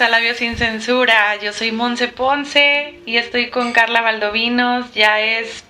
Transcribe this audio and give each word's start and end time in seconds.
A 0.00 0.08
Labio 0.08 0.34
Sin 0.34 0.56
Censura. 0.56 1.34
Yo 1.36 1.52
soy 1.52 1.72
Monse 1.72 2.06
Ponce 2.06 3.00
y 3.04 3.16
estoy 3.16 3.50
con 3.50 3.72
Carla 3.72 4.00
Valdovinos. 4.00 4.94
Ya 4.94 5.18
es 5.20 5.64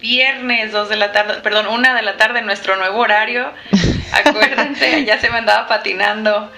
viernes, 0.00 0.72
2 0.72 0.88
de 0.88 0.96
la 0.96 1.12
tarde, 1.12 1.40
perdón, 1.42 1.66
una 1.66 1.94
de 1.94 2.00
la 2.00 2.16
tarde, 2.16 2.40
nuestro 2.40 2.76
nuevo 2.76 3.00
horario. 3.00 3.52
Acuérdense, 4.12 5.04
ya 5.04 5.18
se 5.18 5.28
me 5.28 5.38
andaba 5.38 5.68
patinando. 5.68 6.50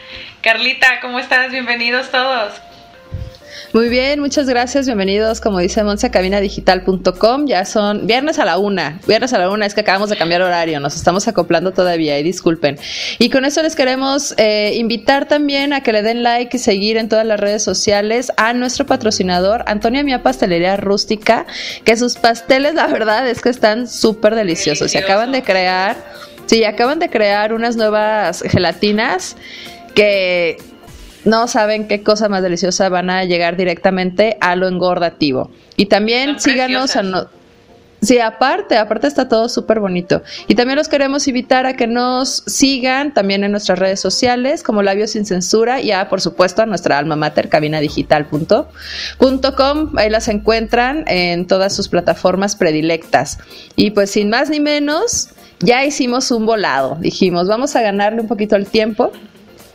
Carlita, 0.43 1.01
¿cómo 1.01 1.19
estás? 1.19 1.51
Bienvenidos 1.51 2.13
todos. 2.13 2.61
Muy 3.75 3.91
bien, 3.91 4.19
muchas 4.21 4.49
gracias. 4.49 4.87
Bienvenidos, 4.87 5.43
como 5.43 5.59
dice 5.59 5.85
Monse, 5.85 6.11
cabinadigital.com. 6.11 7.47
Ya 7.47 7.67
son 7.67 8.07
viernes 8.07 8.39
a 8.39 8.47
la 8.47 8.57
una. 8.57 8.99
Viernes 9.07 9.35
a 9.35 9.39
la 9.39 9.51
una 9.51 9.67
es 9.67 9.75
que 9.75 9.83
acabamos 9.83 10.09
de 10.09 10.17
cambiar 10.17 10.41
horario. 10.41 10.81
Nos 10.81 10.97
estamos 10.97 11.29
acoplando 11.29 11.73
todavía 11.73 12.19
y 12.19 12.23
disculpen. 12.23 12.79
Y 13.19 13.29
con 13.29 13.45
eso 13.45 13.63
les 13.63 13.77
queremos 13.77 14.33
eh, 14.39 14.73
invitar 14.77 15.29
también 15.29 15.75
a 15.75 15.83
que 15.83 15.93
le 15.93 16.01
den 16.01 16.23
like 16.23 16.57
y 16.57 16.59
seguir 16.61 16.97
en 16.97 17.11
todas 17.11 17.27
las 17.27 17.39
redes 17.39 17.63
sociales 17.63 18.33
a 18.39 18.55
nuestro 18.55 18.87
patrocinador, 18.87 19.65
Antonia 19.67 20.03
Mía 20.03 20.23
Pastelería 20.23 20.79
Rústica, 20.79 21.45
que 21.85 21.95
sus 21.99 22.17
pasteles, 22.17 22.75
la 22.75 22.87
verdad 22.87 23.29
es 23.29 23.43
que 23.43 23.51
están 23.51 23.87
súper 23.87 24.35
deliciosos. 24.35 24.91
Se 24.91 24.99
acaban 24.99 25.31
de 25.31 25.43
crear, 25.43 25.95
sí, 26.47 26.65
acaban 26.65 27.01
de 27.01 27.11
crear 27.11 27.53
unas 27.53 27.77
nuevas 27.77 28.43
gelatinas 28.49 29.37
que 29.95 30.57
no 31.29 31.47
saben 31.47 31.89
qué 31.89 32.03
cosa 32.03 32.29
más 32.29 32.43
deliciosa 32.43 32.89
van 32.89 33.11
a 33.11 33.25
llegar 33.25 33.57
directamente 33.57 34.39
a 34.41 34.57
lo 34.57 34.67
engordativo. 34.67 35.51
Y 35.77 35.87
también 35.87 36.41
síganos 36.41 36.97
a 36.97 37.03
no 37.03 37.29
Sí, 38.01 38.21
aparte, 38.21 38.77
aparte 38.77 39.09
está 39.09 39.29
todo 39.29 39.49
súper 39.49 39.81
bonito. 39.81 40.23
Y 40.47 40.55
también 40.55 40.77
los 40.77 40.87
queremos 40.87 41.27
invitar 41.27 41.67
a 41.67 41.75
que 41.75 41.89
nos 41.89 42.45
sigan 42.47 43.13
también 43.13 43.43
en 43.43 43.51
nuestras 43.51 43.79
redes 43.79 43.99
sociales 43.99 44.63
como 44.63 44.83
Labios 44.83 45.11
Sin 45.11 45.27
Censura 45.27 45.81
y 45.81 45.91
a, 45.91 46.09
por 46.09 46.21
supuesto, 46.21 46.63
a 46.63 46.67
nuestra 46.67 46.97
alma 46.97 47.17
mater, 47.17 47.49
cabinadigital.com. 47.49 49.99
Ahí 49.99 50.11
las 50.11 50.29
encuentran 50.29 51.05
en 51.09 51.49
todas 51.49 51.75
sus 51.75 51.89
plataformas 51.89 52.55
predilectas. 52.55 53.39
Y 53.75 53.91
pues 53.91 54.13
sin 54.13 54.31
más 54.31 54.49
ni 54.49 54.61
menos, 54.61 55.31
ya 55.59 55.85
hicimos 55.85 56.31
un 56.31 56.47
volado. 56.47 56.99
Dijimos, 57.01 57.49
vamos 57.49 57.75
a 57.75 57.83
ganarle 57.83 58.21
un 58.21 58.29
poquito 58.29 58.55
el 58.55 58.67
tiempo 58.67 59.11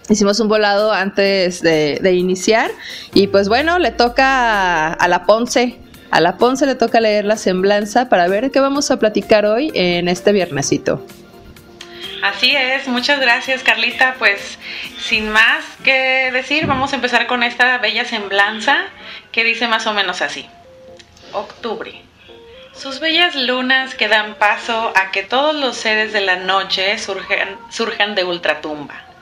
Hicimos 0.09 0.40
un 0.42 0.50
volado 0.50 0.92
antes 0.92 1.62
de, 1.62 2.12
iniciar 2.14 2.72
y 3.14 3.28
pues 3.28 3.48
bueno, 3.48 3.80
le 3.80 3.92
toca 3.92 4.92
a, 4.92 5.08
la 5.08 5.26
Ponce, 5.26 5.80
a 6.12 6.20
la 6.20 6.38
Ponce 6.38 6.66
le 6.66 6.76
toca 6.76 7.00
leer 7.00 7.23
la 7.23 7.38
semblanza 7.38 8.09
para 8.09 8.28
ver 8.28 8.52
qué 8.52 8.59
vamos 8.59 8.92
a 8.92 9.00
platicar 9.00 9.46
hoy 9.46 9.72
en 9.74 10.09
este 10.09 10.34
viernesito. 10.34 11.06
Así 12.22 12.56
es, 12.56 12.88
muchas 12.88 13.20
gracias 13.20 13.64
Carlita. 13.64 14.16
Pues 14.20 14.58
sin 15.00 15.30
más 15.30 15.64
que 15.84 16.31
decir, 16.34 16.68
vamos 16.68 16.92
a 16.92 16.98
empezar 16.98 17.26
con 17.28 17.42
esta 17.44 17.78
bella 17.78 18.06
semblanza 18.06 18.78
que 19.31 19.44
dice 19.44 19.68
más 19.68 19.88
o 19.88 19.94
menos 19.94 20.22
así. 20.22 20.46
Octubre. 21.31 22.02
Sus 22.74 23.00
bellas 23.00 23.36
lunas 23.36 23.96
que 23.96 24.08
dan 24.08 24.36
paso 24.36 24.92
a 24.96 25.12
que 25.12 25.24
todos 25.24 25.56
los 25.56 25.78
seres 25.78 26.12
de 26.12 26.22
la 26.22 26.38
noche 26.38 26.98
surjan, 26.98 28.16
de 28.16 28.24
ultratumba 28.24 29.12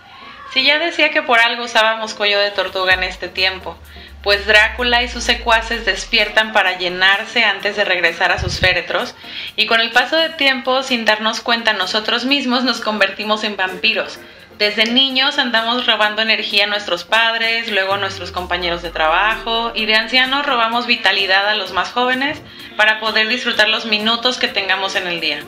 si 0.54 0.64
ya 0.64 0.80
decía 0.80 1.12
que 1.12 1.22
por 1.22 1.40
algo 1.40 1.64
usábamos 1.64 2.14
cuello 2.14 2.40
de 2.40 2.52
tortuga 2.52 2.94
en 2.94 3.04
este 3.04 3.28
tiempo, 3.28 3.78
pues 4.24 4.46
Drácula 4.46 5.02
y 5.02 5.08
sus 5.08 5.24
secuaces 5.24 5.86
despiertan 5.86 6.54
para 6.54 6.78
llenarse 6.78 7.44
antes 7.44 7.76
de 7.76 7.86
regresar 7.86 8.32
a 8.32 8.40
sus 8.40 8.60
féretros, 8.60 9.16
y 9.56 9.66
con 9.66 9.82
el 9.82 9.92
paso 9.92 10.16
del 10.16 10.36
tiempo, 10.36 10.84
sin 10.84 11.06
darnos 11.06 11.42
cuenta 11.42 11.74
nosotros 11.74 12.26
mismos, 12.26 12.64
nos 12.64 12.82
convertimos 12.82 13.44
en 13.44 13.58
vampiros. 13.58 14.20
Desde 14.58 14.86
niños 14.86 15.40
andamos 15.40 15.88
robando 15.88 16.22
energía 16.22 16.66
a 16.66 16.68
nuestros 16.68 17.04
padres, 17.04 17.72
luego 17.72 17.94
a 17.94 17.98
nuestros 17.98 18.32
compañeros 18.32 18.84
de 18.84 18.92
trabajo, 18.92 19.72
y 19.74 19.88
de 19.88 19.96
ancianos 19.96 20.46
robamos 20.46 20.86
vitalidad 20.86 21.50
a 21.50 21.56
los 21.56 21.72
más 21.72 21.90
jóvenes 21.90 22.40
para 22.78 23.00
poder 23.00 23.28
disfrutar 23.28 23.70
los 23.70 23.86
minutos 23.86 24.38
que 24.38 24.48
tengamos 24.48 24.96
en 24.96 25.08
el 25.08 25.20
día. 25.20 25.40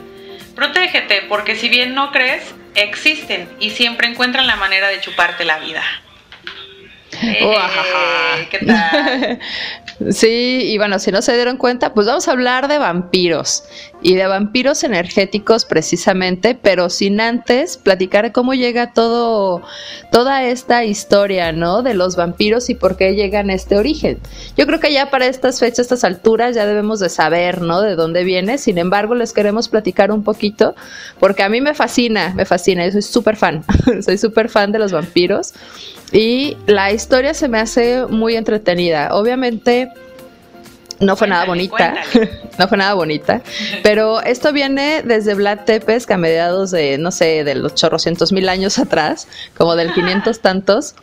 Protégete, 0.54 1.22
porque 1.28 1.56
si 1.56 1.68
bien 1.68 1.94
no 1.94 2.12
crees, 2.12 2.54
existen 2.74 3.48
y 3.60 3.70
siempre 3.70 4.08
encuentran 4.08 4.46
la 4.46 4.56
manera 4.56 4.88
de 4.88 5.00
chuparte 5.00 5.44
la 5.44 5.58
vida. 5.58 5.82
Eh, 7.22 8.48
¿Qué 8.50 8.58
tal? 8.58 9.38
Sí, 10.10 10.62
y 10.64 10.78
bueno, 10.78 10.98
si 10.98 11.12
no 11.12 11.22
se 11.22 11.34
dieron 11.34 11.56
cuenta, 11.56 11.94
pues 11.94 12.06
vamos 12.06 12.26
a 12.26 12.32
hablar 12.32 12.66
de 12.68 12.78
vampiros 12.78 13.64
y 14.02 14.14
de 14.14 14.26
vampiros 14.26 14.82
energéticos 14.82 15.64
precisamente, 15.64 16.54
pero 16.54 16.90
sin 16.90 17.20
antes 17.20 17.76
platicar 17.76 18.32
cómo 18.32 18.54
llega 18.54 18.92
todo, 18.92 19.62
toda 20.10 20.44
esta 20.44 20.84
historia, 20.84 21.52
¿no? 21.52 21.82
De 21.82 21.94
los 21.94 22.16
vampiros 22.16 22.70
y 22.70 22.74
por 22.74 22.96
qué 22.96 23.14
llegan 23.14 23.50
a 23.50 23.54
este 23.54 23.76
origen. 23.76 24.18
Yo 24.56 24.66
creo 24.66 24.80
que 24.80 24.92
ya 24.92 25.10
para 25.10 25.26
estas 25.26 25.60
fechas, 25.60 25.80
estas 25.80 26.04
alturas, 26.04 26.56
ya 26.56 26.66
debemos 26.66 26.98
de 27.00 27.08
saber, 27.08 27.62
¿no? 27.62 27.80
De 27.80 27.94
dónde 27.94 28.24
viene. 28.24 28.58
Sin 28.58 28.78
embargo, 28.78 29.14
les 29.14 29.32
queremos 29.32 29.68
platicar 29.68 30.10
un 30.10 30.24
poquito, 30.24 30.74
porque 31.20 31.44
a 31.44 31.48
mí 31.48 31.60
me 31.60 31.74
fascina, 31.74 32.32
me 32.34 32.44
fascina, 32.44 32.84
yo 32.84 32.92
soy 32.92 33.02
súper 33.02 33.36
fan, 33.36 33.64
soy 34.04 34.18
súper 34.18 34.48
fan 34.48 34.72
de 34.72 34.80
los 34.80 34.92
vampiros. 34.92 35.54
Y 36.14 36.56
la 36.66 36.92
historia 36.92 37.34
se 37.34 37.48
me 37.48 37.58
hace 37.58 38.06
muy 38.06 38.36
entretenida. 38.36 39.08
Obviamente 39.12 39.90
no 41.00 41.16
fue 41.16 41.26
nada 41.26 41.44
bonita, 41.44 41.94
no 42.58 42.68
fue 42.68 42.78
nada 42.78 42.94
bonita, 42.94 43.42
pero 43.82 44.22
esto 44.22 44.52
viene 44.52 45.02
desde 45.02 45.34
Vlad 45.34 45.64
Tepes, 45.64 46.06
que 46.06 46.14
a 46.14 46.16
mediados 46.16 46.70
de, 46.70 46.98
no 46.98 47.10
sé, 47.10 47.42
de 47.42 47.56
los 47.56 47.74
chorrocientos 47.74 48.30
mil 48.30 48.48
años 48.48 48.78
atrás, 48.78 49.26
como 49.56 49.74
del 49.74 49.92
500 49.92 50.40
tantos, 50.40 50.94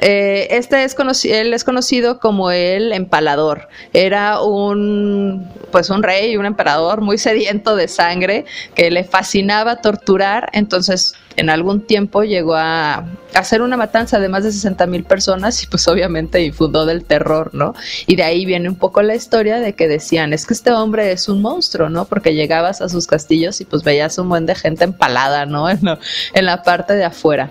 eh, 0.00 0.48
este 0.50 0.84
es 0.84 0.96
él 1.24 1.52
es 1.52 1.64
conocido 1.64 2.18
como 2.18 2.50
el 2.50 2.92
empalador. 2.92 3.68
Era 3.92 4.40
un, 4.40 5.48
pues 5.70 5.90
un 5.90 6.02
rey, 6.02 6.36
un 6.36 6.46
emperador 6.46 7.02
muy 7.02 7.18
sediento 7.18 7.76
de 7.76 7.86
sangre 7.86 8.46
que 8.74 8.90
le 8.90 9.04
fascinaba 9.04 9.76
torturar. 9.76 10.48
Entonces, 10.52 11.14
en 11.36 11.50
algún 11.50 11.82
tiempo 11.86 12.22
llegó 12.22 12.54
a 12.54 13.04
hacer 13.34 13.62
una 13.62 13.76
matanza 13.76 14.18
de 14.18 14.28
más 14.28 14.44
de 14.44 14.52
60 14.52 14.86
mil 14.86 15.04
personas 15.04 15.62
y 15.62 15.66
pues 15.66 15.86
obviamente 15.86 16.42
infundó 16.42 16.86
del 16.86 17.04
terror, 17.04 17.50
¿no? 17.54 17.74
Y 18.06 18.16
de 18.16 18.22
ahí 18.22 18.44
viene 18.44 18.68
un 18.68 18.76
poco 18.76 19.02
la 19.02 19.14
historia 19.14 19.58
de 19.60 19.74
que 19.74 19.86
decían, 19.86 20.32
es 20.32 20.46
que 20.46 20.54
este 20.54 20.72
hombre 20.72 21.12
es 21.12 21.28
un 21.28 21.40
monstruo, 21.42 21.88
¿no? 21.88 22.06
Porque 22.06 22.34
llegabas 22.34 22.80
a 22.80 22.88
sus 22.88 23.06
castillos 23.06 23.60
y 23.60 23.64
pues 23.64 23.84
veías 23.84 24.18
un 24.18 24.28
buen 24.28 24.46
de 24.46 24.54
gente 24.54 24.84
empalada, 24.84 25.46
¿no? 25.46 25.68
en 26.34 26.44
la 26.44 26.62
parte 26.62 26.94
de 26.94 27.04
afuera. 27.04 27.50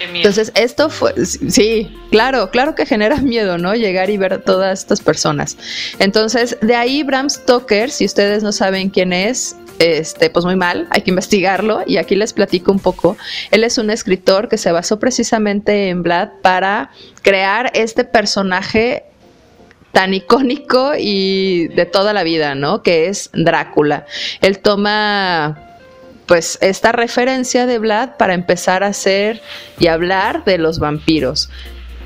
Entonces, 0.00 0.52
esto 0.54 0.90
fue, 0.90 1.14
sí, 1.24 1.96
claro, 2.10 2.50
claro 2.50 2.74
que 2.74 2.86
genera 2.86 3.16
miedo, 3.22 3.58
¿no? 3.58 3.74
Llegar 3.74 4.10
y 4.10 4.16
ver 4.16 4.34
a 4.34 4.40
todas 4.40 4.80
estas 4.80 5.00
personas. 5.00 5.56
Entonces, 5.98 6.56
de 6.60 6.74
ahí 6.74 7.02
Bram 7.02 7.28
Stoker, 7.30 7.90
si 7.90 8.04
ustedes 8.04 8.42
no 8.42 8.52
saben 8.52 8.90
quién 8.90 9.12
es, 9.12 9.56
este, 9.78 10.28
pues 10.30 10.44
muy 10.44 10.56
mal, 10.56 10.88
hay 10.90 11.02
que 11.02 11.10
investigarlo 11.10 11.82
y 11.86 11.98
aquí 11.98 12.16
les 12.16 12.32
platico 12.32 12.72
un 12.72 12.80
poco. 12.80 13.16
Él 13.50 13.64
es 13.64 13.78
un 13.78 13.90
escritor 13.90 14.48
que 14.48 14.58
se 14.58 14.72
basó 14.72 14.98
precisamente 14.98 15.88
en 15.88 16.02
Vlad 16.02 16.30
para 16.42 16.90
crear 17.22 17.70
este 17.74 18.04
personaje 18.04 19.04
tan 19.92 20.14
icónico 20.14 20.92
y 20.98 21.68
de 21.68 21.86
toda 21.86 22.12
la 22.12 22.22
vida, 22.22 22.54
¿no? 22.54 22.82
Que 22.82 23.08
es 23.08 23.30
Drácula. 23.32 24.06
Él 24.40 24.58
toma 24.58 25.67
pues 26.28 26.58
esta 26.60 26.92
referencia 26.92 27.66
de 27.66 27.78
Vlad 27.78 28.10
para 28.18 28.34
empezar 28.34 28.84
a 28.84 28.88
hacer 28.88 29.42
y 29.80 29.88
hablar 29.88 30.44
de 30.44 30.58
los 30.58 30.78
vampiros. 30.78 31.50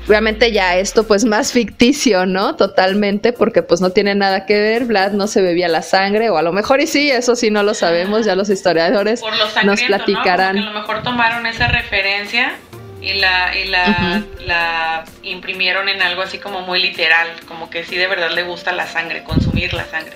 Obviamente 0.07 0.51
ya 0.51 0.77
esto 0.77 1.05
pues 1.05 1.25
más 1.25 1.51
ficticio, 1.53 2.25
¿no? 2.25 2.55
Totalmente, 2.55 3.33
porque 3.33 3.61
pues 3.61 3.81
no 3.81 3.91
tiene 3.91 4.15
nada 4.15 4.45
que 4.45 4.59
ver, 4.59 4.85
Vlad 4.85 5.11
no 5.11 5.27
se 5.27 5.41
bebía 5.41 5.67
la 5.67 5.81
sangre, 5.81 6.29
o 6.29 6.37
a 6.37 6.41
lo 6.41 6.53
mejor 6.53 6.81
y 6.81 6.87
sí, 6.87 7.11
eso 7.11 7.35
sí 7.35 7.51
no 7.51 7.61
lo 7.63 7.73
sabemos, 7.73 8.25
ya 8.25 8.35
los 8.35 8.49
historiadores 8.49 9.21
nos 9.63 9.81
platicarán. 9.83 10.57
a 10.57 10.61
lo 10.61 10.79
mejor 10.79 11.03
tomaron 11.03 11.45
esa 11.45 11.67
referencia 11.67 12.53
y 13.01 13.15
la, 13.15 13.57
y 13.57 13.67
la, 13.67 14.23
la 14.45 15.03
imprimieron 15.23 15.89
en 15.89 16.01
algo 16.01 16.21
así 16.21 16.37
como 16.37 16.61
muy 16.61 16.81
literal, 16.81 17.27
como 17.45 17.69
que 17.69 17.83
sí 17.83 17.97
de 17.97 18.07
verdad 18.07 18.31
le 18.31 18.43
gusta 18.43 18.71
la 18.71 18.87
sangre, 18.87 19.23
consumir 19.23 19.73
la 19.73 19.85
sangre. 19.85 20.13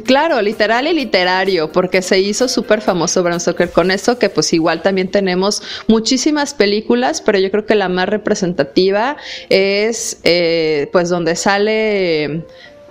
Claro, 0.00 0.40
literal 0.40 0.86
y 0.86 0.94
literario, 0.94 1.70
porque 1.70 2.00
se 2.00 2.18
hizo 2.18 2.48
súper 2.48 2.80
famoso 2.80 3.22
Bram 3.22 3.38
Stoker 3.38 3.70
con 3.70 3.90
eso, 3.90 4.18
que 4.18 4.30
pues 4.30 4.52
igual 4.54 4.80
también 4.80 5.10
tenemos 5.10 5.62
muchísimas 5.86 6.54
películas, 6.54 7.20
pero 7.20 7.38
yo 7.38 7.50
creo 7.50 7.66
que 7.66 7.74
la 7.74 7.90
más 7.90 8.08
representativa 8.08 9.18
es 9.50 10.18
eh, 10.24 10.88
pues 10.92 11.10
donde 11.10 11.36
sale 11.36 12.42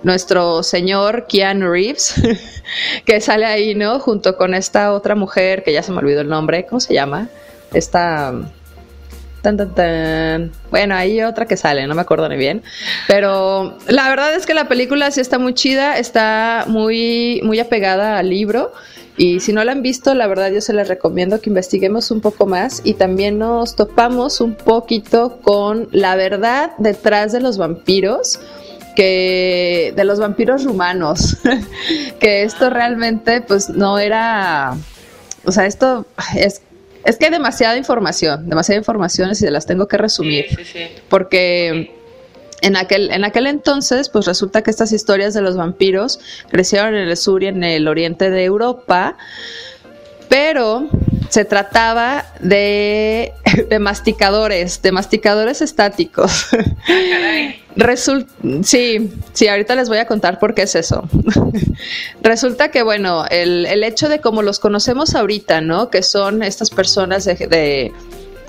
nuestro 0.04 0.62
señor 0.62 1.26
Keanu 1.26 1.70
Reeves, 1.70 2.14
que 3.04 3.20
sale 3.20 3.46
ahí, 3.46 3.74
¿no? 3.74 3.98
Junto 3.98 4.36
con 4.36 4.54
esta 4.54 4.92
otra 4.92 5.16
mujer, 5.16 5.64
que 5.64 5.72
ya 5.72 5.82
se 5.82 5.90
me 5.90 5.98
olvidó 5.98 6.20
el 6.20 6.28
nombre, 6.28 6.66
¿cómo 6.66 6.78
se 6.78 6.94
llama? 6.94 7.28
Esta... 7.72 8.32
Tan, 9.42 9.56
tan, 9.56 9.74
tan. 9.74 10.52
Bueno, 10.70 10.94
hay 10.94 11.20
otra 11.22 11.46
que 11.46 11.56
sale, 11.56 11.86
no 11.88 11.94
me 11.96 12.00
acuerdo 12.00 12.28
ni 12.28 12.36
bien. 12.36 12.62
Pero 13.08 13.76
la 13.88 14.08
verdad 14.08 14.34
es 14.34 14.46
que 14.46 14.54
la 14.54 14.68
película 14.68 15.10
sí 15.10 15.20
está 15.20 15.38
muy 15.38 15.52
chida, 15.52 15.98
está 15.98 16.64
muy, 16.68 17.40
muy 17.42 17.58
apegada 17.58 18.18
al 18.18 18.30
libro. 18.30 18.72
Y 19.16 19.40
si 19.40 19.52
no 19.52 19.62
la 19.64 19.72
han 19.72 19.82
visto, 19.82 20.14
la 20.14 20.26
verdad 20.26 20.50
yo 20.52 20.60
se 20.60 20.72
les 20.72 20.88
recomiendo 20.88 21.40
que 21.40 21.50
investiguemos 21.50 22.10
un 22.10 22.20
poco 22.20 22.46
más 22.46 22.80
y 22.84 22.94
también 22.94 23.38
nos 23.38 23.76
topamos 23.76 24.40
un 24.40 24.54
poquito 24.54 25.40
con 25.42 25.88
la 25.90 26.16
verdad 26.16 26.72
detrás 26.78 27.32
de 27.32 27.40
los 27.40 27.58
vampiros 27.58 28.40
que 28.94 29.92
de 29.96 30.04
los 30.04 30.18
vampiros 30.20 30.64
rumanos, 30.64 31.38
que 32.20 32.42
esto 32.42 32.70
realmente 32.70 33.40
pues 33.40 33.70
no 33.70 33.98
era, 33.98 34.76
o 35.44 35.52
sea, 35.52 35.66
esto 35.66 36.06
es, 36.36 36.62
es 37.04 37.16
que 37.16 37.26
hay 37.26 37.30
demasiada 37.30 37.76
información, 37.76 38.48
demasiada 38.48 38.78
información 38.78 39.30
y 39.30 39.34
se 39.34 39.50
las 39.50 39.66
tengo 39.66 39.88
que 39.88 39.96
resumir, 39.96 40.46
porque 41.08 41.90
en 42.60 42.76
aquel, 42.76 43.10
en 43.10 43.24
aquel 43.24 43.46
entonces 43.48 44.08
pues 44.08 44.24
resulta 44.26 44.62
que 44.62 44.70
estas 44.70 44.92
historias 44.92 45.34
de 45.34 45.42
los 45.42 45.56
vampiros 45.56 46.20
crecieron 46.48 46.94
en 46.94 47.08
el 47.08 47.16
sur 47.16 47.42
y 47.42 47.48
en 47.48 47.64
el 47.64 47.88
oriente 47.88 48.30
de 48.30 48.44
Europa, 48.44 49.16
pero 50.32 50.88
se 51.28 51.44
trataba 51.44 52.24
de, 52.40 53.34
de 53.68 53.78
masticadores, 53.78 54.80
de 54.80 54.90
masticadores 54.90 55.60
estáticos. 55.60 56.46
Ah, 57.80 57.96
sí, 58.62 59.10
sí, 59.32 59.48
ahorita 59.48 59.74
les 59.74 59.88
voy 59.88 59.96
a 59.96 60.06
contar 60.06 60.38
por 60.38 60.54
qué 60.54 60.62
es 60.62 60.74
eso. 60.74 61.08
Resulta 62.22 62.70
que, 62.70 62.82
bueno, 62.82 63.24
el, 63.30 63.64
el, 63.64 63.82
hecho 63.82 64.10
de 64.10 64.20
cómo 64.20 64.42
los 64.42 64.58
conocemos 64.58 65.14
ahorita, 65.14 65.62
¿no? 65.62 65.88
Que 65.88 66.02
son 66.02 66.42
estas 66.42 66.68
personas 66.68 67.24
de 67.24 67.92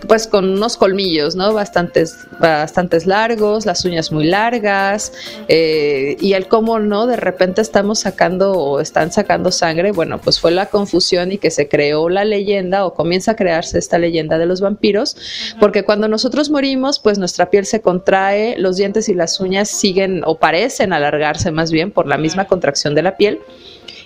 pues 0.07 0.27
con 0.27 0.49
unos 0.49 0.77
colmillos, 0.77 1.35
¿no? 1.35 1.53
Bastantes, 1.53 2.27
bastantes 2.39 3.05
largos, 3.05 3.65
las 3.65 3.85
uñas 3.85 4.11
muy 4.11 4.25
largas, 4.25 5.13
eh, 5.47 6.17
y 6.19 6.33
el 6.33 6.47
cómo 6.47 6.79
no, 6.79 7.07
de 7.07 7.15
repente 7.15 7.61
estamos 7.61 7.99
sacando 7.99 8.53
o 8.53 8.79
están 8.79 9.11
sacando 9.11 9.51
sangre, 9.51 9.91
bueno, 9.91 10.19
pues 10.19 10.39
fue 10.39 10.51
la 10.51 10.67
confusión 10.67 11.31
y 11.31 11.37
que 11.37 11.51
se 11.51 11.67
creó 11.67 12.09
la 12.09 12.25
leyenda 12.25 12.85
o 12.85 12.93
comienza 12.93 13.31
a 13.31 13.35
crearse 13.35 13.79
esta 13.79 13.97
leyenda 13.97 14.37
de 14.37 14.45
los 14.45 14.61
vampiros, 14.61 15.15
porque 15.59 15.83
cuando 15.83 16.07
nosotros 16.07 16.49
morimos, 16.49 16.99
pues 16.99 17.17
nuestra 17.17 17.49
piel 17.49 17.65
se 17.65 17.81
contrae, 17.81 18.55
los 18.57 18.77
dientes 18.77 19.09
y 19.09 19.13
las 19.13 19.39
uñas 19.39 19.69
siguen 19.69 20.21
o 20.25 20.37
parecen 20.37 20.93
alargarse 20.93 21.51
más 21.51 21.71
bien 21.71 21.91
por 21.91 22.07
la 22.07 22.17
misma 22.17 22.45
contracción 22.45 22.95
de 22.95 23.01
la 23.01 23.17
piel 23.17 23.39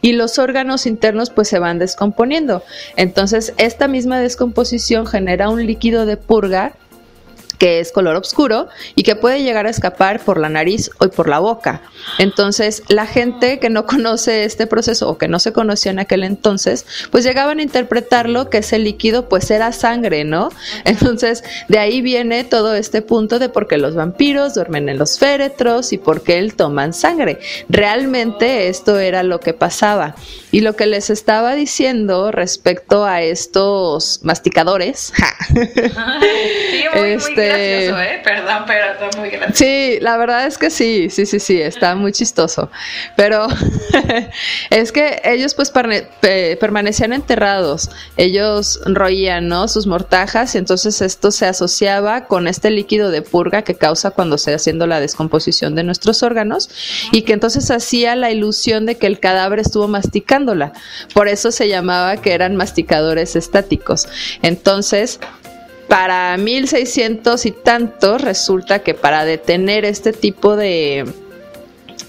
y 0.02 0.14
los 0.14 0.40
órganos 0.40 0.86
internos 0.86 1.30
pues 1.30 1.48
se 1.48 1.60
van 1.60 1.80
descomponiendo. 1.80 2.64
Entonces 2.96 3.54
esta 3.58 3.88
misma 3.88 4.20
descomposición 4.20 5.06
genera 5.06 5.50
un 5.50 5.66
líquido 5.66 6.06
de 6.06 6.18
purga 6.18 6.74
que 7.58 7.80
es 7.80 7.92
color 7.92 8.16
oscuro 8.16 8.68
y 8.96 9.04
que 9.04 9.16
puede 9.16 9.44
llegar 9.44 9.68
a 9.68 9.70
escapar 9.70 10.20
por 10.20 10.40
la 10.40 10.50
nariz 10.50 10.92
o 11.00 11.10
por 11.10 11.28
la 11.30 11.40
boca. 11.40 11.82
Entonces, 12.20 12.84
la 12.88 13.06
gente 13.06 13.60
que 13.60 13.70
no 13.70 13.86
conoce 13.86 14.44
este 14.44 14.68
proceso 14.68 15.10
o 15.10 15.18
que 15.18 15.28
no 15.28 15.40
se 15.40 15.54
conocía 15.54 15.92
en 15.92 16.00
aquel 16.00 16.24
entonces, 16.24 16.86
pues 17.12 17.24
llegaban 17.24 17.60
a 17.60 17.64
interpretarlo 17.64 18.50
que 18.50 18.60
ese 18.60 18.80
líquido 18.80 19.30
pues 19.30 19.50
era 19.52 19.72
sangre, 19.72 20.24
¿no? 20.24 20.50
Entonces, 20.86 21.44
de 21.68 21.80
ahí 21.80 22.02
viene 22.02 22.44
todo 22.44 22.76
este 22.76 23.02
punto 23.02 23.40
de 23.40 23.50
por 23.50 23.68
qué 23.68 23.78
los 23.78 23.96
vampiros 23.96 24.54
duermen 24.54 24.90
en 24.90 24.98
los 24.98 25.20
féretros 25.20 25.94
y 25.94 25.98
por 25.98 26.24
qué 26.24 26.38
él 26.38 26.56
toman 26.56 26.94
sangre. 26.94 27.40
Realmente 27.70 28.68
esto 28.68 29.00
era 29.00 29.24
lo 29.24 29.40
que 29.40 29.54
pasaba. 29.54 30.16
Y 30.52 30.62
lo 30.62 30.76
que 30.76 30.86
les 30.86 31.10
estaba 31.10 31.56
diciendo 31.56 32.32
respecto 32.32 33.06
a 33.06 33.22
estos 33.22 34.22
masticadores, 34.24 35.12
sí, 35.54 36.84
este, 36.96 37.47
¿eh? 37.56 38.22
Perdón, 38.24 38.64
pero 38.68 38.92
está 38.92 39.18
muy 39.20 39.30
gracioso. 39.30 39.54
Sí, 39.56 39.98
la 40.02 40.18
verdad 40.18 40.46
es 40.46 40.58
que 40.58 40.70
sí, 40.70 41.10
sí, 41.10 41.26
sí, 41.26 41.40
sí, 41.40 41.62
está 41.62 41.96
muy 41.96 42.12
chistoso. 42.12 42.70
Pero 43.16 43.48
es 44.70 44.92
que 44.92 45.22
ellos 45.24 45.54
pues 45.54 45.72
permanecían 45.72 47.14
enterrados. 47.14 47.90
Ellos 48.18 48.82
roían, 48.86 49.48
¿no? 49.48 49.68
Sus 49.68 49.88
mortajas 49.88 50.56
y 50.56 50.58
entonces 50.58 51.02
esto 51.02 51.32
se 51.32 51.46
asociaba 51.46 52.26
con 52.26 52.48
este 52.48 52.70
líquido 52.70 53.12
de 53.12 53.22
purga 53.22 53.62
que 53.62 53.76
causa 53.76 54.12
cuando 54.12 54.38
se 54.38 54.58
haciendo 54.58 54.88
la 54.88 55.00
descomposición 55.00 55.76
de 55.76 55.84
nuestros 55.84 56.22
órganos 56.24 56.70
y 57.12 57.22
que 57.22 57.34
entonces 57.34 57.72
hacía 57.72 58.16
la 58.16 58.32
ilusión 58.32 58.86
de 58.86 58.98
que 58.98 59.08
el 59.08 59.20
cadáver 59.20 59.60
estuvo 59.60 59.88
masticándola. 59.88 60.74
Por 61.14 61.28
eso 61.28 61.52
se 61.52 61.70
llamaba 61.70 62.18
que 62.18 62.34
eran 62.34 62.56
masticadores 62.56 63.36
estáticos. 63.36 64.08
Entonces, 64.42 65.20
para 65.88 66.36
1600 66.38 67.46
y 67.46 67.52
tantos 67.52 68.22
resulta 68.22 68.80
que 68.80 68.94
para 68.94 69.26
detener 69.26 69.86
este 69.86 70.14
tipo 70.14 70.56
de 70.56 71.06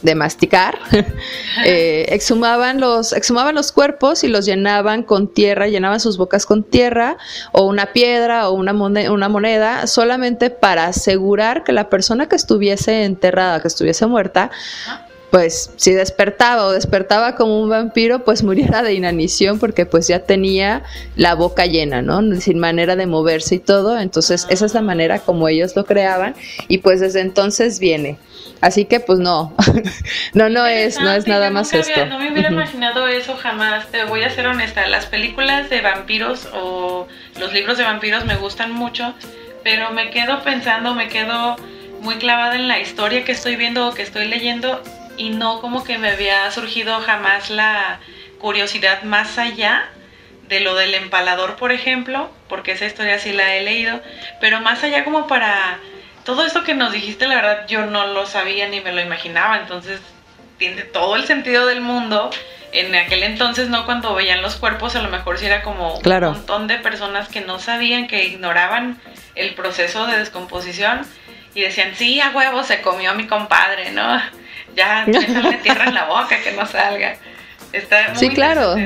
de 0.03 0.15
masticar, 0.15 0.79
eh, 1.65 2.07
exhumaban, 2.09 2.81
los, 2.81 3.13
exhumaban 3.13 3.55
los 3.55 3.73
cuerpos 3.73 4.23
y 4.25 4.29
los 4.29 4.47
llenaban 4.47 5.03
con 5.03 5.29
tierra, 5.29 5.67
llenaban 5.67 6.01
sus 6.01 6.17
bocas 6.17 6.47
con 6.47 6.63
tierra 6.63 7.17
o 7.53 7.67
una 7.67 7.87
piedra 7.93 8.49
o 8.49 8.53
una 8.53 8.73
moneda, 8.73 9.13
una 9.13 9.29
moneda, 9.29 9.87
solamente 9.87 10.51
para 10.51 10.87
asegurar 10.87 11.65
que 11.65 11.73
la 11.73 11.91
persona 11.91 12.29
que 12.29 12.37
estuviese 12.37 13.05
enterrada, 13.05 13.61
que 13.61 13.69
estuviese 13.69 14.07
muerta, 14.07 14.51
pues 15.31 15.73
si 15.77 15.93
despertaba 15.93 16.65
o 16.67 16.73
despertaba 16.73 17.35
como 17.35 17.61
un 17.61 17.69
vampiro, 17.69 18.25
pues 18.25 18.43
muriera 18.43 18.83
de 18.83 18.95
inanición 18.95 19.59
porque 19.59 19.85
pues 19.85 20.09
ya 20.09 20.21
tenía 20.21 20.83
la 21.17 21.35
boca 21.35 21.67
llena, 21.67 22.01
¿no? 22.03 22.23
Sin 22.41 22.59
manera 22.59 22.97
de 22.97 23.07
moverse 23.07 23.57
y 23.57 23.59
todo. 23.59 23.99
Entonces 23.99 24.47
esa 24.49 24.67
es 24.67 24.75
la 24.75 24.81
manera 24.81 25.19
como 25.19 25.49
ellos 25.49 25.77
lo 25.77 25.85
creaban 25.85 26.35
y 26.69 26.79
pues 26.79 27.01
desde 27.01 27.21
entonces 27.21 27.79
viene. 27.79 28.19
Así 28.61 28.87
que 28.87 29.01
pues 29.01 29.19
no, 29.19 29.55
no, 30.33 30.49
no 30.49 30.67
es, 30.67 30.99
no 31.01 31.13
es 31.13 31.27
nada 31.27 31.51
más 31.51 31.73
esto. 31.73 32.07
no 32.07 32.19
me 32.19 32.33
hubiera 32.33 32.51
imaginado 32.51 33.07
eso 33.07 33.37
jamás, 33.37 33.87
te 33.89 34.05
voy 34.05 34.23
a 34.23 34.31
ser 34.31 34.47
honesta. 34.47 34.87
Las 34.89 35.07
películas 35.07 35.69
de 35.69 35.81
vampiros 35.81 36.49
o 36.55 37.07
los 37.39 37.53
libros 37.53 37.79
de 37.79 37.85
vampiros 37.85 38.25
me 38.25 38.37
gustan 38.37 38.73
mucho, 38.73 39.15
pero 39.63 39.91
me 39.93 40.11
quedo 40.11 40.43
pensando, 40.43 40.95
me 40.95 41.09
quedo 41.09 41.57
muy 42.01 42.17
clavada 42.17 42.57
en 42.57 42.69
la 42.69 42.81
historia 42.81 43.25
que 43.25 43.33
estoy 43.33 43.57
viendo 43.57 43.89
o 43.89 43.93
que 43.93 44.03
estoy 44.03 44.27
leyendo 44.29 44.81
y 45.19 45.31
no 45.31 45.61
como 45.61 45.85
que 45.85 45.99
me 45.99 46.11
había 46.11 46.51
surgido 46.51 47.01
jamás 47.01 47.51
la 47.51 48.01
curiosidad 48.39 49.03
más 49.03 49.37
allá 49.37 49.91
de 50.49 50.61
lo 50.61 50.75
del 50.75 50.95
empalador, 50.95 51.57
por 51.57 51.73
ejemplo, 51.73 52.31
porque 52.49 52.73
esa 52.73 52.87
historia 52.87 53.19
sí 53.19 53.33
la 53.33 53.55
he 53.57 53.63
leído, 53.63 54.01
pero 54.41 54.61
más 54.61 54.83
allá 54.83 55.05
como 55.05 55.27
para 55.27 55.79
todo 56.25 56.47
esto 56.47 56.65
que 56.65 56.75
nos 56.75 56.93
dijiste, 56.93 57.27
la 57.27 57.35
verdad 57.35 57.67
yo 57.69 57.85
no 57.87 58.07
lo 58.07 58.27
sabía 58.27 58.69
ni 58.69 58.81
me 58.81 58.93
lo 58.93 59.03
imaginaba, 59.03 59.59
entonces 59.59 60.01
tiene 60.57 60.83
todo 60.83 61.17
el 61.17 61.25
sentido 61.25 61.67
del 61.67 61.81
mundo. 61.81 62.31
En 62.71 62.95
aquel 62.95 63.23
entonces, 63.23 63.71
no 63.71 63.87
cuando 63.87 64.15
veían 64.15 64.43
los 64.43 64.57
cuerpos, 64.57 64.95
a 64.95 65.01
lo 65.01 65.09
mejor 65.09 65.39
sí 65.39 65.47
era 65.47 65.63
como 65.63 65.95
un 65.95 66.21
montón 66.21 66.67
de 66.67 66.77
personas 66.77 67.29
que 67.29 67.41
no 67.41 67.59
sabían, 67.59 68.09
que 68.09 68.25
ignoraban 68.25 69.01
el 69.35 69.55
proceso 69.55 70.07
de 70.07 70.19
descomposición 70.19 71.07
y 71.55 71.63
decían, 71.63 71.95
sí, 71.95 72.21
a 72.21 72.31
huevo 72.31 72.63
se 72.63 72.83
comió 72.83 73.13
a 73.13 73.15
mi 73.15 73.27
compadre, 73.27 73.91
¿no? 73.93 74.21
Ya 74.77 75.07
sale 75.33 75.59
tierra 75.63 75.87
en 75.87 75.95
la 75.95 76.07
boca, 76.07 76.37
que 76.43 76.53
no 76.53 76.67
salga. 76.67 77.17
Está 77.73 78.09
muy 78.11 78.19
sí, 78.19 78.29
claro. 78.31 78.77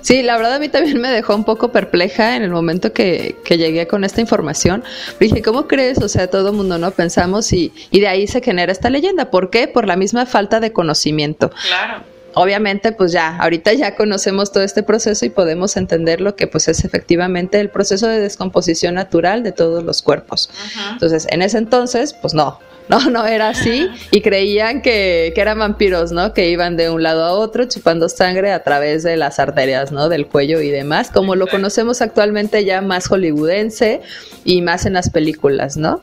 Sí, 0.00 0.22
la 0.22 0.36
verdad 0.36 0.54
a 0.54 0.58
mí 0.58 0.68
también 0.68 1.00
me 1.00 1.08
dejó 1.08 1.34
un 1.34 1.44
poco 1.44 1.72
perpleja 1.72 2.36
en 2.36 2.42
el 2.42 2.50
momento 2.50 2.92
que, 2.92 3.36
que 3.44 3.56
llegué 3.56 3.86
con 3.86 4.04
esta 4.04 4.20
información. 4.20 4.84
Dije, 5.18 5.40
¿cómo 5.40 5.66
crees? 5.66 5.98
O 5.98 6.08
sea, 6.08 6.28
todo 6.28 6.50
el 6.50 6.56
mundo 6.56 6.76
no 6.76 6.90
pensamos 6.90 7.52
y, 7.52 7.72
y 7.90 8.00
de 8.00 8.08
ahí 8.08 8.26
se 8.26 8.42
genera 8.42 8.70
esta 8.70 8.90
leyenda. 8.90 9.30
¿Por 9.30 9.48
qué? 9.48 9.66
Por 9.66 9.86
la 9.86 9.96
misma 9.96 10.26
falta 10.26 10.60
de 10.60 10.72
conocimiento. 10.72 11.50
Claro 11.66 12.13
obviamente 12.34 12.92
pues 12.92 13.12
ya, 13.12 13.36
ahorita 13.38 13.72
ya 13.72 13.96
conocemos 13.96 14.52
todo 14.52 14.62
este 14.62 14.82
proceso 14.82 15.24
y 15.24 15.30
podemos 15.30 15.76
entender 15.76 16.20
lo 16.20 16.36
que 16.36 16.46
pues 16.46 16.68
es 16.68 16.84
efectivamente 16.84 17.60
el 17.60 17.70
proceso 17.70 18.06
de 18.06 18.20
descomposición 18.20 18.94
natural 18.94 19.42
de 19.42 19.52
todos 19.52 19.82
los 19.82 20.02
cuerpos. 20.02 20.50
Entonces, 20.92 21.26
en 21.30 21.42
ese 21.42 21.58
entonces, 21.58 22.12
pues 22.12 22.34
no, 22.34 22.58
no, 22.88 23.00
no 23.10 23.26
era 23.26 23.48
así 23.48 23.88
y 24.10 24.20
creían 24.20 24.82
que, 24.82 25.32
que, 25.34 25.40
eran 25.40 25.58
vampiros, 25.58 26.12
¿no? 26.12 26.34
Que 26.34 26.50
iban 26.50 26.76
de 26.76 26.90
un 26.90 27.02
lado 27.02 27.24
a 27.24 27.32
otro 27.32 27.64
chupando 27.64 28.08
sangre 28.08 28.52
a 28.52 28.62
través 28.62 29.02
de 29.02 29.16
las 29.16 29.38
arterias, 29.38 29.92
¿no? 29.92 30.08
Del 30.08 30.26
cuello 30.26 30.60
y 30.60 30.70
demás, 30.70 31.10
como 31.10 31.34
lo 31.36 31.46
conocemos 31.46 32.02
actualmente 32.02 32.64
ya 32.64 32.82
más 32.82 33.06
hollywoodense 33.08 34.02
y 34.44 34.60
más 34.62 34.86
en 34.86 34.94
las 34.94 35.10
películas, 35.10 35.76
¿no? 35.76 36.02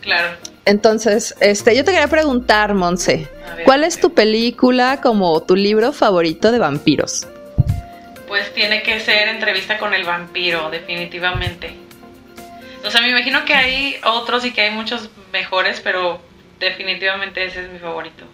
Claro. 0.00 0.49
Entonces, 0.70 1.34
este, 1.40 1.74
yo 1.74 1.84
te 1.84 1.90
quería 1.90 2.06
preguntar, 2.06 2.74
Monse, 2.74 3.26
¿cuál 3.64 3.82
es 3.82 3.98
tu 3.98 4.14
película 4.14 5.00
como 5.02 5.42
tu 5.42 5.56
libro 5.56 5.92
favorito 5.92 6.52
de 6.52 6.60
vampiros? 6.60 7.26
Pues 8.28 8.54
tiene 8.54 8.84
que 8.84 9.00
ser 9.00 9.26
Entrevista 9.26 9.78
con 9.78 9.94
el 9.94 10.04
vampiro, 10.04 10.70
definitivamente. 10.70 11.74
O 12.84 12.90
sea, 12.92 13.00
me 13.00 13.10
imagino 13.10 13.44
que 13.44 13.52
hay 13.52 13.96
otros 14.04 14.44
y 14.44 14.52
que 14.52 14.60
hay 14.60 14.70
muchos 14.70 15.10
mejores, 15.32 15.80
pero 15.80 16.20
definitivamente 16.60 17.44
ese 17.44 17.64
es 17.64 17.72
mi 17.72 17.80
favorito. 17.80 18.24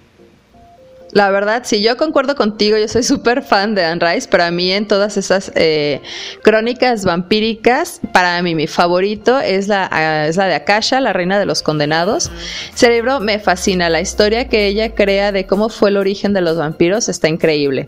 La 1.12 1.30
verdad, 1.30 1.62
sí, 1.64 1.82
yo 1.82 1.96
concuerdo 1.96 2.34
contigo, 2.34 2.76
yo 2.76 2.88
soy 2.88 3.02
súper 3.02 3.42
fan 3.42 3.74
de 3.74 3.84
Anne 3.84 4.04
Rice, 4.04 4.28
pero 4.30 4.44
a 4.44 4.50
mí 4.50 4.72
en 4.72 4.86
todas 4.86 5.16
esas 5.16 5.52
eh, 5.54 6.02
crónicas 6.42 7.04
vampíricas, 7.04 8.00
para 8.12 8.42
mí 8.42 8.54
mi 8.54 8.66
favorito 8.66 9.38
es 9.38 9.68
la, 9.68 10.26
es 10.28 10.36
la 10.36 10.46
de 10.46 10.54
Akasha, 10.54 11.00
la 11.00 11.12
reina 11.12 11.38
de 11.38 11.46
los 11.46 11.62
condenados. 11.62 12.30
Cerebro 12.74 13.20
me 13.20 13.38
fascina, 13.38 13.88
la 13.88 14.00
historia 14.00 14.48
que 14.48 14.66
ella 14.66 14.94
crea 14.94 15.32
de 15.32 15.46
cómo 15.46 15.68
fue 15.68 15.90
el 15.90 15.96
origen 15.96 16.32
de 16.32 16.40
los 16.40 16.58
vampiros 16.58 17.08
está 17.08 17.28
increíble. 17.28 17.86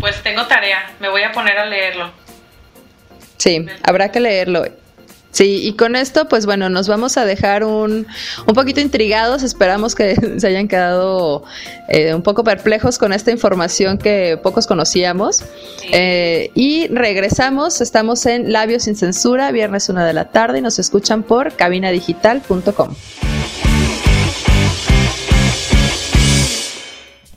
Pues 0.00 0.22
tengo 0.22 0.46
tarea, 0.46 0.90
me 1.00 1.08
voy 1.08 1.22
a 1.22 1.32
poner 1.32 1.56
a 1.56 1.66
leerlo. 1.66 2.10
Sí, 3.36 3.64
habrá 3.82 4.10
que 4.10 4.20
leerlo. 4.20 4.64
Sí, 5.38 5.68
y 5.68 5.74
con 5.74 5.94
esto, 5.94 6.26
pues 6.26 6.46
bueno, 6.46 6.68
nos 6.68 6.88
vamos 6.88 7.16
a 7.16 7.24
dejar 7.24 7.62
un, 7.62 8.08
un 8.44 8.54
poquito 8.54 8.80
intrigados. 8.80 9.44
Esperamos 9.44 9.94
que 9.94 10.16
se 10.40 10.44
hayan 10.48 10.66
quedado 10.66 11.44
eh, 11.86 12.12
un 12.12 12.22
poco 12.22 12.42
perplejos 12.42 12.98
con 12.98 13.12
esta 13.12 13.30
información 13.30 13.98
que 13.98 14.36
pocos 14.42 14.66
conocíamos. 14.66 15.44
Eh, 15.92 16.50
y 16.56 16.88
regresamos, 16.88 17.80
estamos 17.80 18.26
en 18.26 18.52
Labios 18.52 18.82
sin 18.82 18.96
Censura, 18.96 19.52
viernes 19.52 19.88
una 19.88 20.04
de 20.04 20.12
la 20.12 20.32
tarde, 20.32 20.58
y 20.58 20.60
nos 20.60 20.80
escuchan 20.80 21.22
por 21.22 21.54
cabinadigital.com. 21.54 22.96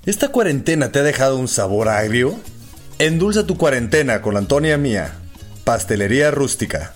¿Esta 0.08 0.30
cuarentena 0.30 0.92
te 0.92 0.98
ha 0.98 1.04
dejado 1.04 1.38
un 1.38 1.48
sabor 1.48 1.88
agrio? 1.88 2.34
Endulza 2.98 3.46
tu 3.46 3.58
cuarentena 3.58 4.24
con 4.24 4.34
la 4.34 4.40
Antonia 4.40 4.80
Mía, 4.80 5.14
Pastelería 5.66 6.32
Rústica. 6.32 6.96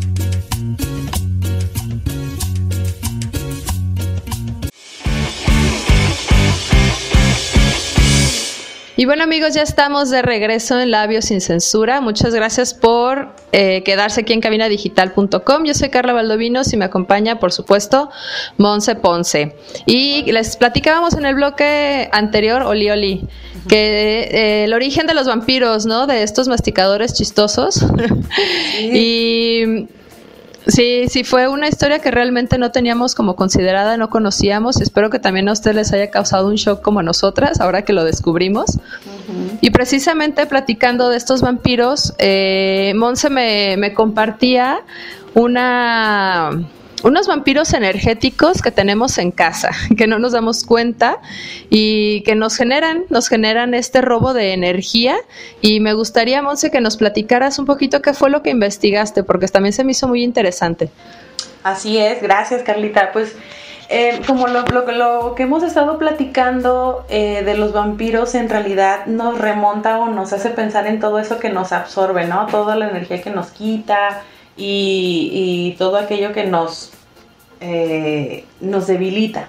Y 9.01 9.05
bueno 9.05 9.23
amigos, 9.23 9.55
ya 9.55 9.63
estamos 9.63 10.11
de 10.11 10.21
regreso 10.21 10.79
en 10.79 10.91
Labios 10.91 11.25
sin 11.25 11.41
Censura. 11.41 12.01
Muchas 12.01 12.35
gracias 12.35 12.75
por 12.75 13.33
eh, 13.51 13.81
quedarse 13.83 14.21
aquí 14.21 14.33
en 14.33 14.41
cabinadigital.com. 14.41 15.63
Yo 15.65 15.73
soy 15.73 15.89
Carla 15.89 16.13
Valdovinos 16.13 16.71
y 16.71 16.77
me 16.77 16.85
acompaña, 16.85 17.39
por 17.39 17.51
supuesto, 17.51 18.11
Monse 18.59 18.93
Ponce. 18.93 19.55
Y 19.87 20.31
les 20.31 20.55
platicábamos 20.55 21.15
en 21.15 21.25
el 21.25 21.33
bloque 21.33 22.09
anterior, 22.11 22.61
Oli 22.61 22.91
Oli, 22.91 23.27
que 23.67 24.29
eh, 24.31 24.63
el 24.65 24.73
origen 24.73 25.07
de 25.07 25.15
los 25.15 25.25
vampiros, 25.25 25.87
¿no? 25.87 26.05
De 26.05 26.21
estos 26.21 26.47
masticadores 26.47 27.15
chistosos. 27.15 27.83
y 28.79 29.87
Sí, 30.67 31.05
sí, 31.09 31.23
fue 31.23 31.47
una 31.47 31.67
historia 31.67 31.99
que 31.99 32.11
realmente 32.11 32.57
no 32.57 32.71
teníamos 32.71 33.15
como 33.15 33.35
considerada, 33.35 33.97
no 33.97 34.09
conocíamos. 34.09 34.79
Espero 34.79 35.09
que 35.09 35.19
también 35.19 35.49
a 35.49 35.53
ustedes 35.53 35.75
les 35.75 35.93
haya 35.93 36.11
causado 36.11 36.47
un 36.47 36.55
shock 36.55 36.81
como 36.81 36.99
a 36.99 37.03
nosotras, 37.03 37.59
ahora 37.59 37.81
que 37.81 37.93
lo 37.93 38.03
descubrimos. 38.03 38.77
Y 39.61 39.71
precisamente 39.71 40.45
platicando 40.45 41.09
de 41.09 41.17
estos 41.17 41.41
vampiros, 41.41 42.13
eh, 42.19 42.93
Monse 42.95 43.29
me, 43.29 43.75
me 43.77 43.93
compartía 43.93 44.81
una 45.33 46.51
unos 47.03 47.27
vampiros 47.27 47.73
energéticos 47.73 48.61
que 48.61 48.71
tenemos 48.71 49.17
en 49.17 49.31
casa, 49.31 49.71
que 49.97 50.07
no 50.07 50.19
nos 50.19 50.31
damos 50.33 50.63
cuenta 50.63 51.19
y 51.69 52.21
que 52.21 52.35
nos 52.35 52.55
generan, 52.55 53.03
nos 53.09 53.27
generan 53.27 53.73
este 53.73 54.01
robo 54.01 54.33
de 54.33 54.53
energía. 54.53 55.15
Y 55.61 55.79
me 55.79 55.93
gustaría, 55.93 56.41
Monse, 56.41 56.71
que 56.71 56.81
nos 56.81 56.97
platicaras 56.97 57.59
un 57.59 57.65
poquito 57.65 58.01
qué 58.01 58.13
fue 58.13 58.29
lo 58.29 58.43
que 58.43 58.49
investigaste, 58.49 59.23
porque 59.23 59.47
también 59.47 59.73
se 59.73 59.83
me 59.83 59.91
hizo 59.91 60.07
muy 60.07 60.23
interesante. 60.23 60.89
Así 61.63 61.97
es, 61.97 62.21
gracias 62.21 62.63
Carlita. 62.63 63.11
Pues 63.11 63.35
eh, 63.89 64.21
como 64.25 64.47
lo, 64.47 64.63
lo, 64.63 65.35
que 65.35 65.43
hemos 65.43 65.63
estado 65.63 65.97
platicando 65.97 67.05
eh, 67.09 67.43
de 67.43 67.57
los 67.57 67.73
vampiros 67.73 68.35
en 68.35 68.47
realidad 68.47 69.05
nos 69.05 69.37
remonta 69.37 69.99
o 69.99 70.07
nos 70.07 70.31
hace 70.31 70.49
pensar 70.49 70.87
en 70.87 71.01
todo 71.01 71.19
eso 71.19 71.39
que 71.39 71.49
nos 71.49 71.73
absorbe, 71.73 72.25
¿no? 72.25 72.45
Toda 72.47 72.77
la 72.77 72.89
energía 72.89 73.21
que 73.21 73.31
nos 73.31 73.47
quita, 73.47 74.21
y, 74.57 75.75
todo 75.77 75.97
aquello 75.97 76.33
que 76.33 76.45
nos, 76.45 76.91
eh, 77.59 78.45
nos 78.59 78.87
debilita. 78.87 79.47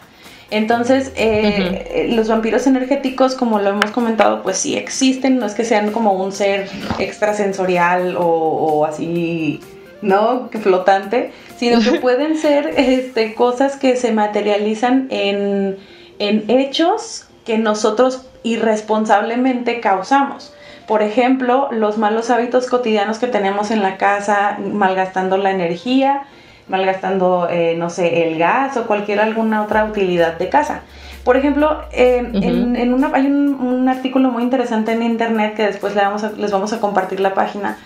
Entonces, 0.51 1.13
eh, 1.17 2.11
los 2.15 2.29
vampiros 2.29 2.67
energéticos, 2.67 3.35
como 3.35 3.59
lo 3.59 3.71
hemos 3.71 3.91
comentado, 3.91 4.43
pues 4.43 4.59
sí 4.59 4.77
existen, 4.77 5.39
no 5.39 5.47
es 5.47 5.55
que 5.55 5.65
sean 5.65 5.93
como 5.93 6.13
un 6.13 6.31
ser 6.31 6.69
extrasensorial 6.99 8.17
o, 8.19 8.85
así, 8.85 9.61
¿no? 10.03 10.51
Flotante, 10.51 11.33
sino 11.57 11.81
que 11.81 11.93
pueden 12.01 12.37
ser 12.37 12.75
este, 12.77 13.35
cosas 13.35 13.77
que 13.77 13.97
se 13.97 14.13
materializan 14.13 15.07
en, 15.09 15.79
en 16.19 16.45
hechos 16.51 17.25
que 17.47 17.57
nosotros 17.57 18.27
irresponsablemente 18.43 19.81
causamos. 19.81 20.53
Por 20.87 21.03
ejemplo, 21.03 21.69
los 21.71 21.99
malos 21.99 22.31
hábitos 22.31 22.69
cotidianos 22.69 23.19
que 23.19 23.29
tenemos 23.29 23.71
en 23.71 23.83
la 23.83 23.97
casa, 23.97 24.59
malgastando 24.59 25.37
la 25.37 25.51
energía, 25.51 26.25
malgastando, 26.69 27.49
eh, 27.51 27.75
no 27.77 27.91
sé, 27.91 28.29
el 28.29 28.39
gas 28.39 28.77
o 28.77 28.87
cualquier 28.87 29.21
alguna 29.21 29.63
otra 29.63 29.85
utilidad 29.85 30.39
de 30.39 30.49
casa. 30.49 30.83
Por 31.25 31.37
ejemplo, 31.37 31.83
em, 31.93 32.33
en, 32.43 32.95
una, 32.95 33.11
hay 33.15 33.27
un, 33.27 33.89
artículo 33.89 34.31
muy 34.31 34.43
interesante 34.43 34.93
en 34.93 35.03
internet 35.03 35.55
que 35.55 35.65
después 35.65 35.95
vamos 35.95 36.23
les 36.37 36.51
vamos 36.51 36.73
a 36.73 36.81
compartir 36.81 37.21
la 37.21 37.35
página. 37.35 37.79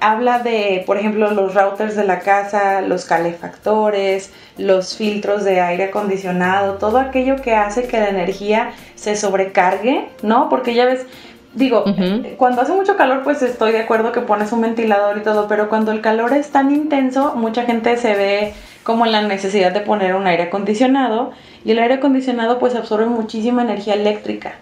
Habla 0.00 0.40
de, 0.40 0.82
por 0.86 0.98
ejemplo, 0.98 1.30
los 1.30 1.54
routers 1.54 1.96
de 1.96 2.04
la 2.04 2.20
casa, 2.20 2.82
los 2.82 3.04
calefactores, 3.06 4.32
los 4.58 4.96
filtros 4.96 5.44
de 5.44 5.60
aire 5.60 5.84
acondicionado, 5.84 6.74
todo 6.74 6.98
aquello 6.98 7.36
que 7.36 7.54
hace 7.54 7.86
que 7.86 7.98
la 7.98 8.08
energía 8.08 8.72
se 8.96 9.16
sobrecargue, 9.16 10.08
¿no? 10.22 10.48
Porque 10.48 10.74
ya 10.74 10.84
ves, 10.84 11.06
Digo, 11.54 11.84
cuando 12.36 12.62
hace 12.62 12.72
mucho 12.72 12.96
calor, 12.96 13.22
pues 13.22 13.40
estoy 13.42 13.70
de 13.70 13.78
acuerdo 13.78 14.10
que 14.10 14.20
pones 14.20 14.50
un 14.50 14.60
ventilador 14.60 15.18
y 15.18 15.22
todo, 15.22 15.46
pero 15.46 15.68
cuando 15.68 15.92
el 15.92 16.00
calor 16.00 16.32
es 16.32 16.50
tan 16.50 16.72
intenso, 16.72 17.34
mucha 17.36 17.62
gente 17.62 17.96
se 17.96 18.14
ve 18.16 18.54
como 18.82 19.06
en 19.06 19.12
la 19.12 19.22
necesidad 19.22 19.72
de 19.72 19.80
poner 19.80 20.16
un 20.16 20.26
aire 20.26 20.44
acondicionado 20.44 21.30
y 21.64 21.70
el 21.70 21.78
aire 21.78 21.94
acondicionado 21.94 22.58
pues 22.58 22.74
absorbe 22.74 23.06
muchísima 23.06 23.62
energía 23.62 23.94
eléctrica. 23.94 24.54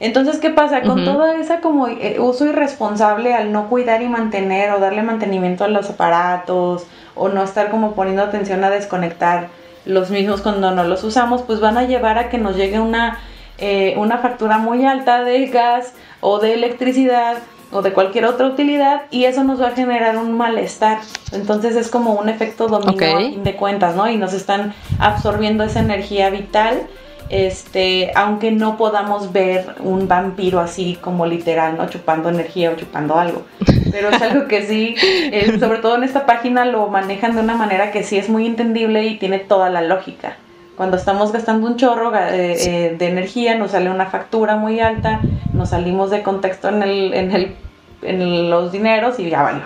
Entonces, 0.00 0.38
¿qué 0.38 0.50
pasa? 0.50 0.82
Con 0.82 1.04
toda 1.04 1.36
esa 1.36 1.60
como 1.60 1.86
eh, 1.86 2.16
uso 2.18 2.44
irresponsable 2.44 3.34
al 3.34 3.52
no 3.52 3.68
cuidar 3.68 4.02
y 4.02 4.08
mantener 4.08 4.72
o 4.72 4.80
darle 4.80 5.04
mantenimiento 5.04 5.62
a 5.62 5.68
los 5.68 5.90
aparatos 5.90 6.86
o 7.14 7.28
no 7.28 7.44
estar 7.44 7.70
como 7.70 7.92
poniendo 7.92 8.24
atención 8.24 8.64
a 8.64 8.70
desconectar 8.70 9.46
los 9.84 10.10
mismos 10.10 10.42
cuando 10.42 10.72
no 10.72 10.82
los 10.82 11.04
usamos, 11.04 11.42
pues 11.42 11.60
van 11.60 11.78
a 11.78 11.84
llevar 11.84 12.18
a 12.18 12.30
que 12.30 12.38
nos 12.38 12.56
llegue 12.56 12.80
una 12.80 13.20
eh, 13.64 13.94
una 13.96 14.18
factura 14.18 14.58
muy 14.58 14.84
alta 14.84 15.22
de 15.22 15.46
gas 15.46 15.94
o 16.20 16.40
de 16.40 16.54
electricidad 16.54 17.36
o 17.70 17.80
de 17.80 17.92
cualquier 17.92 18.24
otra 18.24 18.48
utilidad 18.48 19.02
y 19.12 19.24
eso 19.26 19.44
nos 19.44 19.62
va 19.62 19.68
a 19.68 19.70
generar 19.70 20.16
un 20.16 20.36
malestar. 20.36 20.98
Entonces 21.30 21.76
es 21.76 21.88
como 21.88 22.14
un 22.14 22.28
efecto 22.28 22.66
dominó 22.66 23.40
de 23.40 23.54
cuentas, 23.54 23.94
¿no? 23.94 24.10
Y 24.10 24.16
nos 24.16 24.32
están 24.32 24.74
absorbiendo 24.98 25.62
esa 25.62 25.78
energía 25.78 26.28
vital, 26.30 26.88
este, 27.28 28.10
aunque 28.16 28.50
no 28.50 28.76
podamos 28.76 29.32
ver 29.32 29.76
un 29.78 30.08
vampiro 30.08 30.58
así 30.58 30.98
como 31.00 31.24
literal, 31.24 31.76
¿no? 31.76 31.88
Chupando 31.88 32.30
energía 32.30 32.72
o 32.72 32.74
chupando 32.74 33.16
algo. 33.16 33.42
Pero 33.92 34.08
es 34.10 34.20
algo 34.20 34.48
que 34.48 34.66
sí, 34.66 34.96
eh, 35.00 35.56
sobre 35.60 35.78
todo 35.78 35.94
en 35.94 36.02
esta 36.02 36.26
página 36.26 36.64
lo 36.64 36.88
manejan 36.88 37.36
de 37.36 37.42
una 37.42 37.54
manera 37.54 37.92
que 37.92 38.02
sí 38.02 38.18
es 38.18 38.28
muy 38.28 38.44
entendible 38.44 39.06
y 39.06 39.18
tiene 39.18 39.38
toda 39.38 39.70
la 39.70 39.82
lógica. 39.82 40.36
Cuando 40.82 40.96
estamos 40.96 41.30
gastando 41.30 41.68
un 41.68 41.76
chorro 41.76 42.12
eh, 42.12 42.56
eh, 42.58 42.96
de 42.98 43.06
energía, 43.06 43.56
nos 43.56 43.70
sale 43.70 43.88
una 43.88 44.06
factura 44.06 44.56
muy 44.56 44.80
alta, 44.80 45.20
nos 45.52 45.68
salimos 45.68 46.10
de 46.10 46.24
contexto 46.24 46.70
en, 46.70 46.82
el, 46.82 47.14
en, 47.14 47.30
el, 47.30 47.54
en 48.02 48.50
los 48.50 48.72
dineros 48.72 49.16
y 49.20 49.30
ya 49.30 49.42
vale. 49.42 49.62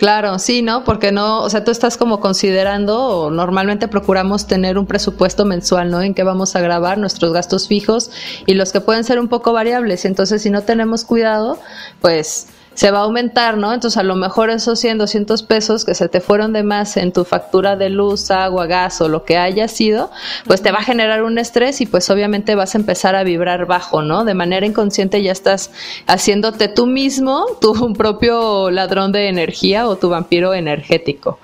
Claro, 0.00 0.40
sí, 0.40 0.62
¿no? 0.62 0.82
Porque 0.82 1.12
no, 1.12 1.42
o 1.42 1.48
sea, 1.48 1.62
tú 1.62 1.70
estás 1.70 1.96
como 1.96 2.18
considerando, 2.18 3.06
o 3.06 3.30
normalmente 3.30 3.86
procuramos 3.86 4.48
tener 4.48 4.78
un 4.78 4.86
presupuesto 4.86 5.44
mensual, 5.44 5.92
¿no? 5.92 6.02
En 6.02 6.12
que 6.12 6.24
vamos 6.24 6.56
a 6.56 6.60
grabar 6.60 6.98
nuestros 6.98 7.32
gastos 7.32 7.68
fijos 7.68 8.10
y 8.46 8.54
los 8.54 8.72
que 8.72 8.80
pueden 8.80 9.04
ser 9.04 9.20
un 9.20 9.28
poco 9.28 9.52
variables. 9.52 10.06
Entonces, 10.06 10.42
si 10.42 10.50
no 10.50 10.62
tenemos 10.62 11.04
cuidado, 11.04 11.60
pues 12.00 12.48
se 12.74 12.90
va 12.90 12.98
a 12.98 13.02
aumentar, 13.02 13.56
¿no? 13.56 13.72
Entonces 13.72 13.96
a 13.98 14.02
lo 14.02 14.16
mejor 14.16 14.50
esos 14.50 14.78
100, 14.78 14.98
200 14.98 15.42
pesos 15.42 15.84
que 15.84 15.94
se 15.94 16.08
te 16.08 16.20
fueron 16.20 16.52
de 16.52 16.62
más 16.62 16.96
en 16.96 17.12
tu 17.12 17.24
factura 17.24 17.76
de 17.76 17.88
luz, 17.88 18.30
agua, 18.30 18.66
gas 18.66 19.00
o 19.00 19.08
lo 19.08 19.24
que 19.24 19.36
haya 19.36 19.68
sido, 19.68 20.10
pues 20.46 20.62
te 20.62 20.72
va 20.72 20.78
a 20.78 20.84
generar 20.84 21.22
un 21.22 21.38
estrés 21.38 21.80
y 21.80 21.86
pues 21.86 22.10
obviamente 22.10 22.54
vas 22.54 22.74
a 22.74 22.78
empezar 22.78 23.14
a 23.14 23.24
vibrar 23.24 23.66
bajo, 23.66 24.02
¿no? 24.02 24.24
De 24.24 24.34
manera 24.34 24.66
inconsciente 24.66 25.22
ya 25.22 25.32
estás 25.32 25.70
haciéndote 26.06 26.68
tú 26.68 26.86
mismo 26.86 27.46
tu 27.60 27.92
propio 27.94 28.70
ladrón 28.70 29.12
de 29.12 29.28
energía 29.28 29.86
o 29.86 29.96
tu 29.96 30.08
vampiro 30.08 30.54
energético. 30.54 31.38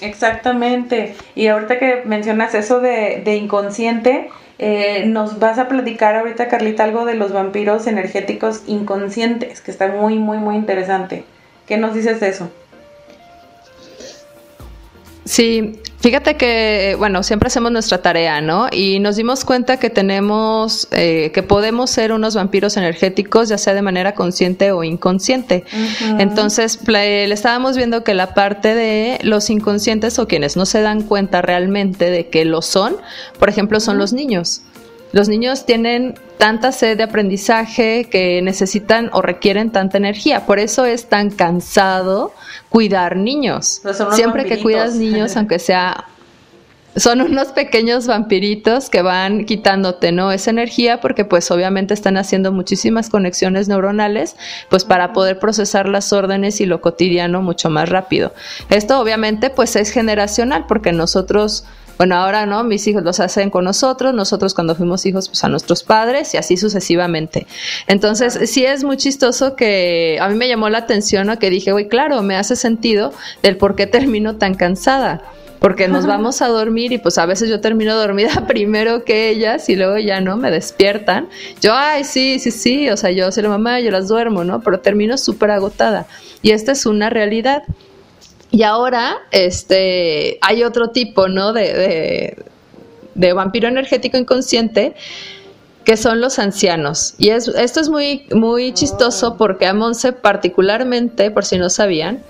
Exactamente. 0.00 1.14
Y 1.34 1.48
ahorita 1.48 1.78
que 1.78 2.02
mencionas 2.04 2.54
eso 2.54 2.80
de, 2.80 3.22
de 3.24 3.36
inconsciente, 3.36 4.30
eh, 4.58 5.06
nos 5.06 5.38
vas 5.38 5.58
a 5.58 5.68
platicar 5.68 6.16
ahorita, 6.16 6.48
Carlita, 6.48 6.84
algo 6.84 7.06
de 7.06 7.14
los 7.14 7.32
vampiros 7.32 7.86
energéticos 7.86 8.62
inconscientes, 8.66 9.60
que 9.60 9.70
está 9.70 9.88
muy, 9.88 10.18
muy, 10.18 10.36
muy 10.36 10.56
interesante. 10.56 11.24
¿Qué 11.66 11.78
nos 11.78 11.94
dices 11.94 12.20
de 12.20 12.28
eso? 12.28 12.50
Sí, 15.24 15.80
Fíjate 16.00 16.38
que, 16.38 16.96
bueno, 16.98 17.22
siempre 17.22 17.48
hacemos 17.48 17.70
nuestra 17.72 18.00
tarea, 18.00 18.40
¿no? 18.40 18.68
Y 18.72 19.00
nos 19.00 19.16
dimos 19.16 19.44
cuenta 19.44 19.76
que 19.76 19.90
tenemos, 19.90 20.88
eh, 20.92 21.30
que 21.34 21.42
podemos 21.42 21.90
ser 21.90 22.12
unos 22.12 22.34
vampiros 22.34 22.78
energéticos, 22.78 23.50
ya 23.50 23.58
sea 23.58 23.74
de 23.74 23.82
manera 23.82 24.14
consciente 24.14 24.72
o 24.72 24.82
inconsciente. 24.82 25.64
Entonces, 26.18 26.78
le 26.86 27.30
estábamos 27.30 27.76
viendo 27.76 28.02
que 28.02 28.14
la 28.14 28.32
parte 28.32 28.74
de 28.74 29.18
los 29.22 29.50
inconscientes 29.50 30.18
o 30.18 30.26
quienes 30.26 30.56
no 30.56 30.64
se 30.64 30.80
dan 30.80 31.02
cuenta 31.02 31.42
realmente 31.42 32.08
de 32.08 32.28
que 32.28 32.46
lo 32.46 32.62
son, 32.62 32.96
por 33.38 33.50
ejemplo, 33.50 33.78
son 33.78 33.98
los 33.98 34.14
niños. 34.14 34.62
Los 35.12 35.28
niños 35.28 35.66
tienen 35.66 36.14
tanta 36.38 36.72
sed 36.72 36.96
de 36.96 37.02
aprendizaje 37.02 38.08
que 38.10 38.40
necesitan 38.42 39.10
o 39.12 39.22
requieren 39.22 39.70
tanta 39.70 39.98
energía. 39.98 40.46
Por 40.46 40.58
eso 40.58 40.84
es 40.84 41.06
tan 41.06 41.30
cansado 41.30 42.32
cuidar 42.68 43.16
niños. 43.16 43.82
Siempre 44.12 44.44
que 44.46 44.60
cuidas 44.60 44.94
niños, 44.94 45.36
aunque 45.36 45.58
sea 45.58 46.06
son 46.96 47.20
unos 47.20 47.48
pequeños 47.48 48.06
vampiritos 48.06 48.90
que 48.90 49.02
van 49.02 49.44
quitándote, 49.44 50.12
¿no? 50.12 50.32
Esa 50.32 50.50
energía 50.50 51.00
porque 51.00 51.24
pues 51.24 51.50
obviamente 51.50 51.94
están 51.94 52.16
haciendo 52.16 52.52
muchísimas 52.52 53.08
conexiones 53.10 53.68
neuronales 53.68 54.36
pues 54.68 54.84
para 54.84 55.12
poder 55.12 55.38
procesar 55.38 55.88
las 55.88 56.12
órdenes 56.12 56.60
y 56.60 56.66
lo 56.66 56.80
cotidiano 56.80 57.42
mucho 57.42 57.70
más 57.70 57.88
rápido. 57.88 58.34
Esto 58.70 59.00
obviamente 59.00 59.50
pues 59.50 59.76
es 59.76 59.90
generacional 59.90 60.66
porque 60.66 60.92
nosotros 60.92 61.64
bueno, 62.00 62.14
ahora 62.14 62.46
no, 62.46 62.64
mis 62.64 62.86
hijos 62.86 63.02
los 63.02 63.20
hacen 63.20 63.50
con 63.50 63.66
nosotros, 63.66 64.14
nosotros 64.14 64.54
cuando 64.54 64.74
fuimos 64.74 65.04
hijos, 65.04 65.28
pues 65.28 65.44
a 65.44 65.50
nuestros 65.50 65.82
padres 65.82 66.32
y 66.32 66.38
así 66.38 66.56
sucesivamente. 66.56 67.46
Entonces, 67.88 68.50
sí 68.50 68.64
es 68.64 68.84
muy 68.84 68.96
chistoso 68.96 69.54
que 69.54 70.16
a 70.18 70.26
mí 70.30 70.34
me 70.34 70.48
llamó 70.48 70.70
la 70.70 70.78
atención 70.78 71.28
a 71.28 71.38
que 71.38 71.50
dije, 71.50 71.74
uy, 71.74 71.88
claro, 71.88 72.22
me 72.22 72.36
hace 72.36 72.56
sentido 72.56 73.12
del 73.42 73.58
por 73.58 73.76
qué 73.76 73.86
termino 73.86 74.36
tan 74.36 74.54
cansada 74.54 75.20
porque 75.58 75.88
nos 75.88 76.06
vamos 76.06 76.40
a 76.40 76.48
dormir 76.48 76.90
y 76.92 76.96
pues 76.96 77.18
a 77.18 77.26
veces 77.26 77.50
yo 77.50 77.60
termino 77.60 77.94
dormida 77.94 78.44
primero 78.48 79.04
que 79.04 79.28
ellas 79.28 79.68
y 79.68 79.76
luego 79.76 79.98
ya 79.98 80.22
no 80.22 80.38
me 80.38 80.50
despiertan. 80.50 81.28
Yo, 81.60 81.74
ay, 81.74 82.04
sí, 82.04 82.38
sí, 82.38 82.50
sí, 82.50 82.88
o 82.88 82.96
sea, 82.96 83.10
yo 83.10 83.30
soy 83.30 83.42
la 83.42 83.50
mamá, 83.50 83.78
yo 83.80 83.90
las 83.90 84.08
duermo, 84.08 84.42
¿no? 84.42 84.62
Pero 84.62 84.80
termino 84.80 85.18
súper 85.18 85.50
agotada. 85.50 86.06
Y 86.40 86.52
esta 86.52 86.72
es 86.72 86.86
una 86.86 87.10
realidad. 87.10 87.64
Y 88.50 88.62
ahora, 88.62 89.18
este, 89.30 90.38
hay 90.42 90.64
otro 90.64 90.90
tipo, 90.90 91.28
¿no? 91.28 91.52
De, 91.52 92.36
de, 93.14 93.32
vampiro 93.32 93.68
energético 93.68 94.16
inconsciente 94.16 94.94
que 95.84 95.96
son 95.96 96.20
los 96.20 96.38
ancianos. 96.38 97.14
Y 97.18 97.30
es, 97.30 97.48
esto 97.48 97.80
es 97.80 97.88
muy, 97.88 98.26
muy 98.34 98.72
chistoso 98.72 99.36
porque 99.36 99.66
a 99.66 99.74
Monse 99.74 100.12
particularmente, 100.12 101.30
por 101.30 101.44
si 101.44 101.58
no 101.58 101.70
sabían, 101.70 102.22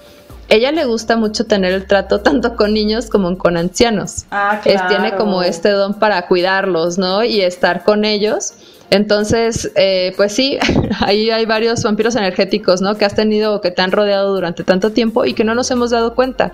ella 0.51 0.73
le 0.73 0.85
gusta 0.85 1.17
mucho 1.17 1.47
tener 1.47 1.73
el 1.73 1.87
trato 1.87 2.21
tanto 2.21 2.57
con 2.57 2.75
niños 2.75 3.09
como 3.09 3.39
con 3.39 3.57
ancianos. 3.57 4.27
Ah, 4.31 4.61
claro. 4.63 4.89
tiene 4.89 5.17
como 5.17 5.43
este 5.43 5.71
don 5.71 5.95
para 5.95 6.27
cuidarlos, 6.27 6.99
¿no? 6.99 7.25
Y 7.25 7.41
estar 7.41 7.85
con 7.85 8.05
ellos. 8.05 8.55
Entonces, 8.91 9.71
eh, 9.77 10.13
pues 10.17 10.33
sí, 10.33 10.59
ahí 11.01 11.31
hay 11.31 11.47
varios 11.47 11.83
vampiros 11.83 12.17
energéticos, 12.17 12.81
¿no? 12.81 12.97
Que 12.97 13.05
has 13.05 13.15
tenido 13.15 13.55
o 13.55 13.61
que 13.61 13.71
te 13.71 13.83
han 13.83 13.93
rodeado 13.93 14.35
durante 14.35 14.65
tanto 14.65 14.91
tiempo 14.93 15.25
y 15.25 15.35
que 15.35 15.45
no 15.45 15.55
nos 15.55 15.71
hemos 15.71 15.91
dado 15.91 16.15
cuenta. 16.15 16.53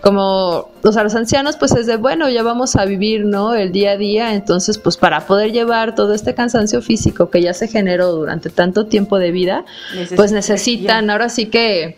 Como, 0.00 0.70
o 0.82 0.92
sea, 0.92 1.02
los 1.02 1.14
ancianos, 1.16 1.56
pues 1.56 1.72
es 1.72 1.86
de, 1.86 1.96
bueno, 1.96 2.28
ya 2.28 2.44
vamos 2.44 2.76
a 2.76 2.84
vivir, 2.84 3.24
¿no? 3.24 3.54
El 3.54 3.72
día 3.72 3.92
a 3.92 3.96
día, 3.96 4.34
entonces, 4.34 4.78
pues 4.78 4.96
para 4.96 5.26
poder 5.26 5.50
llevar 5.50 5.96
todo 5.96 6.14
este 6.14 6.34
cansancio 6.34 6.82
físico 6.82 7.30
que 7.30 7.42
ya 7.42 7.52
se 7.52 7.66
generó 7.66 8.12
durante 8.12 8.48
tanto 8.48 8.86
tiempo 8.86 9.18
de 9.18 9.32
vida, 9.32 9.64
pues 10.14 10.30
necesitan, 10.30 11.10
ahora 11.10 11.28
sí 11.28 11.46
que 11.46 11.96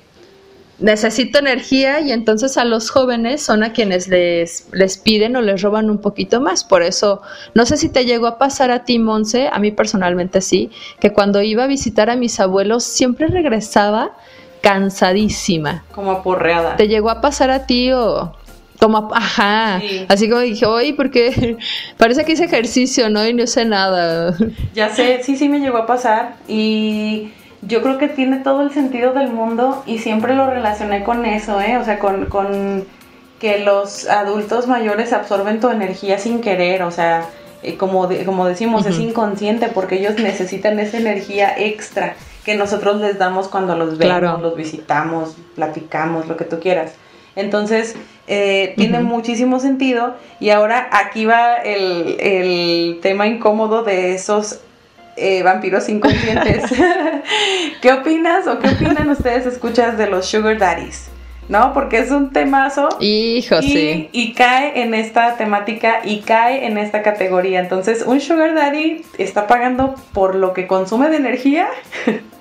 necesito 0.81 1.39
energía 1.39 2.01
y 2.01 2.13
entonces 2.13 2.57
a 2.57 2.65
los 2.65 2.91
jóvenes 2.91 3.43
son 3.43 3.63
a 3.63 3.73
quienes 3.73 4.09
les, 4.09 4.67
les 4.73 4.99
piden 4.99 5.37
o 5.37 5.43
les 5.43 5.63
roban 5.63 5.91
un 5.91 5.99
poquito 5.99 6.41
más. 6.41 6.65
Por 6.65 6.83
eso, 6.83 7.23
no 7.55 7.67
sé 7.67 7.77
si 7.77 7.89
te 7.89 8.05
llegó 8.05 8.27
a 8.27 8.39
pasar 8.39 8.71
a 8.71 8.85
ti, 8.85 8.99
Monse, 8.99 9.49
a 9.53 9.59
mí 9.59 9.71
personalmente 9.71 10.41
sí, 10.41 10.71
que 10.99 11.13
cuando 11.13 11.43
iba 11.43 11.65
a 11.65 11.67
visitar 11.67 12.11
a 12.11 12.17
mis 12.17 12.41
abuelos 12.41 12.85
siempre 12.85 13.29
regresaba 13.29 14.13
cansadísima. 14.63 15.85
Como 15.93 16.11
aporreada. 16.11 16.77
¿Te 16.77 16.89
llegó 16.89 17.11
a 17.11 17.21
pasar 17.21 17.51
a 17.51 17.67
ti 17.67 17.93
o...? 17.93 18.35
Como, 18.79 19.11
ajá, 19.13 19.83
así 20.09 20.31
como 20.31 20.41
dije, 20.41 20.65
oye, 20.65 20.95
porque 20.95 21.59
parece 21.99 22.25
que 22.25 22.33
hice 22.33 22.45
ejercicio, 22.45 23.11
¿no? 23.11 23.27
Y 23.29 23.35
no 23.35 23.47
sé 23.47 23.67
nada. 23.67 24.35
Ya 24.73 24.89
sé, 24.89 25.23
sí, 25.23 25.37
sí 25.37 25.51
me 25.51 25.59
llegó 25.59 25.77
a 25.77 25.87
pasar 25.87 26.37
y 26.49 27.31
yo 27.63 27.83
creo 27.83 27.99
que 27.99 28.09
tiene 28.09 28.39
todo 28.39 28.63
el 28.63 28.73
sentido 28.73 29.13
del 29.13 29.31
mundo 29.31 29.83
y 29.87 29.99
siempre 29.99 30.35
lo 30.35 30.49
relacioné 30.49 31.05
con 31.05 31.25
eso, 31.27 31.61
¿eh? 31.61 31.77
O 31.77 31.85
sea, 31.85 31.99
con, 31.99 32.27
con 32.27 32.85
que 33.39 33.59
los 33.59 34.09
adultos 34.09 34.67
mayores 34.67 35.13
absorben 35.13 35.61
tu 35.61 35.69
energía 35.71 36.19
sin 36.19 36.41
querer, 36.41 36.83
o 36.83 36.91
sea, 36.91 37.27
eh, 37.63 37.77
como, 37.77 38.09
como 38.25 38.47
decimos, 38.47 38.87
es 38.87 38.99
inconsciente 38.99 39.69
porque 39.69 39.97
ellos 39.97 40.15
necesitan 40.19 40.79
esa 40.79 40.99
energía 40.99 41.55
extra 41.59 42.15
que 42.45 42.55
nosotros 42.55 43.01
les 43.01 43.19
damos 43.19 43.49
cuando 43.49 43.77
los 43.77 43.99
vemos, 43.99 44.41
los 44.41 44.57
visitamos, 44.57 45.37
platicamos, 45.55 46.27
lo 46.27 46.37
que 46.37 46.45
tú 46.45 46.59
quieras. 46.61 46.93
Entonces, 47.37 47.97
eh, 48.27 48.75
tiene 48.77 49.01
muchísimo 49.01 49.61
sentido 49.61 50.15
y 50.41 50.51
ahora 50.51 50.89
aquí 50.93 51.27
va 51.27 51.57
el, 51.57 52.17
el 52.19 52.99
tema 53.03 53.27
incómodo 53.27 53.83
de 53.83 54.15
esos 54.15 54.61
eh, 55.21 55.43
vampiros 55.43 55.89
inconscientes. 55.89 56.65
¿Qué 57.83 57.93
opinas 57.93 58.47
o 58.47 58.59
qué 58.59 58.69
opinan 58.69 59.09
ustedes, 59.11 59.47
escuchas 59.47 59.97
de 59.99 60.09
los 60.09 60.27
sugar 60.27 60.59
daddies? 60.59 61.09
¿No? 61.49 61.73
Porque 61.73 61.99
es 61.99 62.11
un 62.11 62.31
temazo. 62.31 62.89
Hijo, 63.01 63.57
y, 63.61 63.63
sí. 63.63 64.09
Y 64.13 64.35
cae 64.35 64.83
en 64.83 64.95
esta 64.95 65.37
temática 65.37 66.01
y 66.05 66.21
cae 66.21 66.67
en 66.67 66.79
esta 66.79 67.03
categoría. 67.03 67.59
Entonces, 67.61 68.05
un 68.07 68.21
sugar 68.21 68.55
daddy 68.55 69.05
está 69.19 69.47
pagando 69.47 69.97
por 70.13 70.37
lo 70.37 70.53
que 70.53 70.67
consume 70.67 71.11
de 71.11 71.17
energía. 71.17 71.69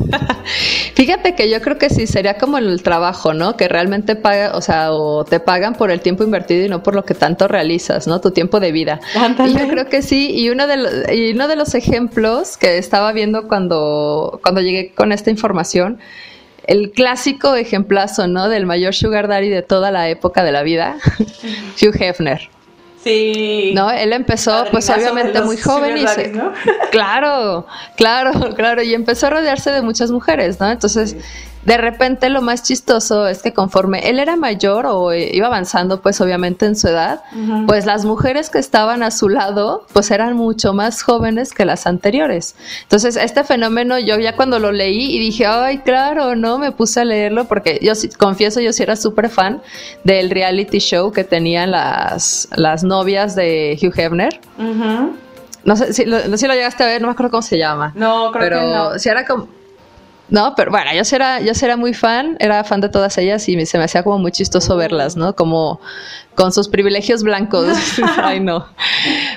Fíjate 0.94 1.34
que 1.34 1.50
yo 1.50 1.60
creo 1.60 1.78
que 1.78 1.90
sí, 1.90 2.06
sería 2.06 2.38
como 2.38 2.58
el 2.58 2.82
trabajo, 2.82 3.34
¿no? 3.34 3.56
Que 3.56 3.68
realmente 3.68 4.16
paga, 4.16 4.56
o 4.56 4.60
sea, 4.60 4.92
o 4.92 5.24
te 5.24 5.40
pagan 5.40 5.74
por 5.74 5.90
el 5.90 6.00
tiempo 6.00 6.24
invertido 6.24 6.64
y 6.64 6.68
no 6.68 6.82
por 6.82 6.94
lo 6.94 7.04
que 7.04 7.14
tanto 7.14 7.48
realizas, 7.48 8.06
¿no? 8.06 8.20
Tu 8.20 8.30
tiempo 8.30 8.60
de 8.60 8.72
vida. 8.72 9.00
Y 9.46 9.58
yo 9.58 9.68
creo 9.68 9.88
que 9.88 10.02
sí, 10.02 10.30
y 10.34 10.50
uno 10.50 10.66
de 10.66 10.76
los, 10.76 10.92
y 11.12 11.32
uno 11.32 11.48
de 11.48 11.56
los 11.56 11.74
ejemplos 11.74 12.56
que 12.56 12.78
estaba 12.78 13.12
viendo 13.12 13.48
cuando, 13.48 14.40
cuando 14.42 14.60
llegué 14.60 14.92
con 14.94 15.12
esta 15.12 15.30
información, 15.30 15.98
el 16.64 16.92
clásico 16.92 17.54
ejemplazo, 17.56 18.28
¿no? 18.28 18.48
Del 18.48 18.66
mayor 18.66 18.94
sugar 18.94 19.28
daddy 19.28 19.48
de 19.48 19.62
toda 19.62 19.90
la 19.90 20.08
época 20.08 20.44
de 20.44 20.52
la 20.52 20.62
vida, 20.62 20.96
Hugh 21.82 21.96
Hefner. 22.00 22.48
Sí. 23.02 23.72
¿No? 23.74 23.90
Él 23.90 24.12
empezó, 24.12 24.64
pues 24.70 24.88
obviamente 24.88 25.40
muy 25.42 25.56
joven 25.56 25.96
y 25.96 26.06
se... 26.06 26.32
Claro, 26.90 27.66
claro, 27.96 28.54
claro. 28.54 28.82
Y 28.82 28.94
empezó 28.94 29.26
a 29.26 29.30
rodearse 29.30 29.70
de 29.70 29.82
muchas 29.82 30.10
mujeres, 30.10 30.60
¿no? 30.60 30.70
Entonces, 30.70 31.16
de 31.64 31.76
repente 31.76 32.28
lo 32.28 32.42
más 32.42 32.62
chistoso 32.62 33.28
es 33.28 33.42
que 33.42 33.52
conforme 33.52 34.08
él 34.08 34.18
era 34.18 34.36
mayor 34.36 34.86
o 34.86 35.14
iba 35.14 35.46
avanzando, 35.46 36.00
pues 36.00 36.20
obviamente 36.20 36.66
en 36.66 36.74
su 36.74 36.88
edad, 36.88 37.22
pues 37.66 37.86
las 37.86 38.04
mujeres 38.04 38.50
que 38.50 38.58
estaban 38.58 39.02
a 39.02 39.10
su 39.10 39.28
lado, 39.28 39.86
pues 39.92 40.10
eran 40.10 40.36
mucho 40.36 40.72
más 40.72 41.02
jóvenes 41.02 41.52
que 41.52 41.64
las 41.64 41.86
anteriores. 41.86 42.56
Entonces, 42.82 43.16
este 43.16 43.44
fenómeno 43.44 43.98
yo 43.98 44.18
ya 44.18 44.34
cuando 44.34 44.58
lo 44.58 44.72
leí 44.72 45.16
y 45.16 45.20
dije, 45.20 45.46
ay, 45.46 45.78
claro, 45.78 46.34
¿no? 46.34 46.58
Me 46.58 46.72
puse 46.72 47.00
a 47.00 47.04
leerlo 47.04 47.44
porque 47.44 47.78
yo 47.80 47.92
confieso, 48.18 48.60
yo 48.60 48.72
sí 48.72 48.82
era 48.82 48.96
súper 48.96 49.28
fan 49.28 49.62
del 50.02 50.30
reality 50.30 50.78
show 50.78 51.12
que 51.12 51.22
tenían 51.22 51.70
las, 51.70 52.48
las 52.56 52.82
novias 52.82 53.36
de 53.36 53.78
Hugh 53.80 53.98
Hefner. 53.98 54.40
No 55.64 55.76
sé 55.76 55.92
si 55.92 56.04
lo, 56.06 56.36
si 56.36 56.46
lo 56.48 56.54
llegaste 56.54 56.82
a 56.82 56.86
ver, 56.86 57.00
no 57.00 57.06
me 57.06 57.12
acuerdo 57.12 57.30
cómo 57.30 57.42
se 57.42 57.56
llama. 57.56 57.92
No, 57.94 58.32
creo 58.32 58.42
pero 58.42 58.60
que 58.60 58.66
no. 58.66 58.98
si 58.98 59.08
era 59.08 59.24
como 59.24 59.46
no, 60.32 60.54
pero 60.56 60.70
bueno, 60.70 60.90
yo 60.94 61.04
sí 61.04 61.14
era, 61.14 61.42
yo 61.42 61.52
era 61.60 61.76
muy 61.76 61.92
fan, 61.92 62.38
era 62.40 62.64
fan 62.64 62.80
de 62.80 62.88
todas 62.88 63.18
ellas 63.18 63.46
y 63.50 63.66
se 63.66 63.76
me 63.76 63.84
hacía 63.84 64.02
como 64.02 64.18
muy 64.18 64.32
chistoso 64.32 64.76
verlas, 64.78 65.14
¿no? 65.14 65.36
Como 65.36 65.78
con 66.34 66.52
sus 66.52 66.68
privilegios 66.68 67.22
blancos. 67.22 67.66
Ay, 68.16 68.40
no. 68.40 68.66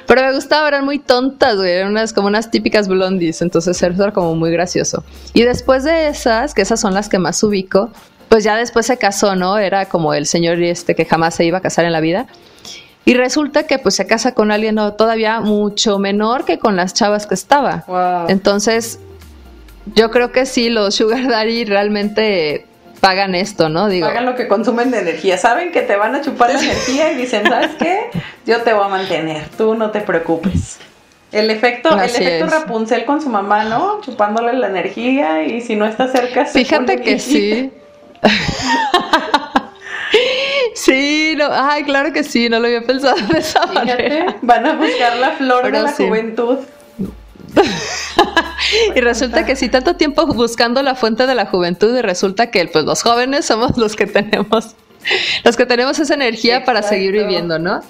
Pero 0.07 0.21
me 0.21 0.33
gustaba, 0.33 0.69
eran 0.69 0.85
muy 0.85 0.99
tontas, 0.99 1.57
güey, 1.57 1.69
eran 1.69 1.91
unas, 1.91 2.13
como 2.13 2.27
unas 2.27 2.49
típicas 2.49 2.87
blondies, 2.87 3.41
entonces 3.41 3.83
era 3.83 4.13
como 4.13 4.35
muy 4.35 4.51
gracioso. 4.51 5.03
Y 5.33 5.41
después 5.41 5.83
de 5.83 6.07
esas, 6.07 6.53
que 6.53 6.61
esas 6.61 6.79
son 6.79 6.93
las 6.93 7.09
que 7.09 7.19
más 7.19 7.43
ubico, 7.43 7.91
pues 8.29 8.45
ya 8.45 8.55
después 8.55 8.85
se 8.85 8.97
casó, 8.97 9.35
¿no? 9.35 9.57
Era 9.57 9.89
como 9.89 10.13
el 10.13 10.25
señor 10.25 10.63
este 10.63 10.95
que 10.95 11.03
jamás 11.03 11.35
se 11.35 11.43
iba 11.43 11.57
a 11.57 11.61
casar 11.61 11.83
en 11.83 11.91
la 11.91 11.99
vida. 11.99 12.27
Y 13.03 13.15
resulta 13.15 13.67
que 13.67 13.79
pues 13.79 13.95
se 13.95 14.07
casa 14.07 14.33
con 14.33 14.49
alguien 14.49 14.77
todavía 14.97 15.41
mucho 15.41 15.99
menor 15.99 16.45
que 16.45 16.57
con 16.57 16.77
las 16.77 16.93
chavas 16.93 17.27
que 17.27 17.33
estaba. 17.33 17.83
Entonces, 18.29 18.99
yo 19.93 20.11
creo 20.11 20.31
que 20.31 20.45
sí, 20.45 20.69
los 20.69 20.95
sugar 20.95 21.27
daddy 21.27 21.65
realmente 21.65 22.65
pagan 22.99 23.35
esto, 23.35 23.69
¿no? 23.69 23.87
Digo, 23.87 24.07
pagan 24.07 24.25
lo 24.25 24.35
que 24.35 24.47
consumen 24.47 24.91
de 24.91 24.99
energía. 24.99 25.37
Saben 25.37 25.71
que 25.71 25.81
te 25.81 25.95
van 25.95 26.15
a 26.15 26.21
chupar 26.21 26.53
la 26.53 26.59
energía 26.59 27.11
y 27.11 27.15
dicen, 27.17 27.47
¿sabes 27.47 27.71
qué? 27.77 28.09
Yo 28.45 28.61
te 28.61 28.73
voy 28.73 28.85
a 28.85 28.89
mantener, 28.89 29.47
tú 29.57 29.75
no 29.75 29.91
te 29.91 30.01
preocupes. 30.01 30.79
El 31.31 31.49
efecto, 31.49 31.89
el 31.91 32.09
efecto 32.09 32.47
Rapunzel 32.47 33.05
con 33.05 33.21
su 33.21 33.29
mamá, 33.29 33.65
¿no? 33.65 33.99
Chupándole 34.01 34.53
la 34.53 34.67
energía 34.67 35.43
y 35.43 35.61
si 35.61 35.75
no 35.75 35.85
está 35.85 36.07
cerca 36.07 36.45
se 36.45 36.59
Fíjate 36.59 37.01
que 37.01 37.19
sí. 37.19 37.71
Sí, 40.75 41.35
no, 41.37 41.47
ay, 41.51 41.83
claro 41.83 42.11
que 42.11 42.23
sí, 42.23 42.49
no 42.49 42.59
lo 42.59 42.67
había 42.67 42.81
pensado 42.81 43.15
de 43.15 43.39
esa 43.39 43.65
manera. 43.65 44.35
Van 44.41 44.65
a 44.65 44.73
buscar 44.73 45.15
la 45.17 45.31
flor 45.31 45.71
de 45.71 45.81
la 45.81 45.91
juventud. 45.91 46.59
y 48.95 48.99
resulta 49.01 49.45
que 49.45 49.55
si 49.55 49.69
tanto 49.69 49.95
tiempo 49.95 50.25
buscando 50.27 50.81
la 50.81 50.95
fuente 50.95 51.27
de 51.27 51.35
la 51.35 51.45
juventud 51.45 51.97
y 51.97 52.01
resulta 52.01 52.51
que 52.51 52.65
pues 52.67 52.85
los 52.85 53.01
jóvenes 53.01 53.45
somos 53.45 53.77
los 53.77 53.95
que 53.95 54.07
tenemos 54.07 54.75
los 55.43 55.55
que 55.55 55.65
tenemos 55.65 55.99
esa 55.99 56.13
energía 56.13 56.65
para 56.65 56.81
seguir 56.81 57.11
viviendo, 57.11 57.59
¿no? 57.59 57.81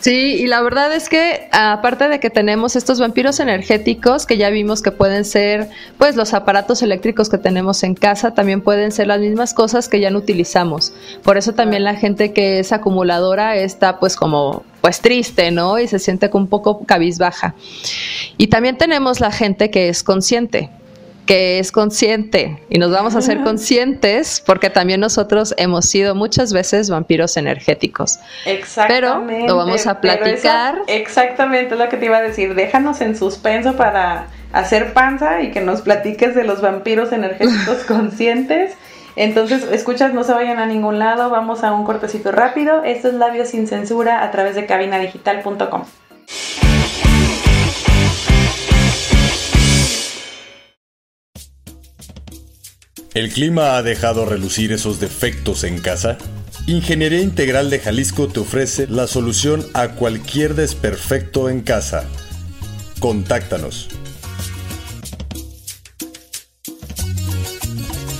Sí, 0.00 0.36
y 0.36 0.46
la 0.46 0.62
verdad 0.62 0.94
es 0.94 1.08
que 1.08 1.48
aparte 1.50 2.08
de 2.08 2.20
que 2.20 2.30
tenemos 2.30 2.76
estos 2.76 3.00
vampiros 3.00 3.40
energéticos 3.40 4.26
que 4.26 4.36
ya 4.36 4.48
vimos 4.48 4.80
que 4.80 4.92
pueden 4.92 5.24
ser 5.24 5.70
pues 5.98 6.14
los 6.14 6.34
aparatos 6.34 6.82
eléctricos 6.82 7.28
que 7.28 7.36
tenemos 7.36 7.82
en 7.82 7.94
casa, 7.94 8.32
también 8.32 8.60
pueden 8.60 8.92
ser 8.92 9.08
las 9.08 9.18
mismas 9.18 9.54
cosas 9.54 9.88
que 9.88 9.98
ya 9.98 10.10
no 10.10 10.18
utilizamos. 10.18 10.92
Por 11.24 11.36
eso 11.36 11.52
también 11.52 11.82
la 11.82 11.96
gente 11.96 12.32
que 12.32 12.60
es 12.60 12.72
acumuladora 12.72 13.56
está 13.56 13.98
pues 13.98 14.14
como 14.14 14.62
pues 14.80 15.00
triste, 15.00 15.50
¿no? 15.50 15.80
Y 15.80 15.88
se 15.88 15.98
siente 15.98 16.30
un 16.32 16.46
poco 16.46 16.84
cabizbaja. 16.84 17.56
Y 18.36 18.46
también 18.46 18.78
tenemos 18.78 19.18
la 19.18 19.32
gente 19.32 19.70
que 19.70 19.88
es 19.88 20.04
consciente 20.04 20.70
que 21.28 21.58
es 21.58 21.70
consciente 21.72 22.58
y 22.70 22.78
nos 22.78 22.90
vamos 22.90 23.14
a 23.14 23.20
ser 23.20 23.42
conscientes 23.42 24.42
porque 24.44 24.70
también 24.70 24.98
nosotros 24.98 25.54
hemos 25.58 25.84
sido 25.84 26.14
muchas 26.14 26.54
veces 26.54 26.88
vampiros 26.88 27.36
energéticos. 27.36 28.18
Exactamente. 28.46 29.34
Pero 29.42 29.46
lo 29.46 29.56
vamos 29.56 29.86
a 29.86 30.00
platicar. 30.00 30.78
exactamente 30.86 31.74
es 31.74 31.78
lo 31.78 31.90
que 31.90 31.98
te 31.98 32.06
iba 32.06 32.16
a 32.16 32.22
decir. 32.22 32.54
Déjanos 32.54 33.02
en 33.02 33.14
suspenso 33.14 33.76
para 33.76 34.28
hacer 34.54 34.94
panza 34.94 35.42
y 35.42 35.50
que 35.50 35.60
nos 35.60 35.82
platiques 35.82 36.34
de 36.34 36.44
los 36.44 36.62
vampiros 36.62 37.12
energéticos 37.12 37.76
conscientes. 37.86 38.72
Entonces, 39.14 39.64
escuchas, 39.70 40.14
no 40.14 40.24
se 40.24 40.32
vayan 40.32 40.58
a 40.58 40.64
ningún 40.64 40.98
lado, 40.98 41.28
vamos 41.28 41.62
a 41.62 41.72
un 41.72 41.84
cortecito 41.84 42.32
rápido. 42.32 42.84
Esto 42.84 43.08
es 43.08 43.14
Labios 43.14 43.48
sin 43.48 43.66
Censura 43.66 44.24
a 44.24 44.30
través 44.30 44.54
de 44.54 44.64
cabinadigital.com. 44.64 45.82
¿El 53.18 53.30
clima 53.30 53.76
ha 53.76 53.82
dejado 53.82 54.26
relucir 54.26 54.70
esos 54.70 55.00
defectos 55.00 55.64
en 55.64 55.80
casa? 55.80 56.18
Ingeniería 56.68 57.20
Integral 57.20 57.68
de 57.68 57.80
Jalisco 57.80 58.28
te 58.28 58.38
ofrece 58.38 58.86
la 58.86 59.08
solución 59.08 59.66
a 59.74 59.88
cualquier 59.88 60.54
desperfecto 60.54 61.48
en 61.48 61.62
casa. 61.62 62.04
Contáctanos. 63.00 63.88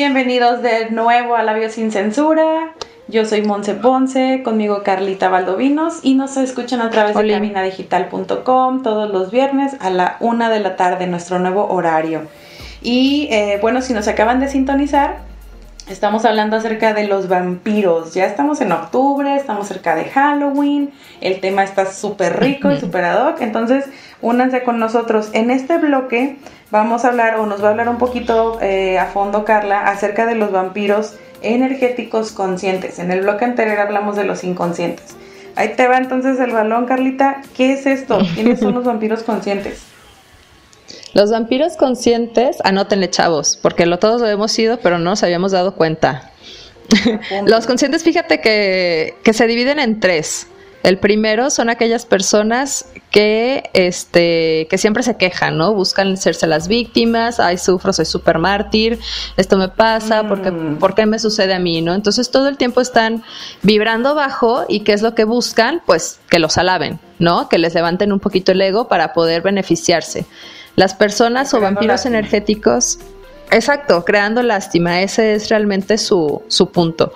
Bienvenidos 0.00 0.62
de 0.62 0.88
nuevo 0.88 1.36
a 1.36 1.42
Labios 1.42 1.72
sin 1.72 1.92
Censura. 1.92 2.72
Yo 3.08 3.26
soy 3.26 3.42
Monse 3.42 3.74
Ponce, 3.74 4.40
conmigo 4.42 4.82
Carlita 4.82 5.28
Valdovinos 5.28 5.98
y 6.02 6.14
nos 6.14 6.38
escuchan 6.38 6.80
a 6.80 6.88
través 6.88 7.14
de 7.14 7.30
cabinadigital.com 7.30 8.82
todos 8.82 9.10
los 9.10 9.30
viernes 9.30 9.76
a 9.78 9.90
la 9.90 10.16
una 10.20 10.48
de 10.48 10.60
la 10.60 10.76
tarde, 10.76 11.06
nuestro 11.06 11.38
nuevo 11.38 11.66
horario. 11.68 12.22
Y 12.80 13.28
eh, 13.30 13.58
bueno, 13.60 13.82
si 13.82 13.92
nos 13.92 14.08
acaban 14.08 14.40
de 14.40 14.48
sintonizar, 14.48 15.18
estamos 15.86 16.24
hablando 16.24 16.56
acerca 16.56 16.94
de 16.94 17.06
los 17.06 17.28
vampiros. 17.28 18.14
Ya 18.14 18.24
estamos 18.24 18.62
en 18.62 18.72
octubre, 18.72 19.36
estamos 19.36 19.68
cerca 19.68 19.94
de 19.94 20.06
Halloween, 20.06 20.92
el 21.20 21.40
tema 21.40 21.62
está 21.62 21.84
súper 21.92 22.40
rico 22.40 22.70
y 22.70 22.80
súper 22.80 23.04
ad 23.04 23.28
hoc, 23.28 23.42
entonces 23.42 23.84
únanse 24.22 24.62
con 24.62 24.78
nosotros. 24.78 25.30
En 25.32 25.50
este 25.50 25.78
bloque 25.78 26.36
vamos 26.70 27.04
a 27.04 27.08
hablar 27.08 27.38
o 27.38 27.46
nos 27.46 27.62
va 27.62 27.68
a 27.68 27.70
hablar 27.70 27.88
un 27.88 27.98
poquito 27.98 28.58
eh, 28.60 28.98
a 28.98 29.06
fondo 29.06 29.44
Carla 29.44 29.86
acerca 29.86 30.26
de 30.26 30.34
los 30.34 30.52
vampiros 30.52 31.14
energéticos 31.42 32.32
conscientes. 32.32 32.98
En 32.98 33.10
el 33.10 33.22
bloque 33.22 33.44
anterior 33.44 33.78
hablamos 33.78 34.16
de 34.16 34.24
los 34.24 34.44
inconscientes. 34.44 35.16
Ahí 35.56 35.74
te 35.76 35.88
va 35.88 35.98
entonces 35.98 36.38
el 36.38 36.52
balón, 36.52 36.86
Carlita. 36.86 37.42
¿Qué 37.56 37.72
es 37.72 37.86
esto? 37.86 38.18
¿Quiénes 38.34 38.60
son 38.60 38.74
los 38.74 38.84
vampiros 38.84 39.22
conscientes? 39.22 39.82
Los 41.12 41.30
vampiros 41.30 41.76
conscientes, 41.76 42.58
anótenle 42.62 43.10
chavos, 43.10 43.58
porque 43.60 43.84
lo, 43.84 43.98
todos 43.98 44.20
lo 44.20 44.28
hemos 44.28 44.52
sido, 44.52 44.78
pero 44.78 44.98
no 44.98 45.10
nos 45.10 45.22
habíamos 45.22 45.52
dado 45.52 45.74
cuenta. 45.74 46.30
los 47.46 47.66
conscientes, 47.66 48.04
fíjate 48.04 48.40
que, 48.40 49.14
que 49.24 49.32
se 49.32 49.46
dividen 49.46 49.80
en 49.80 49.98
tres. 49.98 50.46
El 50.82 50.98
primero 50.98 51.50
son 51.50 51.68
aquellas 51.68 52.06
personas 52.06 52.86
que, 53.10 53.68
este, 53.74 54.66
que 54.70 54.78
siempre 54.78 55.02
se 55.02 55.16
quejan, 55.16 55.58
¿no? 55.58 55.74
Buscan 55.74 56.16
serse 56.16 56.46
las 56.46 56.68
víctimas, 56.68 57.38
ay, 57.38 57.58
sufro, 57.58 57.92
soy 57.92 58.06
súper 58.06 58.38
mártir, 58.38 58.98
esto 59.36 59.58
me 59.58 59.68
pasa, 59.68 60.26
porque, 60.26 60.50
mm. 60.50 60.78
¿por 60.78 60.94
qué 60.94 61.04
me 61.04 61.18
sucede 61.18 61.52
a 61.52 61.58
mí, 61.58 61.82
no? 61.82 61.94
Entonces 61.94 62.30
todo 62.30 62.48
el 62.48 62.56
tiempo 62.56 62.80
están 62.80 63.22
vibrando 63.62 64.14
bajo 64.14 64.64
y 64.68 64.80
¿qué 64.80 64.94
es 64.94 65.02
lo 65.02 65.14
que 65.14 65.24
buscan? 65.24 65.82
Pues 65.84 66.18
que 66.30 66.38
los 66.38 66.56
alaben, 66.56 66.98
¿no? 67.18 67.48
Que 67.48 67.58
les 67.58 67.74
levanten 67.74 68.12
un 68.12 68.20
poquito 68.20 68.52
el 68.52 68.62
ego 68.62 68.88
para 68.88 69.12
poder 69.12 69.42
beneficiarse. 69.42 70.24
Las 70.76 70.94
personas 70.94 71.52
o 71.52 71.60
vampiros 71.60 72.06
energéticos, 72.06 73.00
exacto, 73.50 74.02
creando 74.04 74.42
lástima, 74.42 75.02
ese 75.02 75.34
es 75.34 75.50
realmente 75.50 75.98
su, 75.98 76.42
su 76.48 76.70
punto. 76.70 77.12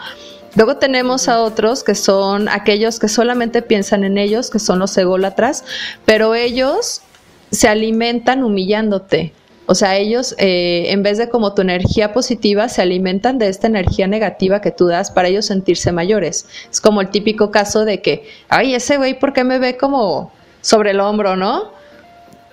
Luego 0.57 0.77
tenemos 0.77 1.29
a 1.29 1.41
otros 1.41 1.83
que 1.83 1.95
son 1.95 2.49
aquellos 2.49 2.99
que 2.99 3.09
solamente 3.09 3.63
piensan 3.63 4.05
en 4.05 4.19
ellos, 4.19 4.51
que 4.51 4.59
son 4.59 4.79
los 4.79 4.97
ególatras, 4.97 5.65
pero 6.05 6.35
ellos 6.35 7.03
se 7.51 7.69
alimentan 7.69 8.43
humillándote. 8.45 9.33
O 9.67 9.75
sea, 9.75 9.97
ellos, 9.97 10.35
eh, 10.39 10.87
en 10.89 11.03
vez 11.03 11.17
de 11.17 11.31
como 11.31 11.55
tu 11.55 11.63
energía 11.63 12.13
positiva, 12.13 12.69
se 12.69 12.83
alimentan 12.83 13.39
de 13.39 13.49
esta 13.49 13.67
energía 13.67 14.07
negativa 14.07 14.61
que 14.61 14.71
tú 14.71 14.87
das 14.87 15.11
para 15.11 15.29
ellos 15.29 15.47
sentirse 15.47 15.91
mayores. 15.91 16.47
Es 16.71 16.81
como 16.81 17.01
el 17.01 17.09
típico 17.09 17.51
caso 17.51 17.85
de 17.85 18.03
que, 18.03 18.29
ay, 18.49 18.75
ese 18.75 18.99
güey, 18.99 19.19
¿por 19.19 19.33
qué 19.33 19.43
me 19.43 19.59
ve 19.59 19.79
como 19.79 20.33
sobre 20.61 20.91
el 20.91 21.01
hombro, 21.01 21.37
no? 21.37 21.73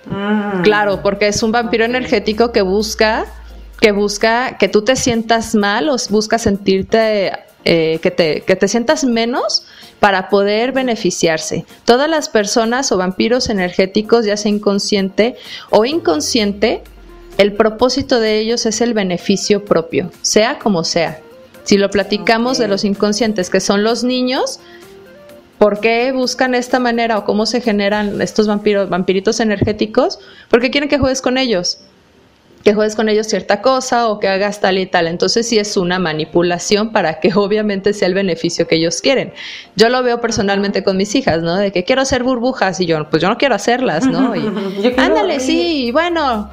Mm. 0.06 0.62
Claro, 0.62 1.02
porque 1.02 1.28
es 1.28 1.42
un 1.42 1.52
vampiro 1.52 1.84
energético 1.84 2.50
que 2.50 2.62
busca, 2.62 3.26
que 3.78 3.92
busca 3.92 4.56
que 4.56 4.68
tú 4.68 4.82
te 4.82 4.96
sientas 4.96 5.54
mal 5.54 5.90
o 5.90 5.96
busca 6.08 6.38
sentirte 6.38 7.32
eh, 7.64 7.98
que, 8.02 8.10
te, 8.10 8.40
que 8.42 8.56
te 8.56 8.68
sientas 8.68 9.04
menos 9.04 9.64
para 10.00 10.28
poder 10.28 10.72
beneficiarse. 10.72 11.64
Todas 11.84 12.10
las 12.10 12.28
personas 12.28 12.90
o 12.90 12.96
vampiros 12.96 13.48
energéticos, 13.48 14.24
ya 14.26 14.36
sea 14.36 14.50
inconsciente 14.50 15.36
o 15.70 15.84
inconsciente, 15.84 16.82
el 17.38 17.52
propósito 17.52 18.20
de 18.20 18.38
ellos 18.38 18.66
es 18.66 18.80
el 18.80 18.94
beneficio 18.94 19.64
propio, 19.64 20.10
sea 20.20 20.58
como 20.58 20.84
sea. 20.84 21.20
Si 21.64 21.78
lo 21.78 21.90
platicamos 21.90 22.58
de 22.58 22.68
los 22.68 22.84
inconscientes, 22.84 23.48
que 23.48 23.60
son 23.60 23.84
los 23.84 24.02
niños, 24.02 24.58
¿por 25.58 25.80
qué 25.80 26.10
buscan 26.12 26.54
esta 26.54 26.80
manera 26.80 27.18
o 27.18 27.24
cómo 27.24 27.46
se 27.46 27.60
generan 27.60 28.20
estos 28.20 28.48
vampiros, 28.48 28.88
vampiritos 28.88 29.38
energéticos? 29.38 30.18
Porque 30.50 30.70
quieren 30.70 30.90
que 30.90 30.98
juegues 30.98 31.22
con 31.22 31.38
ellos 31.38 31.78
que 32.62 32.74
juegues 32.74 32.94
con 32.94 33.08
ellos 33.08 33.26
cierta 33.26 33.60
cosa 33.60 34.08
o 34.08 34.18
que 34.18 34.28
hagas 34.28 34.60
tal 34.60 34.78
y 34.78 34.86
tal. 34.86 35.06
Entonces 35.06 35.48
sí 35.48 35.58
es 35.58 35.76
una 35.76 35.98
manipulación 35.98 36.92
para 36.92 37.20
que 37.20 37.32
obviamente 37.34 37.92
sea 37.92 38.08
el 38.08 38.14
beneficio 38.14 38.66
que 38.66 38.76
ellos 38.76 39.00
quieren. 39.00 39.32
Yo 39.76 39.88
lo 39.88 40.02
veo 40.02 40.20
personalmente 40.20 40.82
con 40.82 40.96
mis 40.96 41.14
hijas, 41.14 41.42
¿no? 41.42 41.56
De 41.56 41.72
que 41.72 41.84
quiero 41.84 42.02
hacer 42.02 42.22
burbujas 42.22 42.80
y 42.80 42.86
yo, 42.86 43.08
pues 43.10 43.22
yo 43.22 43.28
no 43.28 43.38
quiero 43.38 43.54
hacerlas, 43.54 44.06
¿no? 44.06 44.34
Y, 44.36 44.42
ándale, 44.96 45.40
sí, 45.40 45.90
bueno, 45.92 46.50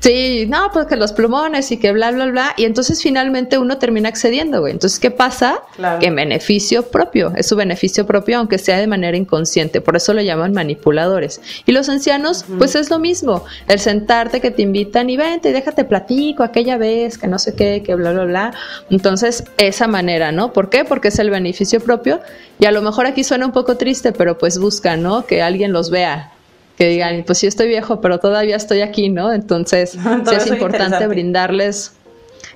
Sí, 0.00 0.46
no, 0.48 0.70
pues 0.72 0.86
que 0.86 0.96
los 0.96 1.12
plumones 1.12 1.70
y 1.72 1.76
que 1.76 1.92
bla, 1.92 2.10
bla, 2.10 2.26
bla. 2.26 2.54
Y 2.56 2.64
entonces 2.64 3.02
finalmente 3.02 3.58
uno 3.58 3.76
termina 3.76 4.08
accediendo, 4.08 4.60
güey. 4.60 4.72
Entonces, 4.72 4.98
¿qué 4.98 5.10
pasa? 5.10 5.60
Que 6.00 6.06
en 6.06 6.16
beneficio 6.16 6.84
propio, 6.90 7.32
es 7.36 7.46
su 7.46 7.54
beneficio 7.54 8.06
propio, 8.06 8.38
aunque 8.38 8.56
sea 8.56 8.78
de 8.78 8.86
manera 8.86 9.16
inconsciente. 9.18 9.82
Por 9.82 9.96
eso 9.96 10.14
lo 10.14 10.22
llaman 10.22 10.52
manipuladores. 10.54 11.42
Y 11.66 11.72
los 11.72 11.90
ancianos, 11.90 12.46
pues 12.56 12.74
es 12.76 12.88
lo 12.88 12.98
mismo. 12.98 13.44
El 13.68 13.78
sentarte 13.78 14.40
que 14.40 14.50
te 14.50 14.62
invitan 14.62 15.10
y 15.10 15.18
vente, 15.18 15.52
déjate 15.52 15.84
platico 15.84 16.44
aquella 16.44 16.78
vez, 16.78 17.18
que 17.18 17.26
no 17.26 17.38
sé 17.38 17.54
qué, 17.54 17.82
que 17.84 17.94
bla, 17.94 18.12
bla, 18.12 18.24
bla. 18.24 18.54
Entonces, 18.88 19.44
esa 19.58 19.86
manera, 19.86 20.32
¿no? 20.32 20.54
¿Por 20.54 20.70
qué? 20.70 20.86
Porque 20.86 21.08
es 21.08 21.18
el 21.18 21.28
beneficio 21.28 21.78
propio. 21.78 22.20
Y 22.58 22.64
a 22.64 22.72
lo 22.72 22.80
mejor 22.80 23.04
aquí 23.04 23.22
suena 23.22 23.44
un 23.44 23.52
poco 23.52 23.76
triste, 23.76 24.12
pero 24.12 24.38
pues 24.38 24.58
buscan, 24.58 25.02
¿no? 25.02 25.26
Que 25.26 25.42
alguien 25.42 25.72
los 25.72 25.90
vea 25.90 26.32
que 26.80 26.88
digan, 26.88 27.24
pues 27.26 27.36
sí 27.36 27.46
estoy 27.46 27.68
viejo, 27.68 28.00
pero 28.00 28.20
todavía 28.20 28.56
estoy 28.56 28.80
aquí, 28.80 29.10
¿no? 29.10 29.34
Entonces, 29.34 29.90
sí 30.26 30.34
es 30.34 30.46
importante 30.46 31.06
brindarles, 31.06 31.92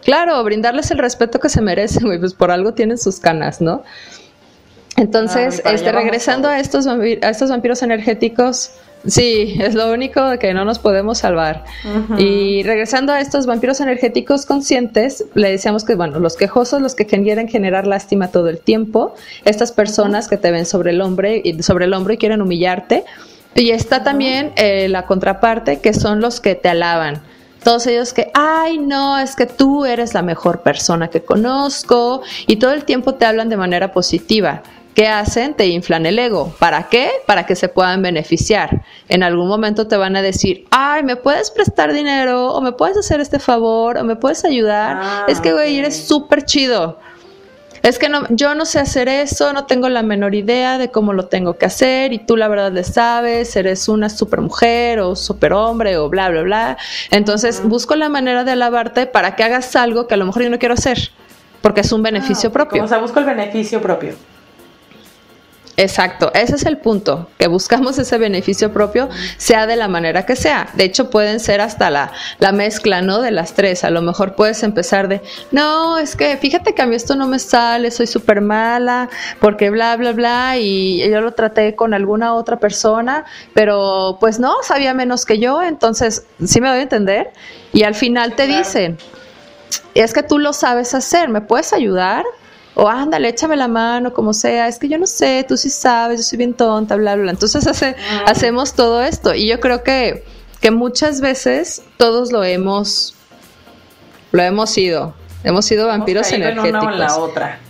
Claro, 0.02 0.42
brindarles 0.42 0.90
el 0.90 0.98
respeto 0.98 1.38
que 1.40 1.50
se 1.50 1.60
merecen, 1.60 2.04
güey, 2.04 2.18
pues 2.18 2.32
por 2.32 2.50
algo 2.50 2.72
tienen 2.72 2.96
sus 2.96 3.20
canas, 3.20 3.60
¿no? 3.60 3.82
Entonces, 4.96 5.60
este, 5.66 5.92
regresando 5.92 6.48
a 6.48 6.58
estos, 6.58 6.86
a 6.86 6.96
estos 7.28 7.50
vampiros 7.50 7.82
energéticos, 7.82 8.70
Sí, 9.06 9.58
es 9.60 9.74
lo 9.74 9.92
único 9.92 10.24
de 10.30 10.38
que 10.38 10.54
no 10.54 10.64
nos 10.64 10.78
podemos 10.78 11.18
salvar. 11.18 11.64
Y 12.16 12.62
regresando 12.62 13.12
a 13.12 13.20
estos 13.20 13.44
vampiros 13.44 13.80
energéticos 13.80 14.46
conscientes, 14.46 15.26
le 15.34 15.50
decíamos 15.50 15.84
que, 15.84 15.94
bueno, 15.94 16.18
los 16.20 16.36
quejosos, 16.36 16.80
los 16.80 16.94
que 16.94 17.04
quieren 17.04 17.46
generar 17.46 17.86
lástima 17.86 18.28
todo 18.28 18.48
el 18.48 18.60
tiempo, 18.60 19.14
estas 19.44 19.72
personas 19.72 20.26
que 20.26 20.38
te 20.38 20.50
ven 20.50 20.64
sobre 20.64 20.92
el 20.92 21.02
hombro 21.02 21.28
y, 21.30 21.62
sobre 21.62 21.84
el 21.84 21.92
hombro 21.92 22.14
y 22.14 22.16
quieren 22.16 22.40
humillarte. 22.40 23.04
Y 23.54 23.70
está 23.70 24.02
también 24.02 24.52
eh, 24.56 24.88
la 24.88 25.06
contraparte, 25.06 25.80
que 25.80 25.94
son 25.94 26.20
los 26.20 26.40
que 26.40 26.54
te 26.54 26.68
alaban 26.68 27.22
todos 27.64 27.86
ellos 27.86 28.12
que, 28.12 28.30
ay, 28.34 28.78
no, 28.78 29.18
es 29.18 29.34
que 29.34 29.46
tú 29.46 29.86
eres 29.86 30.12
la 30.12 30.22
mejor 30.22 30.60
persona 30.60 31.08
que 31.08 31.22
conozco 31.22 32.22
y 32.46 32.56
todo 32.56 32.72
el 32.72 32.84
tiempo 32.84 33.14
te 33.14 33.24
hablan 33.24 33.48
de 33.48 33.56
manera 33.56 33.90
positiva. 33.90 34.62
¿Qué 34.94 35.08
hacen? 35.08 35.54
Te 35.54 35.66
inflan 35.66 36.06
el 36.06 36.18
ego. 36.20 36.54
¿Para 36.60 36.84
qué? 36.88 37.10
Para 37.26 37.46
que 37.46 37.56
se 37.56 37.68
puedan 37.68 38.00
beneficiar. 38.00 38.84
En 39.08 39.24
algún 39.24 39.48
momento 39.48 39.88
te 39.88 39.96
van 39.96 40.14
a 40.14 40.22
decir, 40.22 40.66
ay, 40.70 41.02
¿me 41.02 41.16
puedes 41.16 41.50
prestar 41.50 41.92
dinero? 41.92 42.52
¿O 42.52 42.60
me 42.60 42.70
puedes 42.70 42.96
hacer 42.96 43.20
este 43.20 43.40
favor? 43.40 43.98
¿O 43.98 44.04
me 44.04 44.14
puedes 44.14 44.44
ayudar? 44.44 44.98
Ah, 45.00 45.24
es 45.26 45.40
que, 45.40 45.52
güey, 45.52 45.78
eres 45.78 46.06
súper 46.06 46.44
chido. 46.44 47.00
Es 47.84 47.98
que 47.98 48.08
no, 48.08 48.26
yo 48.30 48.54
no 48.54 48.64
sé 48.64 48.78
hacer 48.78 49.10
eso, 49.10 49.52
no 49.52 49.66
tengo 49.66 49.90
la 49.90 50.02
menor 50.02 50.34
idea 50.34 50.78
de 50.78 50.90
cómo 50.90 51.12
lo 51.12 51.26
tengo 51.26 51.58
que 51.58 51.66
hacer 51.66 52.14
y 52.14 52.18
tú 52.18 52.34
la 52.34 52.48
verdad 52.48 52.72
le 52.72 52.82
sabes, 52.82 53.54
eres 53.56 53.88
una 53.88 54.08
super 54.08 54.40
mujer 54.40 55.00
o 55.00 55.14
super 55.14 55.52
hombre 55.52 55.98
o 55.98 56.08
bla, 56.08 56.30
bla, 56.30 56.40
bla. 56.40 56.78
Entonces 57.10 57.62
busco 57.62 57.94
la 57.94 58.08
manera 58.08 58.42
de 58.42 58.52
alabarte 58.52 59.04
para 59.04 59.36
que 59.36 59.44
hagas 59.44 59.76
algo 59.76 60.06
que 60.06 60.14
a 60.14 60.16
lo 60.16 60.24
mejor 60.24 60.44
yo 60.44 60.48
no 60.48 60.58
quiero 60.58 60.72
hacer, 60.72 61.10
porque 61.60 61.82
es 61.82 61.92
un 61.92 62.02
beneficio 62.02 62.48
ah, 62.48 62.52
propio. 62.54 62.84
O 62.84 62.88
sea, 62.88 62.96
busco 62.96 63.20
el 63.20 63.26
beneficio 63.26 63.82
propio. 63.82 64.14
Exacto, 65.76 66.30
ese 66.34 66.54
es 66.54 66.66
el 66.66 66.78
punto, 66.78 67.28
que 67.36 67.48
buscamos 67.48 67.98
ese 67.98 68.16
beneficio 68.16 68.72
propio, 68.72 69.08
sea 69.38 69.66
de 69.66 69.74
la 69.74 69.88
manera 69.88 70.24
que 70.24 70.36
sea. 70.36 70.68
De 70.74 70.84
hecho, 70.84 71.10
pueden 71.10 71.40
ser 71.40 71.60
hasta 71.60 71.90
la, 71.90 72.12
la 72.38 72.52
mezcla, 72.52 73.02
¿no? 73.02 73.20
De 73.20 73.32
las 73.32 73.54
tres. 73.54 73.82
A 73.82 73.90
lo 73.90 74.00
mejor 74.00 74.36
puedes 74.36 74.62
empezar 74.62 75.08
de, 75.08 75.20
no, 75.50 75.98
es 75.98 76.14
que 76.14 76.36
fíjate 76.36 76.74
que 76.74 76.82
a 76.82 76.86
mí 76.86 76.94
esto 76.94 77.16
no 77.16 77.26
me 77.26 77.40
sale, 77.40 77.90
soy 77.90 78.06
súper 78.06 78.40
mala, 78.40 79.08
porque 79.40 79.70
bla, 79.70 79.96
bla, 79.96 80.12
bla, 80.12 80.58
y 80.58 81.10
yo 81.10 81.20
lo 81.20 81.32
traté 81.32 81.74
con 81.74 81.92
alguna 81.92 82.34
otra 82.34 82.58
persona, 82.60 83.24
pero 83.52 84.16
pues 84.20 84.38
no, 84.38 84.54
sabía 84.62 84.94
menos 84.94 85.26
que 85.26 85.40
yo, 85.40 85.60
entonces, 85.60 86.24
sí 86.44 86.60
me 86.60 86.68
voy 86.68 86.78
a 86.78 86.82
entender. 86.82 87.32
Y 87.72 87.82
al 87.82 87.96
final 87.96 88.36
te 88.36 88.46
dicen, 88.46 88.96
es 89.94 90.12
que 90.12 90.22
tú 90.22 90.38
lo 90.38 90.52
sabes 90.52 90.94
hacer, 90.94 91.28
¿me 91.28 91.40
puedes 91.40 91.72
ayudar? 91.72 92.24
O 92.74 92.88
ándale, 92.88 93.28
échame 93.28 93.56
la 93.56 93.68
mano, 93.68 94.12
como 94.12 94.32
sea, 94.32 94.66
es 94.66 94.78
que 94.78 94.88
yo 94.88 94.98
no 94.98 95.06
sé, 95.06 95.44
tú 95.46 95.56
sí 95.56 95.70
sabes, 95.70 96.18
yo 96.18 96.24
soy 96.24 96.38
bien 96.38 96.54
tonta, 96.54 96.96
bla, 96.96 97.14
bla. 97.14 97.30
Entonces 97.30 97.66
hace, 97.66 97.94
ah. 98.10 98.24
hacemos 98.26 98.74
todo 98.74 99.02
esto 99.02 99.34
y 99.34 99.46
yo 99.46 99.60
creo 99.60 99.84
que, 99.84 100.24
que 100.60 100.70
muchas 100.70 101.20
veces 101.20 101.82
todos 101.96 102.32
lo 102.32 102.42
hemos, 102.42 103.14
lo 104.32 104.42
hemos 104.42 104.70
sido, 104.70 105.14
hemos 105.44 105.64
sido 105.64 105.86
vampiros 105.86 106.30
energéticos. 106.32 106.68
En 106.68 106.76
una 106.76 106.88
o 106.88 106.92
en 106.92 106.98
la 106.98 107.16
otra. 107.16 107.60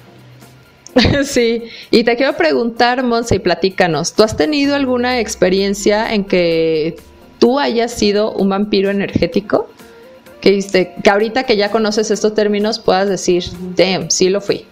sí, 1.24 1.64
y 1.90 2.04
te 2.04 2.16
quiero 2.16 2.34
preguntar, 2.36 3.02
Monse, 3.02 3.36
y 3.36 3.38
platícanos, 3.40 4.14
¿tú 4.14 4.22
has 4.22 4.36
tenido 4.36 4.74
alguna 4.74 5.20
experiencia 5.20 6.14
en 6.14 6.24
que 6.24 6.96
tú 7.38 7.58
hayas 7.58 7.92
sido 7.92 8.32
un 8.32 8.48
vampiro 8.48 8.90
energético? 8.90 9.68
Que, 10.40 10.92
que 11.02 11.10
ahorita 11.10 11.44
que 11.44 11.56
ya 11.56 11.70
conoces 11.70 12.10
estos 12.10 12.34
términos 12.34 12.78
puedas 12.78 13.08
decir, 13.08 13.44
damn, 13.76 14.10
sí 14.10 14.28
lo 14.28 14.40
fui. 14.40 14.66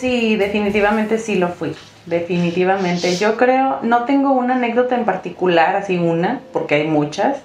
Sí, 0.00 0.36
definitivamente 0.36 1.18
sí 1.18 1.34
lo 1.34 1.48
fui. 1.48 1.76
Definitivamente. 2.06 3.16
Yo 3.16 3.36
creo, 3.36 3.80
no 3.82 4.04
tengo 4.04 4.32
una 4.32 4.54
anécdota 4.54 4.94
en 4.94 5.04
particular, 5.04 5.76
así 5.76 5.98
una, 5.98 6.40
porque 6.54 6.76
hay 6.76 6.86
muchas, 6.86 7.38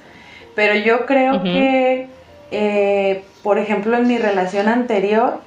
pero 0.56 0.74
yo 0.76 1.06
creo 1.06 1.44
que, 1.44 2.08
eh, 2.52 3.24
por 3.44 3.58
ejemplo, 3.58 3.98
en 3.98 4.08
mi 4.08 4.18
relación 4.18 4.70
anterior, 4.70 5.42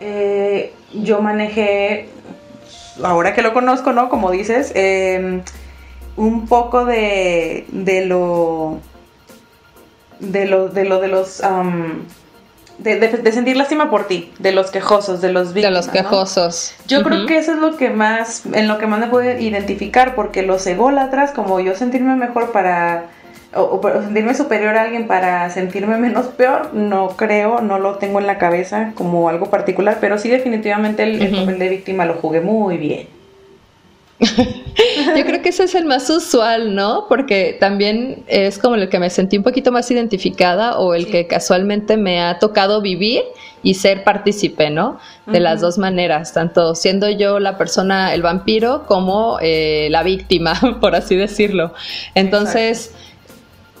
eh, 0.00 0.74
yo 0.92 1.22
manejé, 1.22 2.10
ahora 3.02 3.32
que 3.34 3.40
lo 3.40 3.54
conozco, 3.54 3.92
¿no? 3.92 4.10
Como 4.10 4.30
dices, 4.30 4.72
em, 4.74 5.40
un 6.16 6.46
poco 6.46 6.84
de, 6.84 7.64
de 7.72 8.04
lo 8.04 8.80
de 10.20 10.46
lo 10.46 10.68
de 10.68 10.84
lo 10.84 11.00
de 11.00 11.08
los 11.08 11.42
de, 12.78 13.32
sentir 13.32 13.56
lástima 13.56 13.90
por 13.90 14.06
ti, 14.06 14.32
de 14.38 14.52
los 14.52 14.70
quejosos, 14.70 15.20
de 15.20 15.32
los 15.32 15.54
víctimas. 15.54 15.86
De 15.86 15.92
los 15.92 16.04
quejosos. 16.04 16.74
Yo 16.86 17.02
creo 17.02 17.26
que 17.26 17.38
eso 17.38 17.52
es 17.52 17.58
lo 17.58 17.76
que 17.76 17.90
más, 17.90 18.44
en 18.52 18.68
lo 18.68 18.78
que 18.78 18.86
más 18.86 19.00
me 19.00 19.06
puedo 19.06 19.38
identificar, 19.38 20.14
porque 20.14 20.42
los 20.42 20.66
ególatras, 20.66 21.32
como 21.32 21.60
yo 21.60 21.74
sentirme 21.74 22.16
mejor 22.16 22.52
para, 22.52 23.04
o, 23.54 23.80
sentirme 24.02 24.34
superior 24.34 24.76
a 24.76 24.82
alguien 24.82 25.06
para 25.06 25.48
sentirme 25.50 25.98
menos 25.98 26.26
peor, 26.26 26.74
no 26.74 27.08
creo, 27.10 27.60
no 27.60 27.78
lo 27.78 27.96
tengo 27.96 28.18
en 28.18 28.26
la 28.26 28.38
cabeza 28.38 28.92
como 28.94 29.28
algo 29.28 29.50
particular, 29.50 29.98
pero 30.00 30.18
sí 30.18 30.28
definitivamente 30.28 31.04
el 31.04 31.30
papel 31.30 31.58
de 31.58 31.68
víctima 31.68 32.04
lo 32.04 32.14
jugué 32.14 32.40
muy 32.40 32.76
bien. 32.76 33.13
Yo 35.16 35.24
creo 35.24 35.42
que 35.42 35.48
ese 35.48 35.64
es 35.64 35.74
el 35.74 35.84
más 35.86 36.08
usual, 36.08 36.74
¿no? 36.74 37.06
Porque 37.08 37.56
también 37.58 38.24
es 38.26 38.58
como 38.58 38.76
el 38.76 38.88
que 38.88 38.98
me 38.98 39.10
sentí 39.10 39.36
un 39.36 39.42
poquito 39.42 39.72
más 39.72 39.90
identificada 39.90 40.78
o 40.78 40.94
el 40.94 41.08
que 41.08 41.26
casualmente 41.26 41.96
me 41.96 42.20
ha 42.22 42.38
tocado 42.38 42.80
vivir 42.80 43.22
y 43.62 43.74
ser 43.74 44.04
partícipe, 44.04 44.70
¿no? 44.70 44.98
De 45.26 45.40
las 45.40 45.60
dos 45.60 45.78
maneras, 45.78 46.32
tanto 46.32 46.74
siendo 46.74 47.08
yo 47.08 47.40
la 47.40 47.56
persona, 47.56 48.14
el 48.14 48.22
vampiro, 48.22 48.84
como 48.86 49.38
eh, 49.40 49.88
la 49.90 50.02
víctima, 50.02 50.54
por 50.80 50.94
así 50.94 51.16
decirlo. 51.16 51.72
Entonces... 52.14 52.92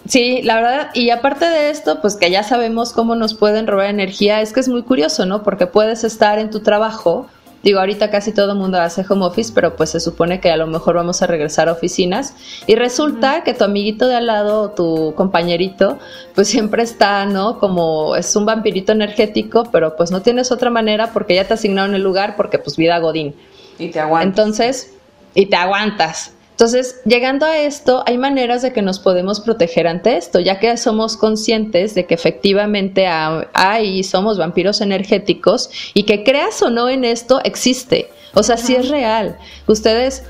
Sí, 0.06 0.42
la 0.42 0.56
verdad, 0.56 0.90
y 0.92 1.08
aparte 1.08 1.46
de 1.46 1.70
esto, 1.70 2.02
pues 2.02 2.16
que 2.16 2.30
ya 2.30 2.42
sabemos 2.42 2.92
cómo 2.92 3.14
nos 3.14 3.32
pueden 3.32 3.66
robar 3.66 3.86
energía, 3.86 4.42
es 4.42 4.52
que 4.52 4.60
es 4.60 4.68
muy 4.68 4.82
curioso, 4.82 5.24
¿no? 5.24 5.42
Porque 5.42 5.66
puedes 5.66 6.04
estar 6.04 6.38
en 6.38 6.50
tu 6.50 6.60
trabajo 6.60 7.26
Digo, 7.64 7.80
ahorita 7.80 8.10
casi 8.10 8.32
todo 8.32 8.52
el 8.52 8.58
mundo 8.58 8.78
hace 8.78 9.06
home 9.08 9.24
office, 9.24 9.50
pero 9.54 9.74
pues 9.74 9.88
se 9.88 9.98
supone 9.98 10.38
que 10.38 10.50
a 10.50 10.56
lo 10.58 10.66
mejor 10.66 10.96
vamos 10.96 11.22
a 11.22 11.26
regresar 11.26 11.70
a 11.70 11.72
oficinas. 11.72 12.34
Y 12.66 12.74
resulta 12.74 13.42
que 13.42 13.54
tu 13.54 13.64
amiguito 13.64 14.06
de 14.06 14.16
al 14.16 14.26
lado, 14.26 14.72
tu 14.72 15.14
compañerito, 15.16 15.98
pues 16.34 16.46
siempre 16.48 16.82
está, 16.82 17.24
¿no? 17.24 17.58
Como 17.58 18.16
es 18.16 18.36
un 18.36 18.44
vampirito 18.44 18.92
energético, 18.92 19.64
pero 19.72 19.96
pues 19.96 20.10
no 20.10 20.20
tienes 20.20 20.52
otra 20.52 20.68
manera 20.68 21.10
porque 21.14 21.34
ya 21.34 21.46
te 21.46 21.54
asignaron 21.54 21.94
el 21.94 22.02
lugar 22.02 22.36
porque 22.36 22.58
pues 22.58 22.76
vida 22.76 22.98
Godín. 22.98 23.34
Y 23.78 23.88
te 23.88 23.98
aguantas. 23.98 24.28
Entonces, 24.28 24.94
y 25.34 25.46
te 25.46 25.56
aguantas. 25.56 26.33
Entonces, 26.54 27.00
llegando 27.04 27.46
a 27.46 27.58
esto, 27.58 28.04
hay 28.06 28.16
maneras 28.16 28.62
de 28.62 28.72
que 28.72 28.80
nos 28.80 29.00
podemos 29.00 29.40
proteger 29.40 29.88
ante 29.88 30.16
esto, 30.16 30.38
ya 30.38 30.60
que 30.60 30.76
somos 30.76 31.16
conscientes 31.16 31.96
de 31.96 32.06
que 32.06 32.14
efectivamente 32.14 33.08
hay, 33.08 34.04
somos 34.04 34.38
vampiros 34.38 34.80
energéticos 34.80 35.68
y 35.94 36.04
que 36.04 36.22
creas 36.22 36.62
o 36.62 36.70
no 36.70 36.88
en 36.88 37.04
esto, 37.04 37.40
existe. 37.42 38.08
O 38.34 38.44
sea, 38.44 38.56
sí 38.56 38.76
es 38.76 38.88
real. 38.88 39.36
Ustedes 39.66 40.22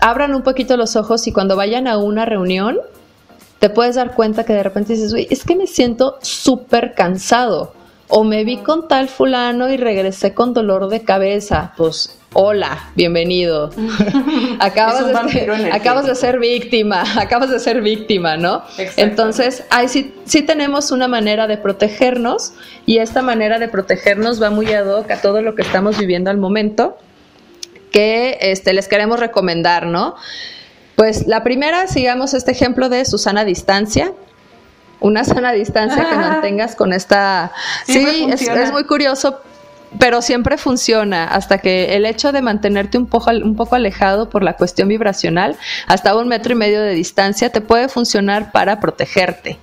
abran 0.00 0.34
un 0.34 0.42
poquito 0.42 0.78
los 0.78 0.96
ojos 0.96 1.26
y 1.26 1.32
cuando 1.32 1.54
vayan 1.54 1.86
a 1.86 1.98
una 1.98 2.24
reunión, 2.24 2.78
te 3.58 3.68
puedes 3.68 3.96
dar 3.96 4.14
cuenta 4.14 4.44
que 4.44 4.54
de 4.54 4.62
repente 4.62 4.94
dices, 4.94 5.12
uy, 5.12 5.28
es 5.30 5.44
que 5.44 5.54
me 5.54 5.66
siento 5.66 6.16
súper 6.22 6.94
cansado. 6.94 7.74
O 8.14 8.24
me 8.24 8.44
vi 8.44 8.58
con 8.58 8.88
tal 8.88 9.08
fulano 9.08 9.70
y 9.70 9.78
regresé 9.78 10.34
con 10.34 10.52
dolor 10.52 10.88
de 10.88 11.02
cabeza. 11.02 11.72
Pues 11.78 12.18
hola, 12.34 12.90
bienvenido. 12.94 13.70
acabas, 14.60 15.06
de 15.06 15.30
ser, 15.30 15.50
acabas 15.72 16.06
de 16.06 16.14
ser 16.14 16.38
víctima, 16.38 17.04
acabas 17.18 17.48
de 17.48 17.58
ser 17.58 17.80
víctima, 17.80 18.36
¿no? 18.36 18.64
Entonces, 18.98 19.64
ahí 19.70 19.88
sí, 19.88 20.14
sí 20.26 20.42
tenemos 20.42 20.90
una 20.90 21.08
manera 21.08 21.46
de 21.46 21.56
protegernos 21.56 22.52
y 22.84 22.98
esta 22.98 23.22
manera 23.22 23.58
de 23.58 23.68
protegernos 23.68 24.42
va 24.42 24.50
muy 24.50 24.70
ad 24.74 24.88
hoc 24.88 25.10
a 25.10 25.22
todo 25.22 25.40
lo 25.40 25.54
que 25.54 25.62
estamos 25.62 25.96
viviendo 25.96 26.30
al 26.30 26.36
momento 26.36 26.98
que 27.92 28.36
este, 28.42 28.74
les 28.74 28.88
queremos 28.88 29.20
recomendar, 29.20 29.86
¿no? 29.86 30.16
Pues 30.96 31.26
la 31.26 31.42
primera, 31.42 31.86
sigamos 31.86 32.34
este 32.34 32.50
ejemplo 32.50 32.90
de 32.90 33.06
Susana 33.06 33.46
Distancia, 33.46 34.12
una 35.02 35.24
sana 35.24 35.52
distancia 35.52 36.08
que 36.08 36.16
mantengas 36.16 36.74
con 36.74 36.92
esta... 36.92 37.52
Sí, 37.84 38.28
es, 38.30 38.72
muy 38.72 38.84
curioso 38.84 39.40
pero 39.98 40.22
siempre 40.22 40.56
funciona 40.56 41.24
hasta 41.24 41.58
que 41.58 41.96
el 41.96 42.06
hecho 42.06 42.32
de 42.32 42.40
mantenerte 42.40 42.96
un 42.96 43.06
poco, 43.06 43.30
un 43.30 43.56
poco 43.56 43.74
alejado 43.74 44.30
por 44.30 44.42
la 44.42 44.54
cuestión 44.54 44.88
vibracional, 44.88 45.54
hasta 45.86 46.16
un 46.16 46.28
metro 46.28 46.52
y 46.52 46.54
medio 46.54 46.80
de 46.80 46.94
distancia, 46.94 47.50
te 47.50 47.60
puede 47.60 47.90
funcionar 47.90 48.52
para 48.52 48.80
protegerte. 48.80 49.58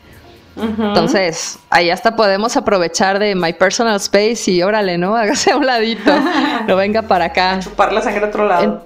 Entonces, 0.55 1.57
ahí 1.69 1.89
hasta 1.89 2.15
podemos 2.15 2.57
aprovechar 2.57 3.17
de 3.17 3.33
my 3.33 3.53
personal 3.53 3.95
space 3.95 4.51
y 4.51 4.61
órale, 4.61 4.99
¿no? 4.99 5.15
Hágase 5.17 5.51
a 5.51 5.57
un 5.57 5.65
ladito, 5.65 6.11
no 6.67 6.75
venga 6.75 7.01
para 7.01 7.25
acá. 7.25 7.59
chupar 7.59 7.91
la 7.91 8.01
sangre 8.01 8.25
a 8.25 8.27
otro 8.27 8.45
lado. 8.47 8.85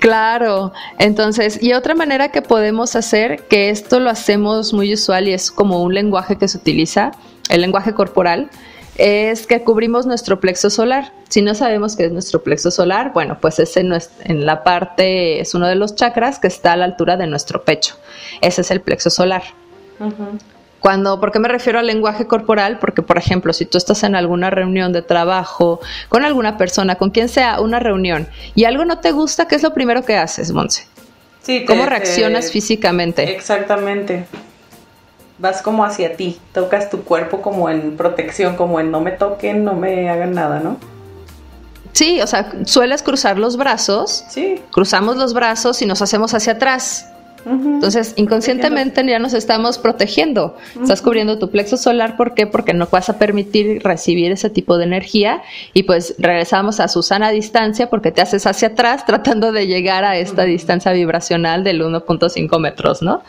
Claro, 0.00 0.72
entonces, 0.98 1.60
y 1.62 1.72
otra 1.72 1.94
manera 1.94 2.30
que 2.30 2.40
podemos 2.40 2.94
hacer, 2.94 3.44
que 3.48 3.70
esto 3.70 3.98
lo 3.98 4.10
hacemos 4.10 4.72
muy 4.72 4.94
usual 4.94 5.28
y 5.28 5.32
es 5.32 5.50
como 5.50 5.82
un 5.82 5.92
lenguaje 5.92 6.36
que 6.36 6.46
se 6.46 6.58
utiliza, 6.58 7.12
el 7.50 7.60
lenguaje 7.60 7.92
corporal, 7.92 8.48
es 8.96 9.46
que 9.46 9.62
cubrimos 9.64 10.06
nuestro 10.06 10.38
plexo 10.38 10.70
solar. 10.70 11.12
Si 11.28 11.42
no 11.42 11.54
sabemos 11.54 11.96
qué 11.96 12.04
es 12.04 12.12
nuestro 12.12 12.42
plexo 12.42 12.70
solar, 12.70 13.12
bueno, 13.12 13.38
pues 13.40 13.58
es 13.58 13.76
en, 13.76 13.90
la 14.46 14.62
parte, 14.62 15.40
es 15.40 15.54
uno 15.54 15.66
de 15.66 15.74
los 15.74 15.94
chakras 15.94 16.38
que 16.38 16.46
está 16.46 16.72
a 16.72 16.76
la 16.76 16.84
altura 16.84 17.16
de 17.16 17.26
nuestro 17.26 17.64
pecho. 17.64 17.96
Ese 18.40 18.60
es 18.60 18.70
el 18.70 18.80
plexo 18.80 19.10
solar. 19.10 19.42
Cuando, 20.82 21.20
¿por 21.20 21.30
qué 21.30 21.38
me 21.38 21.46
refiero 21.46 21.78
al 21.78 21.86
lenguaje 21.86 22.26
corporal? 22.26 22.80
Porque, 22.80 23.02
por 23.02 23.16
ejemplo, 23.16 23.52
si 23.52 23.64
tú 23.64 23.78
estás 23.78 24.02
en 24.02 24.16
alguna 24.16 24.50
reunión 24.50 24.92
de 24.92 25.00
trabajo, 25.00 25.80
con 26.08 26.24
alguna 26.24 26.56
persona, 26.56 26.96
con 26.96 27.10
quien 27.10 27.28
sea, 27.28 27.60
una 27.60 27.78
reunión, 27.78 28.26
y 28.56 28.64
algo 28.64 28.84
no 28.84 28.98
te 28.98 29.12
gusta, 29.12 29.46
¿qué 29.46 29.54
es 29.54 29.62
lo 29.62 29.72
primero 29.72 30.04
que 30.04 30.16
haces, 30.16 30.50
Monse? 30.50 30.88
Sí, 31.42 31.64
¿Cómo 31.66 31.86
reaccionas 31.86 32.50
físicamente? 32.50 33.30
Exactamente. 33.30 34.26
Vas 35.38 35.62
como 35.62 35.84
hacia 35.84 36.16
ti, 36.16 36.40
tocas 36.52 36.90
tu 36.90 37.04
cuerpo 37.04 37.42
como 37.42 37.70
en 37.70 37.96
protección, 37.96 38.56
como 38.56 38.80
en 38.80 38.90
no 38.90 39.00
me 39.00 39.12
toquen, 39.12 39.62
no 39.62 39.74
me 39.74 40.10
hagan 40.10 40.32
nada, 40.34 40.58
¿no? 40.58 40.78
Sí, 41.92 42.20
o 42.20 42.26
sea, 42.26 42.50
sueles 42.64 43.04
cruzar 43.04 43.38
los 43.38 43.56
brazos. 43.56 44.24
Sí. 44.28 44.60
Cruzamos 44.72 45.16
los 45.16 45.32
brazos 45.32 45.80
y 45.80 45.86
nos 45.86 46.02
hacemos 46.02 46.34
hacia 46.34 46.54
atrás. 46.54 47.11
Entonces, 47.44 48.14
inconscientemente 48.16 49.04
ya 49.06 49.18
nos 49.18 49.34
estamos 49.34 49.78
protegiendo. 49.78 50.56
Estás 50.80 51.02
cubriendo 51.02 51.38
tu 51.38 51.50
plexo 51.50 51.76
solar, 51.76 52.16
¿por 52.16 52.34
qué? 52.34 52.46
Porque 52.46 52.74
no 52.74 52.86
vas 52.90 53.08
a 53.08 53.18
permitir 53.18 53.82
recibir 53.82 54.30
ese 54.32 54.50
tipo 54.50 54.78
de 54.78 54.84
energía 54.84 55.42
y 55.72 55.82
pues 55.82 56.14
regresamos 56.18 56.80
a 56.80 56.88
su 56.88 57.02
sana 57.02 57.30
distancia 57.30 57.90
porque 57.90 58.12
te 58.12 58.20
haces 58.22 58.46
hacia 58.46 58.68
atrás 58.68 59.04
tratando 59.06 59.52
de 59.52 59.66
llegar 59.66 60.04
a 60.04 60.16
esta 60.16 60.44
distancia 60.44 60.92
vibracional 60.92 61.64
del 61.64 61.82
1.5 61.82 62.58
metros, 62.60 63.02
¿no? 63.02 63.22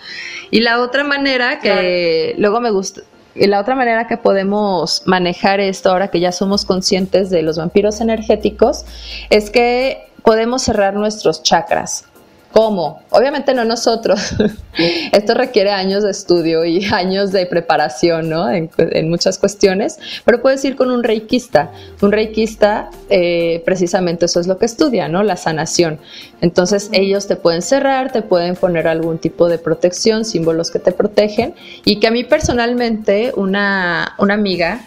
Y 0.52 0.62
la 0.62 0.82
otra 0.82 1.04
manera 1.04 1.60
que 1.60 2.36
luego 2.38 2.62
me 2.62 2.70
gusta, 2.70 3.02
y 3.36 3.48
la 3.48 3.60
otra 3.60 3.76
manera 3.76 4.08
que 4.08 4.18
podemos 4.18 5.02
manejar 5.06 5.60
esto 5.60 5.90
ahora 5.90 6.10
que 6.10 6.20
ya 6.20 6.32
somos 6.32 6.66
conscientes 6.66 7.30
de 7.30 7.42
los 7.42 7.58
vampiros 7.58 8.00
energéticos 8.00 8.86
es 9.30 9.50
que 9.50 10.06
podemos 10.24 10.62
cerrar 10.62 10.94
nuestros 10.94 11.42
chakras. 11.42 12.06
¿Cómo? 12.54 13.02
Obviamente 13.10 13.56
no 13.56 13.66
nosotros. 13.66 14.36
Esto 15.12 15.34
requiere 15.34 15.72
años 15.72 16.04
de 16.04 16.12
estudio 16.12 16.64
y 16.64 16.86
años 16.92 17.32
de 17.32 17.48
preparación, 17.48 18.30
¿no? 18.30 18.48
En, 18.48 18.70
muchas 19.10 19.40
cuestiones, 19.40 19.98
pero 20.24 20.40
puedes 20.40 20.64
ir 20.64 20.76
con 20.76 20.92
un 20.92 21.04
reikista. 21.04 21.72
Un 22.02 22.12
reikista, 22.12 22.92
eh, 23.10 23.64
precisamente 23.66 24.26
eso 24.26 24.40
es 24.40 24.46
lo 24.46 24.60
que 24.60 24.66
estudia, 24.66 25.08
¿no? 25.08 25.24
La 25.24 25.36
sanación. 25.36 26.00
Entonces 26.42 26.90
ellos 26.92 27.26
te 27.26 27.38
pueden 27.38 27.64
cerrar, 27.64 28.12
te 28.12 28.22
pueden 28.22 28.56
poner 28.56 28.88
algún 28.88 29.18
tipo 29.18 29.50
de 29.50 29.58
protección, 29.58 30.24
símbolos 30.24 30.70
que 30.70 30.78
te 30.78 30.92
protegen 30.92 31.56
y 31.86 32.00
que 32.00 32.06
a 32.06 32.12
mí 32.12 32.24
personalmente 32.24 33.34
una, 33.36 34.14
una 34.20 34.36
amiga, 34.36 34.82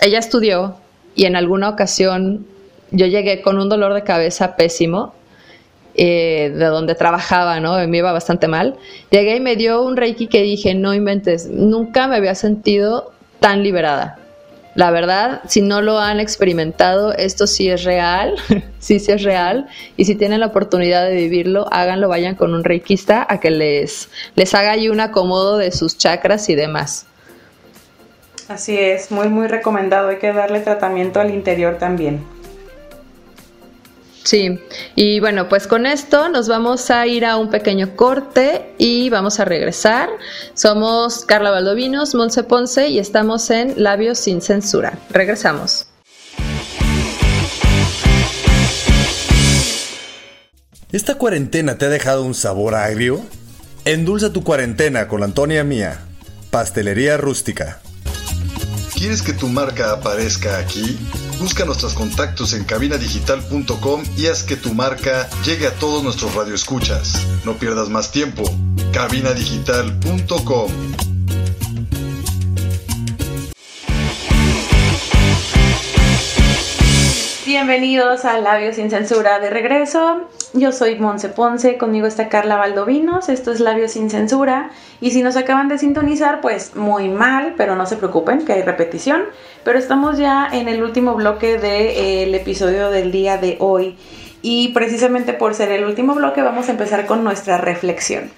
ella 0.00 0.20
estudió 0.20 0.76
y 1.14 1.26
en 1.26 1.36
alguna 1.36 1.68
ocasión 1.68 2.46
yo 2.92 3.04
llegué 3.04 3.42
con 3.42 3.58
un 3.58 3.68
dolor 3.68 3.92
de 3.92 4.04
cabeza 4.04 4.56
pésimo 4.56 5.12
eh, 5.94 6.52
de 6.54 6.64
donde 6.66 6.94
trabajaba, 6.94 7.60
¿no? 7.60 7.74
Me 7.86 7.98
iba 7.98 8.12
bastante 8.12 8.48
mal. 8.48 8.76
Llegué 9.10 9.36
y 9.36 9.40
me 9.40 9.56
dio 9.56 9.82
un 9.82 9.96
reiki 9.96 10.26
que 10.26 10.42
dije, 10.42 10.74
no 10.74 10.92
inventes, 10.94 11.48
nunca 11.48 12.08
me 12.08 12.16
había 12.16 12.34
sentido 12.34 13.12
tan 13.40 13.62
liberada. 13.62 14.18
La 14.74 14.90
verdad, 14.90 15.42
si 15.46 15.62
no 15.62 15.82
lo 15.82 16.00
han 16.00 16.18
experimentado, 16.18 17.12
esto 17.12 17.46
sí 17.46 17.70
es 17.70 17.84
real, 17.84 18.34
sí, 18.80 18.98
sí 18.98 19.12
es 19.12 19.22
real. 19.22 19.68
Y 19.96 20.04
si 20.04 20.16
tienen 20.16 20.40
la 20.40 20.46
oportunidad 20.46 21.06
de 21.06 21.14
vivirlo, 21.14 21.66
háganlo, 21.70 22.08
vayan 22.08 22.34
con 22.34 22.54
un 22.54 22.64
reikista 22.64 23.24
a 23.28 23.38
que 23.38 23.50
les, 23.50 24.08
les 24.34 24.52
haga 24.54 24.72
ahí 24.72 24.88
un 24.88 24.98
acomodo 24.98 25.58
de 25.58 25.70
sus 25.70 25.96
chakras 25.96 26.48
y 26.48 26.56
demás. 26.56 27.06
Así 28.48 28.76
es, 28.76 29.12
muy, 29.12 29.28
muy 29.28 29.46
recomendado. 29.46 30.08
Hay 30.08 30.18
que 30.18 30.32
darle 30.32 30.60
tratamiento 30.60 31.20
al 31.20 31.32
interior 31.32 31.78
también. 31.78 32.33
Sí, 34.24 34.58
y 34.96 35.20
bueno, 35.20 35.50
pues 35.50 35.66
con 35.66 35.84
esto 35.84 36.30
nos 36.30 36.48
vamos 36.48 36.90
a 36.90 37.06
ir 37.06 37.26
a 37.26 37.36
un 37.36 37.50
pequeño 37.50 37.94
corte 37.94 38.74
y 38.78 39.10
vamos 39.10 39.38
a 39.38 39.44
regresar. 39.44 40.08
Somos 40.54 41.26
Carla 41.26 41.50
Valdovinos, 41.50 42.14
Monse 42.14 42.42
Ponce 42.42 42.88
y 42.88 42.98
estamos 42.98 43.50
en 43.50 43.74
Labios 43.82 44.18
sin 44.18 44.40
Censura. 44.40 44.98
Regresamos. 45.10 45.88
¿Esta 50.90 51.16
cuarentena 51.16 51.76
te 51.76 51.84
ha 51.84 51.90
dejado 51.90 52.22
un 52.22 52.34
sabor 52.34 52.76
agrio? 52.76 53.20
Endulza 53.84 54.32
tu 54.32 54.42
cuarentena 54.42 55.06
con 55.06 55.22
Antonia 55.22 55.64
Mía, 55.64 56.00
Pastelería 56.50 57.18
Rústica. 57.18 57.82
¿Quieres 58.94 59.20
que 59.20 59.34
tu 59.34 59.48
marca 59.48 59.92
aparezca 59.92 60.56
aquí? 60.56 60.98
Busca 61.38 61.64
nuestros 61.64 61.94
contactos 61.94 62.52
en 62.52 62.64
cabinadigital.com 62.64 64.02
y 64.16 64.26
haz 64.26 64.42
que 64.42 64.56
tu 64.56 64.74
marca 64.74 65.28
llegue 65.44 65.66
a 65.66 65.74
todos 65.74 66.02
nuestros 66.02 66.34
radioescuchas. 66.34 67.26
No 67.44 67.54
pierdas 67.54 67.88
más 67.88 68.10
tiempo. 68.10 68.44
cabinadigital.com 68.92 70.70
Bienvenidos 77.44 78.24
a 78.24 78.38
Labios 78.40 78.76
sin 78.76 78.90
Censura 78.90 79.38
de 79.38 79.48
regreso. 79.48 80.28
Yo 80.56 80.70
soy 80.70 81.00
Monse 81.00 81.30
Ponce, 81.30 81.78
conmigo 81.78 82.06
está 82.06 82.28
Carla 82.28 82.54
Valdovinos, 82.54 83.28
esto 83.28 83.50
es 83.50 83.58
Labios 83.58 83.90
sin 83.90 84.08
Censura. 84.08 84.70
Y 85.00 85.10
si 85.10 85.20
nos 85.20 85.36
acaban 85.36 85.66
de 85.66 85.78
sintonizar, 85.78 86.40
pues 86.40 86.76
muy 86.76 87.08
mal, 87.08 87.54
pero 87.56 87.74
no 87.74 87.86
se 87.86 87.96
preocupen, 87.96 88.44
que 88.44 88.52
hay 88.52 88.62
repetición. 88.62 89.24
Pero 89.64 89.80
estamos 89.80 90.16
ya 90.16 90.48
en 90.52 90.68
el 90.68 90.84
último 90.84 91.16
bloque 91.16 91.58
del 91.58 92.32
episodio 92.36 92.90
del 92.90 93.10
día 93.10 93.36
de 93.36 93.56
hoy. 93.58 93.96
Y 94.42 94.68
precisamente 94.68 95.32
por 95.32 95.56
ser 95.56 95.72
el 95.72 95.84
último 95.84 96.14
bloque, 96.14 96.40
vamos 96.40 96.68
a 96.68 96.70
empezar 96.70 97.04
con 97.06 97.24
nuestra 97.24 97.58
reflexión. 97.58 98.30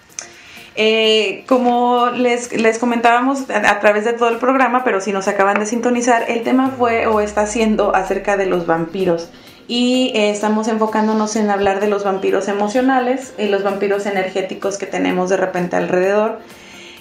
Eh, 0.74 1.44
como 1.46 2.08
les, 2.14 2.50
les 2.50 2.78
comentábamos 2.78 3.50
a, 3.50 3.72
a, 3.72 3.80
través 3.80 4.06
de 4.06 4.14
todo 4.14 4.30
el 4.30 4.38
programa, 4.38 4.84
pero 4.84 5.02
si 5.02 5.12
nos 5.12 5.28
acaban 5.28 5.58
de 5.58 5.66
sintonizar, 5.66 6.24
el 6.28 6.44
tema 6.44 6.70
fue 6.70 7.06
o 7.08 7.20
está 7.20 7.46
siendo 7.46 7.94
acerca 7.94 8.38
de 8.38 8.46
los 8.46 8.66
vampiros 8.66 9.28
y 9.68 10.12
eh, 10.14 10.30
estamos 10.30 10.68
enfocándonos 10.68 11.36
en 11.36 11.50
hablar 11.50 11.80
de 11.80 11.88
los 11.88 12.04
vampiros 12.04 12.48
emocionales 12.48 13.34
y 13.38 13.48
los 13.48 13.62
vampiros 13.62 14.06
energéticos 14.06 14.78
que 14.78 14.86
tenemos 14.86 15.30
de 15.30 15.36
repente 15.36 15.76
alrededor. 15.76 16.38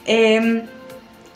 Em, 0.06 0.64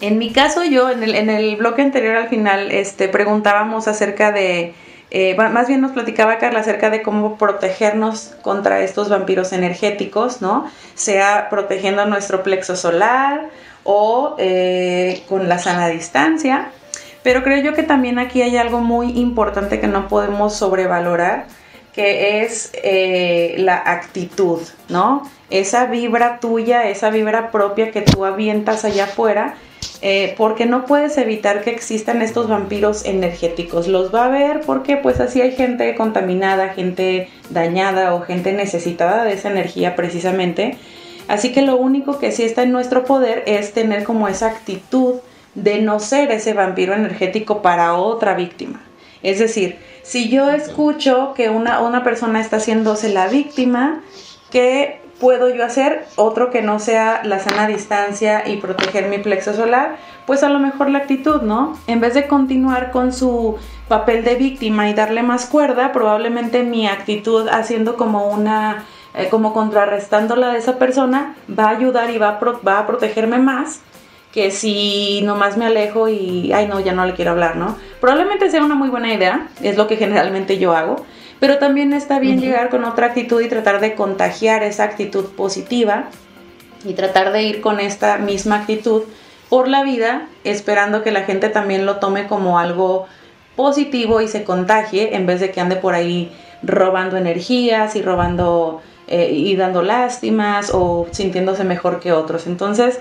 en 0.02 0.18
mi 0.18 0.32
caso, 0.32 0.63
yo 0.63 0.89
en 0.89 1.04
el, 1.04 1.15
en 1.15 1.30
el, 1.30 1.56
bloque 1.58 1.82
anterior 1.82 2.15
al 2.15 2.30
final 2.30 2.72
este, 2.72 3.10
preguntábamos 3.10 3.88
acerca 3.88 4.32
de, 4.32 4.74
eh, 5.12 5.36
más 5.36 5.68
bien 5.68 5.82
nos 5.82 5.92
platicaba 5.92 6.38
Carla 6.38 6.62
acerca 6.62 6.89
de 6.89 7.02
cómo 7.02 7.38
protegernos 7.38 8.36
contra 8.42 8.82
estos 8.82 9.10
vampiros 9.10 9.54
energéticos, 9.54 10.42
¿no? 10.42 10.70
Sea 10.96 11.48
protegiendo 11.50 12.06
nuestro 12.06 12.44
plexo 12.44 12.76
solar 12.76 13.50
o 13.84 14.36
eh, 14.39 15.24
con 15.28 15.50
la 15.50 15.60
sana 15.60 15.89
distancia. 15.89 16.72
Pero 17.24 17.44
creo 17.44 17.62
yo 17.62 17.74
que 17.74 17.84
también 17.84 18.20
aquí 18.20 18.42
hay 18.42 18.58
algo 18.58 18.80
muy 18.80 19.20
importante 19.20 19.80
que 19.80 19.88
no 19.88 20.08
podemos 20.08 20.56
sobrevalorar, 20.56 21.48
que 21.94 22.44
es 22.44 22.72
eh, 22.84 23.56
la 23.58 23.76
actitud, 23.76 24.62
¿no? 24.88 25.30
Esa 25.50 25.86
vibra 25.86 26.40
tuya, 26.40 26.88
esa 26.88 27.10
vibra 27.10 27.52
propia 27.52 27.92
que 27.92 28.02
tú 28.02 28.24
avientas 28.24 28.86
allá 28.86 29.06
afuera, 29.06 29.56
eh, 30.02 30.34
porque 30.38 30.66
no 30.66 30.86
puedes 30.86 31.18
evitar 31.18 31.62
que 31.62 31.72
existan 31.72 32.22
estos 32.22 32.48
vampiros 32.48 33.04
energéticos. 33.06 33.88
Los 33.88 34.16
va 34.16 34.26
a 34.26 34.30
ver 34.30 34.62
porque 34.65 34.96
pues 34.96 35.20
así 35.20 35.42
hay 35.42 35.52
gente 35.52 35.94
contaminada, 35.96 36.70
gente 36.70 37.30
dañada 37.50 38.13
o 38.13 38.22
gente 38.22 38.54
necesitada 38.54 39.26
de 39.26 39.34
esa 39.34 39.50
energía 39.50 39.98
precisamente. 39.98 40.78
Así 41.28 41.52
que 41.52 41.62
lo 41.62 41.76
único 41.76 42.17
que 42.17 42.32
sí 42.32 42.44
está 42.44 42.63
en 42.63 42.72
nuestro 42.72 43.04
poder 43.04 43.44
es 43.46 43.74
tener 43.74 44.04
como 44.04 44.28
esa 44.28 44.48
actitud 44.48 45.15
de 45.56 45.81
no 45.81 46.00
ser 46.00 46.31
ese 46.31 46.54
vampiro 46.54 46.93
energético 46.93 47.62
para 47.62 47.95
otra 47.95 48.33
víctima. 48.33 48.81
Es 49.23 49.39
decir, 49.39 49.77
si 50.04 50.29
yo 50.29 50.50
escucho 50.50 51.33
que 51.35 51.50
una, 51.50 51.81
una 51.81 52.04
persona 52.04 52.39
está 52.39 52.58
haciéndose 52.58 53.10
la 53.10 53.27
víctima, 53.27 54.02
¿qué 54.50 55.02
puedo 55.19 55.54
yo 55.54 55.65
hacer? 55.65 56.06
Otro 56.15 56.50
que 56.50 56.62
no 56.62 56.79
sea 56.79 57.21
la 57.23 57.39
sana 57.39 57.67
distancia 57.67 58.47
y 58.47 58.58
proteger 58.58 59.10
mi 59.10 59.17
plexo 59.17 59.54
solar, 59.54 59.97
pues 60.25 60.43
a 60.43 60.50
lo 60.50 60.60
mejor 60.60 60.89
la 60.89 61.00
actitud, 61.00 61.41
¿no? 61.41 61.77
En 61.87 62.00
vez 62.00 62.13
de 62.13 62.27
continuar 62.27 62.91
con 62.91 63.12
su 63.12 63.58
papel 63.87 64.23
de 64.23 64.35
víctima 64.35 64.89
y 64.89 64.93
darle 64.93 65.23
más 65.23 65.45
cuerda, 65.45 65.91
probablemente 65.91 66.63
mi 66.63 66.87
actitud 66.87 67.50
haciendo 67.50 67.97
como 67.97 68.29
una, 68.29 68.85
eh, 69.13 69.27
como 69.29 69.54
contrarrestándola 69.54 70.54
de 70.54 70.60
esa 70.60 70.79
persona, 70.79 71.35
va 71.58 71.65
a 71.65 71.69
ayudar 71.71 72.10
y 72.12 72.17
va 72.17 72.39
va 72.65 72.79
a 72.79 72.87
protegerme 72.87 73.39
más 73.39 73.81
que 74.32 74.52
si 74.52 75.21
nomás 75.23 75.58
me 75.58 75.65
alejo 75.65 76.08
y, 76.08 76.52
ay 76.54 76.67
no, 76.67 76.80
ya 76.80 76.94
no 76.94 77.06
le 77.06 77.13
quiero 77.13 77.32
hablar, 77.32 77.56
¿no? 77.56 77.77
Probablemente 78.00 78.50
sea 78.52 78.63
una 78.63 78.75
muy 78.75 78.90
buena 78.90 79.13
idea, 79.13 79.48
es 79.62 79.75
lo 79.75 79.88
que 79.88 79.98
generalmente 79.98 80.58
yo 80.58 80.75
hago, 80.75 81.06
pero 81.40 81.58
también 81.58 81.94
está 81.94 82.19
bien 82.19 82.40
llegar 82.40 82.69
con 82.69 82.84
otra 82.84 83.08
actitud 83.08 83.42
y 83.42 83.48
tratar 83.48 83.80
de 83.80 83.96
contagiar 83.96 84.62
esa 84.63 84.84
actitud 84.84 85.25
positiva 85.36 86.06
y 86.86 86.94
tratar 86.94 87.32
de 87.32 87.44
ir 87.44 87.62
con 87.62 87.80
esta 87.80 88.17
misma 88.17 88.58
actitud 88.58 89.04
por 89.50 89.67
la 89.67 89.84
vida 89.84 90.27
esperando 90.44 91.02
que 91.02 91.12
la 91.12 91.23
gente 91.23 91.50
también 91.50 91.86
lo 91.86 91.98
tome 91.98 92.27
como 92.27 92.60
algo 92.60 93.08
positivo 93.56 94.21
y 94.21 94.27
se 94.27 94.44
contagie 94.44 95.15
en 95.15 95.25
vez 95.25 95.40
de 95.40 95.52
que 95.52 95.60
ande 95.60 95.75
por 95.75 95.94
ahí 95.94 96.32
robando 96.62 97.17
energías 97.17 97.96
y 97.96 98.02
robando 98.02 98.82
eh, 99.08 99.32
y 99.32 99.56
dando 99.56 99.82
lástimas 99.82 100.71
o 100.73 101.08
sintiéndose 101.12 101.63
mejor 101.63 102.00
que 102.00 102.12
otros. 102.12 102.48
Entonces, 102.48 103.00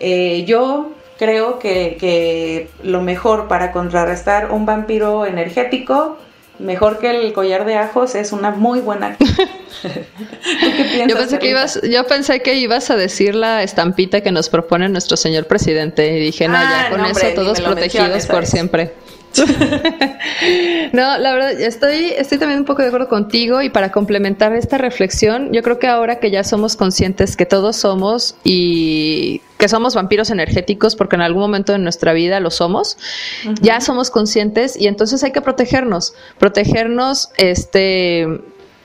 eh, 0.00 0.44
yo 0.46 0.92
creo 1.18 1.58
que, 1.58 1.96
que, 1.98 2.68
lo 2.82 3.00
mejor 3.00 3.48
para 3.48 3.72
contrarrestar 3.72 4.50
un 4.50 4.66
vampiro 4.66 5.26
energético, 5.26 6.18
mejor 6.58 6.98
que 6.98 7.10
el 7.10 7.32
collar 7.32 7.64
de 7.64 7.76
ajos, 7.76 8.14
es 8.14 8.32
una 8.32 8.50
muy 8.50 8.80
buena. 8.80 9.16
yo, 11.08 11.16
pensé 11.16 11.38
que 11.38 11.50
ibas, 11.50 11.80
yo 11.82 12.06
pensé 12.06 12.40
que 12.40 12.54
ibas 12.54 12.90
a 12.90 12.96
decir 12.96 13.34
la 13.34 13.62
estampita 13.62 14.20
que 14.20 14.32
nos 14.32 14.48
propone 14.48 14.88
nuestro 14.88 15.16
señor 15.16 15.46
presidente 15.46 16.16
y 16.16 16.20
dije, 16.20 16.48
no, 16.48 16.54
ya 16.54 16.86
ah, 16.86 16.90
con 16.90 17.04
eso 17.04 17.26
todos 17.34 17.60
protegidos 17.60 18.26
por 18.26 18.46
siempre. 18.46 18.92
no, 20.92 21.18
la 21.18 21.32
verdad, 21.32 21.60
estoy, 21.60 22.12
estoy 22.16 22.38
también 22.38 22.60
un 22.60 22.64
poco 22.64 22.82
de 22.82 22.88
acuerdo 22.88 23.08
contigo 23.08 23.62
y 23.62 23.70
para 23.70 23.90
complementar 23.92 24.54
esta 24.54 24.78
reflexión, 24.78 25.52
yo 25.52 25.62
creo 25.62 25.78
que 25.78 25.86
ahora 25.86 26.20
que 26.20 26.30
ya 26.30 26.44
somos 26.44 26.76
conscientes 26.76 27.36
que 27.36 27.46
todos 27.46 27.76
somos 27.76 28.36
y 28.44 29.40
que 29.58 29.68
somos 29.68 29.94
vampiros 29.94 30.30
energéticos, 30.30 30.96
porque 30.96 31.16
en 31.16 31.22
algún 31.22 31.42
momento 31.42 31.72
de 31.72 31.78
nuestra 31.78 32.12
vida 32.12 32.40
lo 32.40 32.50
somos, 32.50 32.96
ya 33.60 33.80
somos 33.80 34.10
conscientes 34.10 34.80
y 34.80 34.86
entonces 34.86 35.22
hay 35.24 35.32
que 35.32 35.40
protegernos, 35.40 36.14
protegernos, 36.38 37.30
este 37.36 38.40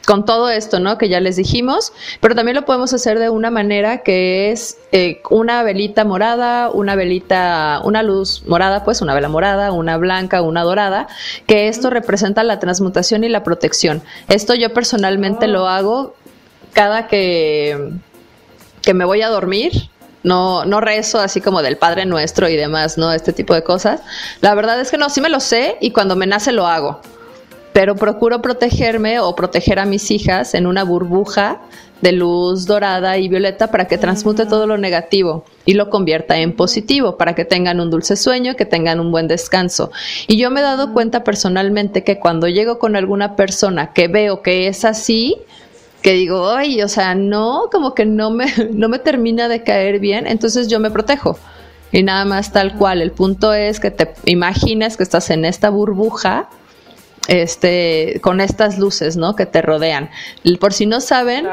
con 0.10 0.26
todo 0.26 0.50
esto, 0.50 0.80
¿no? 0.80 0.98
Que 0.98 1.08
ya 1.08 1.20
les 1.20 1.36
dijimos, 1.36 1.94
pero 2.20 2.34
también 2.34 2.56
lo 2.56 2.66
podemos 2.66 2.92
hacer 2.94 3.20
de 3.20 3.30
una 3.30 3.52
manera 3.52 4.00
que 4.00 4.50
es 4.50 4.80
eh, 4.92 5.22
una 5.30 5.62
velita 5.62 6.04
morada, 6.04 6.72
una 6.72 6.96
velita, 6.96 7.80
una 7.84 8.02
luz 8.02 8.42
morada, 8.48 8.84
pues 8.84 9.04
una 9.04 9.14
vela 9.14 9.30
morada, 9.30 9.72
una 9.72 9.98
blanca, 9.98 10.42
una 10.42 10.64
dorada, 10.64 11.08
que 11.46 11.68
esto 11.68 11.92
representa 11.92 12.44
la 12.44 12.58
transmutación 12.58 13.24
y 13.24 13.30
la 13.30 13.44
protección. 13.44 14.02
Esto 14.30 14.56
yo 14.56 14.74
personalmente 14.74 15.46
lo 15.46 15.68
ah. 15.68 15.78
hago 15.78 16.16
cada 16.74 17.06
que, 17.06 17.92
que 18.82 18.96
me 18.96 19.06
voy 19.06 19.22
a 19.22 19.30
dormir. 19.30 19.92
No, 20.24 20.66
no 20.66 20.82
rezo 20.82 21.20
así 21.20 21.40
como 21.40 21.62
del 21.62 21.78
Padre 21.78 22.08
Nuestro 22.08 22.50
y 22.50 22.56
demás, 22.56 22.98
¿no? 22.98 23.14
Este 23.14 23.32
tipo 23.32 23.54
de 23.54 23.64
cosas. 23.64 24.02
La 24.42 24.56
verdad 24.56 24.82
es 24.82 24.90
que 24.90 24.98
no, 24.98 25.12
sí 25.12 25.22
me 25.22 25.30
lo 25.30 25.40
sé 25.40 25.78
y 25.82 25.92
cuando 25.92 26.16
me 26.16 26.26
nace 26.26 26.52
lo 26.52 26.66
hago 26.66 27.00
pero 27.74 27.96
procuro 27.96 28.42
protegerme 28.42 29.20
o 29.20 29.36
proteger 29.36 29.80
a 29.80 29.86
mis 29.86 30.12
hijas 30.12 30.54
en 30.54 30.68
una 30.68 30.84
burbuja 30.84 31.62
de 32.02 32.12
luz 32.14 32.66
dorada 32.66 33.18
y 33.18 33.28
violeta 33.28 33.68
para 33.72 33.86
que 33.86 33.98
transmute 33.98 34.46
todo 34.46 34.68
lo 34.68 34.78
negativo 34.78 35.44
y 35.66 35.74
lo 35.74 35.90
convierta 35.90 36.38
en 36.38 36.56
positivo, 36.56 37.18
para 37.18 37.36
que 37.36 37.46
tengan 37.46 37.80
un 37.80 37.90
dulce 37.90 38.16
sueño, 38.16 38.56
que 38.56 38.66
tengan 38.66 39.00
un 39.00 39.12
buen 39.12 39.28
descanso. 39.28 39.92
Y 40.28 40.38
yo 40.38 40.50
me 40.50 40.62
he 40.62 40.64
dado 40.64 40.94
cuenta 40.94 41.24
personalmente 41.24 42.04
que 42.04 42.20
cuando 42.20 42.48
llego 42.48 42.80
con 42.80 42.96
alguna 42.96 43.36
persona 43.36 43.94
que 43.94 44.08
veo 44.08 44.42
que 44.42 44.68
es 44.68 44.86
así, 44.86 45.38
que 46.02 46.14
digo, 46.14 46.50
ay, 46.50 46.82
o 46.82 46.88
sea, 46.88 47.16
no, 47.16 47.64
como 47.72 47.94
que 47.94 48.06
no 48.06 48.32
me, 48.32 48.46
no 48.72 48.88
me 48.90 49.00
termina 49.00 49.48
de 49.48 49.64
caer 49.64 50.00
bien, 50.00 50.26
entonces 50.28 50.68
yo 50.68 50.80
me 50.80 50.92
protejo. 50.92 51.38
Y 51.92 52.04
nada 52.04 52.24
más 52.24 52.52
tal 52.54 52.76
cual. 52.76 53.02
El 53.02 53.12
punto 53.12 53.52
es 53.52 53.80
que 53.80 53.90
te 53.90 54.14
imagines 54.26 54.96
que 54.96 55.04
estás 55.04 55.32
en 55.32 55.44
esta 55.44 55.72
burbuja 55.72 56.48
este, 57.30 58.20
con 58.22 58.42
estas 58.42 58.78
luces, 58.80 59.16
¿no? 59.16 59.36
Que 59.36 59.46
te 59.46 59.62
rodean. 59.62 60.10
Por 60.60 60.74
si 60.74 60.86
no 60.86 61.00
saben, 61.00 61.48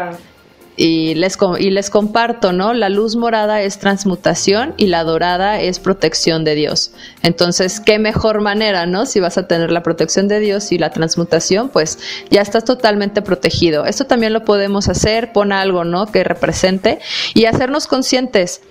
y, 0.76 1.14
les, 1.14 1.38
y 1.58 1.70
les 1.70 1.90
comparto, 1.90 2.52
¿no? 2.52 2.72
La 2.72 2.88
luz 2.88 3.14
morada 3.16 3.62
es 3.62 3.78
transmutación 3.78 4.74
y 4.76 4.86
la 4.86 5.04
dorada 5.04 5.60
es 5.60 5.78
protección 5.78 6.44
de 6.44 6.54
Dios. 6.54 6.92
Entonces, 7.22 7.80
qué 7.80 7.98
mejor 7.98 8.40
manera, 8.40 8.86
¿no? 8.86 9.06
Si 9.06 9.20
vas 9.20 9.38
a 9.38 9.46
tener 9.46 9.70
la 9.70 9.82
protección 9.82 10.28
de 10.28 10.40
Dios 10.40 10.72
y 10.72 10.78
la 10.78 10.90
transmutación, 10.90 11.68
pues 11.68 11.98
ya 12.30 12.40
estás 12.40 12.64
totalmente 12.64 13.22
protegido. 13.22 13.84
Esto 13.84 14.06
también 14.06 14.32
lo 14.32 14.44
podemos 14.44 14.88
hacer, 14.88 15.32
pon 15.32 15.52
algo, 15.52 15.84
¿no? 15.84 16.06
Que 16.06 16.24
represente 16.24 17.00
y 17.34 17.44
hacernos 17.44 17.86
conscientes 17.86 18.62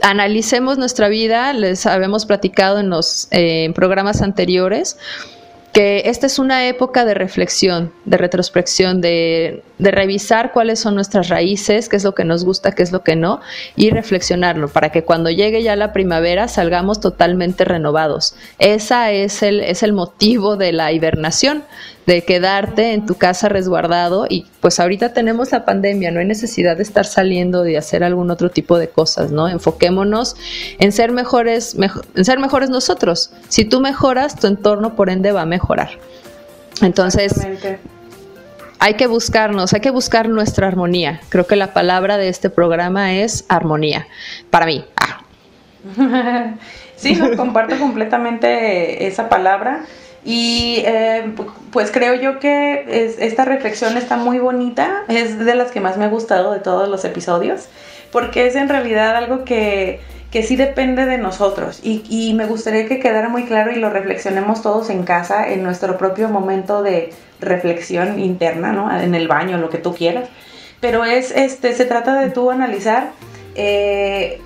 analicemos 0.00 0.78
nuestra 0.78 1.08
vida, 1.08 1.52
les 1.52 1.86
habíamos 1.86 2.26
platicado 2.26 2.80
en 2.80 2.90
los 2.90 3.28
eh, 3.30 3.70
programas 3.72 4.20
anteriores, 4.20 4.96
que 5.72 6.02
esta 6.04 6.26
es 6.26 6.38
una 6.38 6.66
época 6.66 7.06
de 7.06 7.14
reflexión, 7.14 7.92
de 8.04 8.18
retrospección, 8.18 9.00
de, 9.00 9.62
de, 9.78 9.90
revisar 9.90 10.52
cuáles 10.52 10.80
son 10.80 10.94
nuestras 10.94 11.28
raíces, 11.28 11.88
qué 11.88 11.96
es 11.96 12.04
lo 12.04 12.14
que 12.14 12.24
nos 12.24 12.44
gusta, 12.44 12.72
qué 12.72 12.82
es 12.82 12.92
lo 12.92 13.02
que 13.02 13.16
no, 13.16 13.40
y 13.74 13.90
reflexionarlo 13.90 14.68
para 14.68 14.92
que 14.92 15.04
cuando 15.04 15.30
llegue 15.30 15.62
ya 15.62 15.74
la 15.74 15.94
primavera 15.94 16.46
salgamos 16.48 17.00
totalmente 17.00 17.64
renovados. 17.64 18.34
Ese 18.58 19.24
es 19.24 19.42
el, 19.42 19.60
es 19.60 19.82
el 19.82 19.94
motivo 19.94 20.56
de 20.56 20.72
la 20.72 20.92
hibernación, 20.92 21.64
de 22.06 22.22
quedarte 22.22 22.92
en 22.92 23.06
tu 23.06 23.14
casa 23.14 23.48
resguardado 23.48 24.26
y 24.28 24.46
pues 24.60 24.80
ahorita 24.80 25.12
tenemos 25.12 25.52
la 25.52 25.64
pandemia, 25.64 26.10
no 26.10 26.20
hay 26.20 26.26
necesidad 26.26 26.76
de 26.76 26.82
estar 26.82 27.06
saliendo 27.06 27.62
de 27.62 27.78
hacer 27.78 28.02
algún 28.02 28.30
otro 28.30 28.50
tipo 28.50 28.78
de 28.78 28.88
cosas, 28.88 29.30
¿no? 29.30 29.48
Enfoquémonos 29.48 30.36
en 30.78 30.92
ser 30.92 31.12
mejores, 31.12 31.76
en 32.14 32.24
ser 32.24 32.40
mejores 32.40 32.70
nosotros. 32.70 33.32
Si 33.48 33.64
tú 33.64 33.80
mejoras, 33.80 34.36
tu 34.36 34.46
entorno 34.46 34.96
por 34.96 35.10
ende 35.10 35.32
va 35.32 35.42
a 35.42 35.46
mejorar. 35.46 35.90
Entonces, 36.80 37.34
hay 38.80 38.94
que 38.94 39.06
buscarnos, 39.06 39.72
hay 39.72 39.80
que 39.80 39.90
buscar 39.90 40.28
nuestra 40.28 40.66
armonía. 40.66 41.20
Creo 41.28 41.46
que 41.46 41.54
la 41.54 41.72
palabra 41.72 42.16
de 42.16 42.28
este 42.28 42.50
programa 42.50 43.14
es 43.14 43.44
armonía. 43.48 44.08
Para 44.50 44.66
mí. 44.66 44.84
Ah. 44.96 45.22
sí, 46.96 47.16
comparto 47.36 47.78
completamente 47.78 49.06
esa 49.06 49.28
palabra. 49.28 49.84
Y 50.24 50.82
eh, 50.86 51.34
pues 51.72 51.90
creo 51.90 52.14
yo 52.14 52.38
que 52.38 53.14
esta 53.18 53.44
reflexión 53.44 53.96
está 53.96 54.16
muy 54.16 54.38
bonita, 54.38 55.02
es 55.08 55.38
de 55.38 55.54
las 55.54 55.72
que 55.72 55.80
más 55.80 55.96
me 55.96 56.04
ha 56.04 56.08
gustado 56.08 56.52
de 56.52 56.60
todos 56.60 56.88
los 56.88 57.04
episodios, 57.04 57.68
porque 58.12 58.46
es 58.46 58.54
en 58.54 58.68
realidad 58.68 59.16
algo 59.16 59.44
que, 59.44 60.00
que 60.32 60.42
sí 60.42 60.56
depende 60.56 61.04
de 61.04 61.18
nosotros 61.18 61.80
y, 61.82 62.32
me 62.34 62.46
gustaría 62.46 62.86
que 62.88 63.00
quedara 63.00 63.28
muy 63.28 63.44
claro 63.44 63.70
y 63.70 63.76
lo 63.76 63.90
reflexionemos 63.90 64.62
todos 64.62 64.88
en 64.88 65.02
casa, 65.02 65.48
en 65.48 65.62
nuestro 65.62 65.98
propio 65.98 66.28
momento 66.28 66.82
de 66.82 67.12
reflexión 67.38 68.18
interna, 68.18 68.72
¿no? 68.72 68.96
En 68.98 69.14
el 69.14 69.28
baño, 69.28 69.58
lo 69.58 69.68
que 69.68 69.78
tú 69.78 69.94
quieras. 69.94 70.28
Pero 70.80 71.04
es, 71.04 71.32
este, 71.32 71.74
se 71.74 71.84
trata 71.84 72.18
de 72.18 72.30
tú 72.30 72.50
analizar 72.50 73.10
eh, 73.54 74.40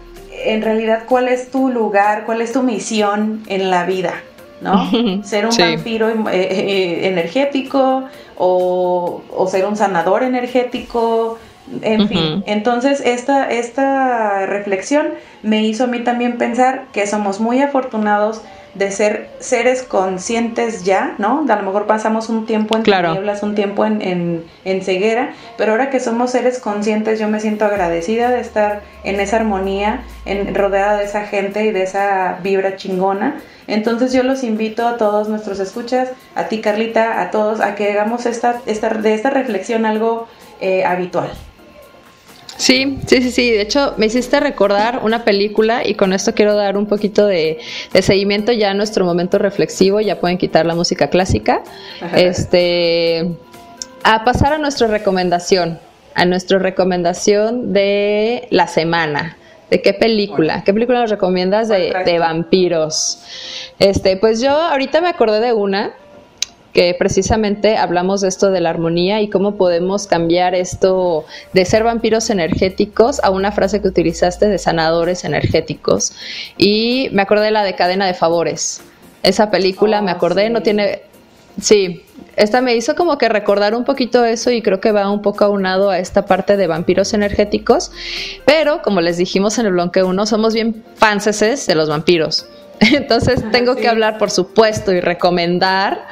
en 0.44 0.62
realidad 0.62 1.04
cuál 1.06 1.28
es 1.28 1.52
tu 1.52 1.68
lugar, 1.68 2.24
cuál 2.24 2.42
es 2.42 2.52
tu 2.52 2.64
misión 2.64 3.44
en 3.46 3.70
la 3.70 3.84
vida, 3.84 4.14
¿no? 4.60 4.90
Ser 5.24 5.46
un 5.46 5.56
vampiro 5.56 6.08
eh, 6.08 6.14
eh, 6.32 7.08
energético 7.08 8.04
o, 8.36 9.22
ser 9.50 9.66
un 9.66 9.76
sanador 9.76 10.22
energético, 10.22 11.38
en 11.82 12.08
fin. 12.08 12.44
Entonces, 12.46 13.00
esta, 13.04 13.50
esta 13.50 14.46
reflexión 14.46 15.08
me 15.42 15.64
hizo 15.64 15.84
a 15.84 15.86
mí 15.86 16.00
también 16.00 16.38
pensar 16.38 16.86
que 16.92 17.06
somos 17.06 17.40
muy 17.40 17.62
afortunados 17.62 18.42
de 18.76 18.90
ser 18.90 19.30
seres 19.38 19.82
conscientes 19.82 20.84
ya, 20.84 21.14
¿no? 21.18 21.44
A 21.48 21.56
lo 21.56 21.62
mejor 21.62 21.86
pasamos 21.86 22.28
un 22.28 22.46
tiempo 22.46 22.76
en 22.76 22.82
tinieblas, 22.82 23.42
un 23.42 23.54
tiempo 23.54 23.86
en, 23.86 24.44
en, 24.64 24.82
ceguera, 24.82 25.32
pero 25.56 25.72
ahora 25.72 25.88
que 25.90 26.00
somos 26.00 26.32
seres 26.32 26.58
conscientes 26.58 27.18
yo 27.18 27.28
me 27.28 27.40
siento 27.40 27.64
agradecida 27.64 28.30
de 28.30 28.40
estar 28.40 28.82
en 29.04 29.20
esa 29.20 29.36
armonía, 29.36 30.02
en, 30.26 30.54
rodeada 30.54 30.98
de 30.98 31.04
esa 31.04 31.22
gente 31.22 31.64
y 31.64 31.72
de 31.72 31.82
esa 31.84 32.38
vibra 32.42 32.76
chingona. 32.76 33.40
Entonces 33.66 34.12
yo 34.12 34.22
los 34.22 34.44
invito 34.44 34.86
a 34.86 34.96
todos 34.96 35.28
nuestros 35.28 35.58
escuchas, 35.58 36.10
a 36.34 36.44
ti 36.44 36.60
Carlita, 36.60 37.22
a 37.22 37.30
todos, 37.30 37.60
a 37.60 37.74
que 37.74 37.92
hagamos 37.92 38.26
esta, 38.26 38.60
esta, 38.66 38.90
de 38.90 39.14
esta 39.14 39.30
reflexión 39.30 39.86
algo 39.86 40.28
eh, 40.60 40.84
habitual. 40.84 41.30
Sí, 42.56 42.98
sí, 43.06 43.22
sí, 43.22 43.30
sí. 43.30 43.50
De 43.50 43.60
hecho, 43.60 43.94
me 43.96 44.06
hiciste 44.06 44.40
recordar 44.40 45.00
una 45.02 45.24
película 45.24 45.86
y 45.86 45.94
con 45.94 46.12
esto 46.12 46.34
quiero 46.34 46.54
dar 46.54 46.76
un 46.76 46.86
poquito 46.86 47.26
de, 47.26 47.58
seguimiento 48.00 48.52
ya 48.52 48.70
a 48.70 48.74
nuestro 48.74 49.04
momento 49.04 49.38
reflexivo. 49.38 50.00
Ya 50.00 50.20
pueden 50.20 50.38
quitar 50.38 50.66
la 50.66 50.74
música 50.74 51.08
clásica. 51.08 51.62
Este, 52.14 53.30
a 54.02 54.24
pasar 54.24 54.54
a 54.54 54.58
nuestra 54.58 54.86
recomendación, 54.86 55.78
a 56.14 56.24
nuestra 56.24 56.58
recomendación 56.58 57.72
de 57.72 58.48
la 58.50 58.66
semana. 58.68 59.36
¿De 59.70 59.82
qué 59.82 59.92
película? 59.92 60.62
¿Qué 60.64 60.72
película 60.72 61.00
nos 61.00 61.10
recomiendas 61.10 61.68
de, 61.68 61.92
de 62.04 62.18
vampiros? 62.20 63.18
Este, 63.80 64.16
pues 64.16 64.40
yo 64.40 64.52
ahorita 64.52 65.00
me 65.00 65.08
acordé 65.08 65.40
de 65.40 65.52
una 65.52 65.92
que 66.76 66.92
precisamente 66.92 67.78
hablamos 67.78 68.20
de 68.20 68.28
esto 68.28 68.50
de 68.50 68.60
la 68.60 68.68
armonía 68.68 69.22
y 69.22 69.30
cómo 69.30 69.56
podemos 69.56 70.06
cambiar 70.06 70.54
esto 70.54 71.24
de 71.54 71.64
ser 71.64 71.84
vampiros 71.84 72.28
energéticos 72.28 73.18
a 73.24 73.30
una 73.30 73.50
frase 73.50 73.80
que 73.80 73.88
utilizaste 73.88 74.46
de 74.46 74.58
sanadores 74.58 75.24
energéticos. 75.24 76.12
Y 76.58 77.08
me 77.12 77.22
acordé 77.22 77.46
de 77.46 77.50
la 77.52 77.64
de 77.64 77.74
cadena 77.76 78.06
de 78.06 78.12
favores. 78.12 78.82
Esa 79.22 79.50
película, 79.50 80.02
me 80.02 80.12
oh, 80.12 80.16
acordé, 80.16 80.50
no 80.50 80.60
tiene 80.60 81.00
Sí, 81.58 82.04
esta 82.36 82.60
me 82.60 82.76
hizo 82.76 82.94
como 82.94 83.16
que 83.16 83.30
recordar 83.30 83.74
un 83.74 83.84
poquito 83.84 84.26
eso 84.26 84.50
y 84.50 84.60
creo 84.60 84.78
que 84.78 84.92
va 84.92 85.10
un 85.10 85.22
poco 85.22 85.46
aunado 85.46 85.88
a 85.88 85.98
esta 85.98 86.26
parte 86.26 86.58
de 86.58 86.66
vampiros 86.66 87.14
energéticos, 87.14 87.90
pero 88.44 88.82
como 88.82 89.00
les 89.00 89.16
dijimos 89.16 89.58
en 89.58 89.64
el 89.64 89.72
bloque 89.72 90.02
1, 90.02 90.26
somos 90.26 90.52
bien 90.52 90.84
fanses 90.96 91.66
de 91.66 91.74
los 91.74 91.88
vampiros. 91.88 92.44
Entonces 92.80 93.42
tengo 93.50 93.76
que 93.76 93.88
hablar, 93.88 94.18
por 94.18 94.30
supuesto, 94.30 94.92
y 94.92 95.00
recomendar 95.00 96.04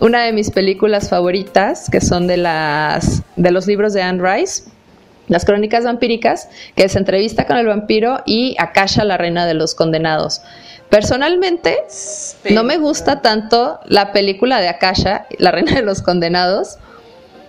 una 0.00 0.24
de 0.24 0.32
mis 0.32 0.50
películas 0.50 1.08
favoritas, 1.08 1.88
que 1.90 2.00
son 2.00 2.26
de 2.26 2.36
las 2.36 3.22
de 3.36 3.50
los 3.50 3.66
libros 3.66 3.92
de 3.92 4.02
Anne 4.02 4.22
Rice, 4.22 4.64
las 5.28 5.44
crónicas 5.44 5.84
vampíricas, 5.84 6.48
que 6.76 6.84
es 6.84 6.96
entrevista 6.96 7.46
con 7.46 7.56
el 7.56 7.66
vampiro 7.66 8.20
y 8.26 8.56
Akasha, 8.58 9.04
la 9.04 9.16
reina 9.16 9.46
de 9.46 9.54
los 9.54 9.74
condenados. 9.74 10.42
Personalmente, 10.90 11.78
no 12.50 12.64
me 12.64 12.76
gusta 12.76 13.22
tanto 13.22 13.80
la 13.86 14.12
película 14.12 14.60
de 14.60 14.68
Akasha, 14.68 15.26
la 15.38 15.50
reina 15.50 15.74
de 15.74 15.82
los 15.82 16.02
condenados, 16.02 16.76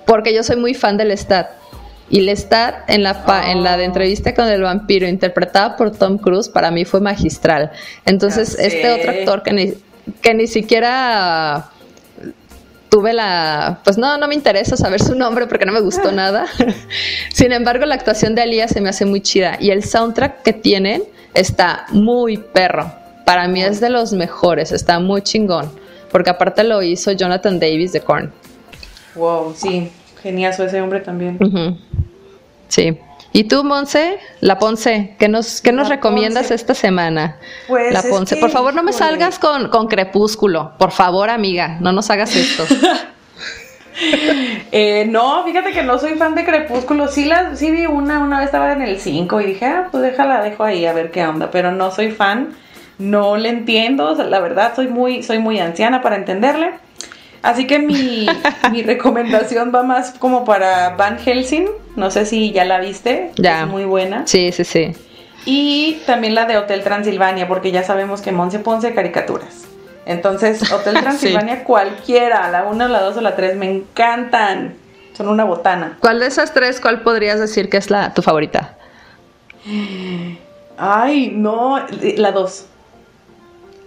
porque 0.05 0.33
yo 0.33 0.43
soy 0.43 0.55
muy 0.55 0.73
fan 0.73 0.95
del 0.95 1.09
Lestat. 1.09 1.49
Y 2.09 2.21
Lestat 2.21 2.89
en 2.89 3.03
la, 3.03 3.23
en 3.47 3.63
la 3.63 3.75
de 3.75 3.85
entrevista 3.85 4.33
con 4.33 4.47
el 4.47 4.61
vampiro, 4.61 5.07
interpretada 5.07 5.75
por 5.75 5.91
Tom 5.91 6.19
Cruise, 6.19 6.47
para 6.47 6.71
mí 6.71 6.85
fue 6.85 7.01
magistral. 7.01 7.71
Entonces, 8.05 8.57
este 8.59 8.93
otro 8.93 9.11
actor 9.11 9.43
que 9.43 9.51
ni, 9.51 9.73
que 10.21 10.33
ni 10.33 10.47
siquiera 10.47 11.69
tuve 12.93 13.11
la, 13.11 13.79
pues 13.83 13.97
no, 13.97 14.19
no 14.19 14.27
me 14.27 14.35
interesa 14.35 14.77
saber 14.77 15.01
su 15.01 15.15
nombre 15.15 15.47
porque 15.47 15.65
no 15.65 15.71
me 15.71 15.81
gustó 15.81 16.11
nada. 16.11 16.45
Sin 17.33 17.51
embargo, 17.51 17.87
la 17.87 17.95
actuación 17.95 18.35
de 18.35 18.43
Alía 18.43 18.67
se 18.67 18.81
me 18.81 18.89
hace 18.89 19.03
muy 19.03 19.19
chida 19.19 19.57
y 19.59 19.71
el 19.71 19.83
soundtrack 19.83 20.43
que 20.43 20.53
tienen 20.53 21.01
está 21.33 21.87
muy 21.89 22.37
perro. 22.37 22.93
Para 23.25 23.47
mí 23.47 23.63
es 23.63 23.81
de 23.81 23.89
los 23.89 24.13
mejores, 24.13 24.71
está 24.71 24.99
muy 24.99 25.23
chingón, 25.23 25.71
porque 26.11 26.29
aparte 26.29 26.63
lo 26.63 26.83
hizo 26.83 27.11
Jonathan 27.13 27.59
Davis 27.59 27.93
de 27.93 28.01
Korn. 28.01 28.31
Wow, 29.15 29.55
sí, 29.55 29.89
genial 30.21 30.53
ese 30.55 30.79
hombre 30.79 30.99
también. 30.99 31.39
Sí. 32.67 32.95
¿Y 33.35 33.45
tú, 33.45 33.63
Monse? 33.63 34.19
La 34.41 34.59
Ponce, 34.59 35.15
¿qué 35.17 35.27
nos, 35.27 35.59
qué 35.59 35.71
nos 35.71 35.89
recomiendas 35.89 36.51
esta 36.51 36.75
semana? 36.75 37.37
Pues 37.67 37.91
la 37.91 38.03
Ponce, 38.03 38.37
por 38.37 38.51
favor, 38.51 38.75
no 38.75 38.83
me 38.83 38.93
salgas 38.93 39.39
con, 39.39 39.69
con 39.69 39.87
Crepúsculo. 39.87 40.73
Por 40.77 40.91
favor, 40.91 41.31
amiga, 41.31 41.79
no 41.81 41.91
nos 41.91 42.11
hagas 42.11 42.35
esto. 42.35 42.63
eh, 44.71 45.07
no, 45.09 45.43
fíjate 45.45 45.71
que 45.71 45.81
no 45.81 45.97
soy 45.97 46.13
fan 46.13 46.35
de 46.35 46.45
Crepúsculo. 46.45 47.07
Sí, 47.07 47.25
la, 47.25 47.55
sí 47.55 47.71
vi 47.71 47.87
una, 47.87 48.19
una 48.19 48.37
vez 48.37 48.45
estaba 48.45 48.71
en 48.71 48.83
el 48.83 48.99
5 48.99 49.41
y 49.41 49.45
dije, 49.47 49.65
ah, 49.65 49.87
pues 49.89 50.03
déjala, 50.03 50.43
dejo 50.43 50.63
ahí 50.63 50.85
a 50.85 50.93
ver 50.93 51.09
qué 51.09 51.25
onda. 51.25 51.49
Pero 51.49 51.71
no 51.71 51.89
soy 51.89 52.11
fan, 52.11 52.49
no 52.99 53.35
le 53.35 53.49
entiendo. 53.49 54.13
la 54.13 54.39
verdad, 54.41 54.73
soy 54.75 54.89
muy, 54.89 55.23
soy 55.23 55.39
muy 55.39 55.59
anciana 55.59 56.03
para 56.03 56.17
entenderle. 56.17 56.73
Así 57.43 57.67
que 57.67 57.77
mi, 57.79 58.27
recomendación 58.83 59.71
va 59.75 59.83
más 59.83 60.15
como 60.17 60.45
para 60.45 60.95
Van 60.95 61.19
Helsing. 61.19 61.67
No 61.95 62.09
sé 62.09 62.25
si 62.25 62.51
ya 62.51 62.65
la 62.65 62.79
viste. 62.79 63.31
Ya. 63.35 63.61
Es 63.61 63.67
muy 63.67 63.85
buena. 63.85 64.25
Sí, 64.25 64.51
sí, 64.51 64.63
sí. 64.63 64.93
Y 65.45 66.01
también 66.05 66.33
la 66.33 66.45
de 66.45 66.57
Hotel 66.57 66.83
Transilvania, 66.83 67.47
porque 67.47 67.71
ya 67.71 67.83
sabemos 67.83 68.21
que 68.21 68.31
Monse 68.31 68.59
Ponce 68.59 68.93
caricaturas. 68.93 69.65
Entonces, 70.05 70.71
Hotel 70.71 70.95
Transilvania 71.01 71.65
cualquiera, 71.65 72.49
la 72.49 72.63
1, 72.63 72.87
la 72.87 73.01
2 73.01 73.17
o 73.17 73.21
la 73.21 73.35
3, 73.35 73.57
me 73.57 73.69
encantan. 73.69 74.75
Son 75.11 75.27
una 75.27 75.43
botana. 75.43 75.97
¿Cuál 75.99 76.21
de 76.21 76.27
esas 76.27 76.53
tres, 76.53 76.79
cuál 76.79 77.01
podrías 77.01 77.39
decir 77.39 77.69
que 77.69 77.77
es 77.77 77.91
la 77.91 78.15
tu 78.15 78.23
favorita? 78.23 78.77
Ay, 80.77 81.31
no, 81.35 81.85
la 82.17 82.31
2. 82.31 82.65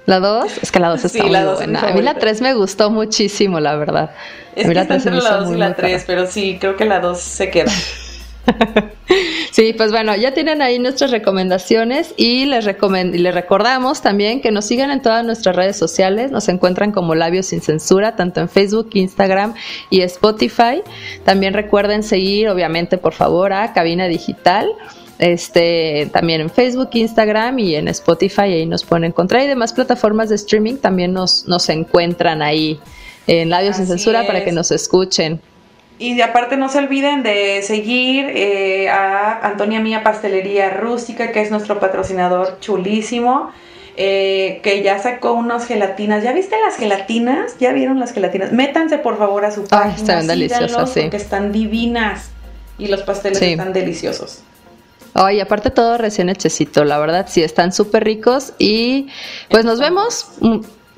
¿La 0.06 0.20
2? 0.20 0.58
Es 0.62 0.72
que 0.72 0.78
la 0.78 0.88
2 0.90 1.04
está 1.04 1.24
muy 1.24 1.54
buena. 1.56 1.80
A 1.80 1.92
mí 1.92 2.00
la 2.00 2.14
3 2.14 2.40
me 2.40 2.54
gustó 2.54 2.90
muchísimo, 2.90 3.60
la 3.60 3.76
verdad. 3.76 4.10
Es 4.54 4.64
a 4.64 4.68
mí 4.68 4.74
que 4.74 4.80
la 4.80 4.86
3 4.86 5.06
entre 5.06 5.22
la 5.22 5.36
2 5.36 5.50
y 5.50 5.56
la 5.56 5.74
3, 5.74 6.04
pero 6.06 6.26
sí, 6.26 6.58
creo 6.60 6.76
que 6.76 6.84
la 6.84 7.00
2 7.00 7.20
se 7.20 7.50
queda. 7.50 7.72
sí, 9.52 9.74
pues 9.76 9.90
bueno, 9.90 10.14
ya 10.16 10.34
tienen 10.34 10.62
ahí 10.62 10.78
nuestras 10.78 11.10
recomendaciones 11.10 12.14
y 12.16 12.44
les, 12.46 12.66
les 12.66 13.34
recordamos 13.34 14.02
también 14.02 14.40
que 14.40 14.50
nos 14.50 14.64
sigan 14.66 14.90
en 14.90 15.02
todas 15.02 15.24
nuestras 15.24 15.56
redes 15.56 15.76
sociales. 15.76 16.30
Nos 16.30 16.48
encuentran 16.48 16.92
como 16.92 17.14
Labios 17.14 17.46
sin 17.46 17.60
Censura, 17.60 18.16
tanto 18.16 18.40
en 18.40 18.48
Facebook, 18.48 18.90
Instagram 18.94 19.54
y 19.90 20.02
Spotify. 20.02 20.82
También 21.24 21.54
recuerden 21.54 22.02
seguir, 22.02 22.48
obviamente, 22.48 22.98
por 22.98 23.12
favor, 23.12 23.52
a 23.52 23.72
Cabina 23.72 24.06
Digital 24.06 24.68
este, 25.18 26.10
también 26.12 26.42
en 26.42 26.50
Facebook, 26.50 26.90
Instagram 26.92 27.58
y 27.58 27.74
en 27.74 27.88
Spotify, 27.88 28.42
ahí 28.42 28.66
nos 28.66 28.84
pueden 28.84 29.04
encontrar. 29.04 29.42
Y 29.42 29.46
demás 29.46 29.72
plataformas 29.72 30.28
de 30.28 30.34
streaming 30.34 30.76
también 30.76 31.12
nos, 31.12 31.46
nos 31.46 31.68
encuentran 31.68 32.42
ahí 32.42 32.78
en 33.26 33.50
Labios 33.50 33.76
sin 33.76 33.86
Censura 33.86 34.26
para 34.26 34.44
que 34.44 34.52
nos 34.52 34.70
escuchen. 34.70 35.40
Y 35.98 36.20
aparte 36.20 36.56
no 36.56 36.68
se 36.68 36.78
olviden 36.78 37.22
de 37.22 37.62
seguir 37.62 38.26
eh, 38.28 38.88
a 38.90 39.46
Antonia 39.46 39.80
Mía 39.80 40.02
Pastelería 40.02 40.70
Rústica, 40.70 41.32
que 41.32 41.40
es 41.40 41.50
nuestro 41.50 41.80
patrocinador 41.80 42.58
chulísimo, 42.60 43.50
eh, 43.96 44.60
que 44.62 44.82
ya 44.82 44.98
sacó 44.98 45.32
unas 45.32 45.66
gelatinas. 45.66 46.22
¿Ya 46.22 46.32
viste 46.32 46.56
las 46.62 46.76
gelatinas? 46.76 47.56
¿Ya 47.58 47.72
vieron 47.72 47.98
las 47.98 48.12
gelatinas? 48.12 48.52
Métanse 48.52 48.98
por 48.98 49.16
favor 49.16 49.46
a 49.46 49.50
su 49.50 49.64
página. 49.64 49.94
están 49.94 50.26
deliciosas, 50.26 50.92
sí. 50.92 51.00
Porque 51.00 51.16
están 51.16 51.50
divinas 51.50 52.30
y 52.78 52.88
los 52.88 53.02
pasteles 53.02 53.40
están 53.40 53.72
deliciosos. 53.72 54.42
Ay, 55.14 55.40
aparte 55.40 55.70
todo 55.70 55.96
recién 55.96 56.28
hechecito, 56.28 56.84
la 56.84 56.98
verdad, 56.98 57.26
sí, 57.26 57.42
están 57.42 57.72
súper 57.72 58.04
ricos 58.04 58.52
y 58.58 59.08
pues 59.48 59.64
nos 59.64 59.80
vemos 59.80 60.28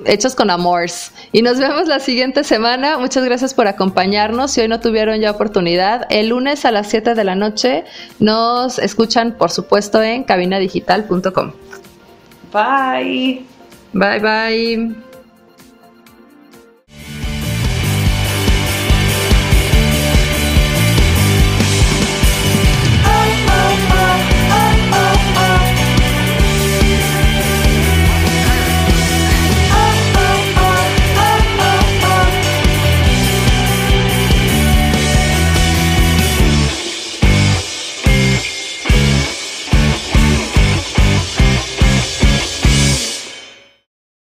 hechos 0.04 0.34
con 0.34 0.50
amores. 0.50 1.12
Y 1.32 1.42
nos 1.42 1.58
vemos 1.58 1.88
la 1.88 2.00
siguiente 2.00 2.44
semana. 2.44 2.98
Muchas 2.98 3.24
gracias 3.24 3.54
por 3.54 3.66
acompañarnos. 3.66 4.52
Si 4.52 4.60
hoy 4.60 4.68
no 4.68 4.80
tuvieron 4.80 5.20
ya 5.20 5.30
oportunidad, 5.30 6.06
el 6.10 6.28
lunes 6.28 6.64
a 6.64 6.70
las 6.70 6.88
7 6.88 7.14
de 7.14 7.24
la 7.24 7.34
noche 7.34 7.84
nos 8.18 8.78
escuchan, 8.78 9.36
por 9.36 9.50
supuesto, 9.50 10.02
en 10.02 10.24
cabinadigital.com. 10.24 11.52
Bye. 12.52 13.44
Bye, 13.92 14.20
bye. 14.20 15.07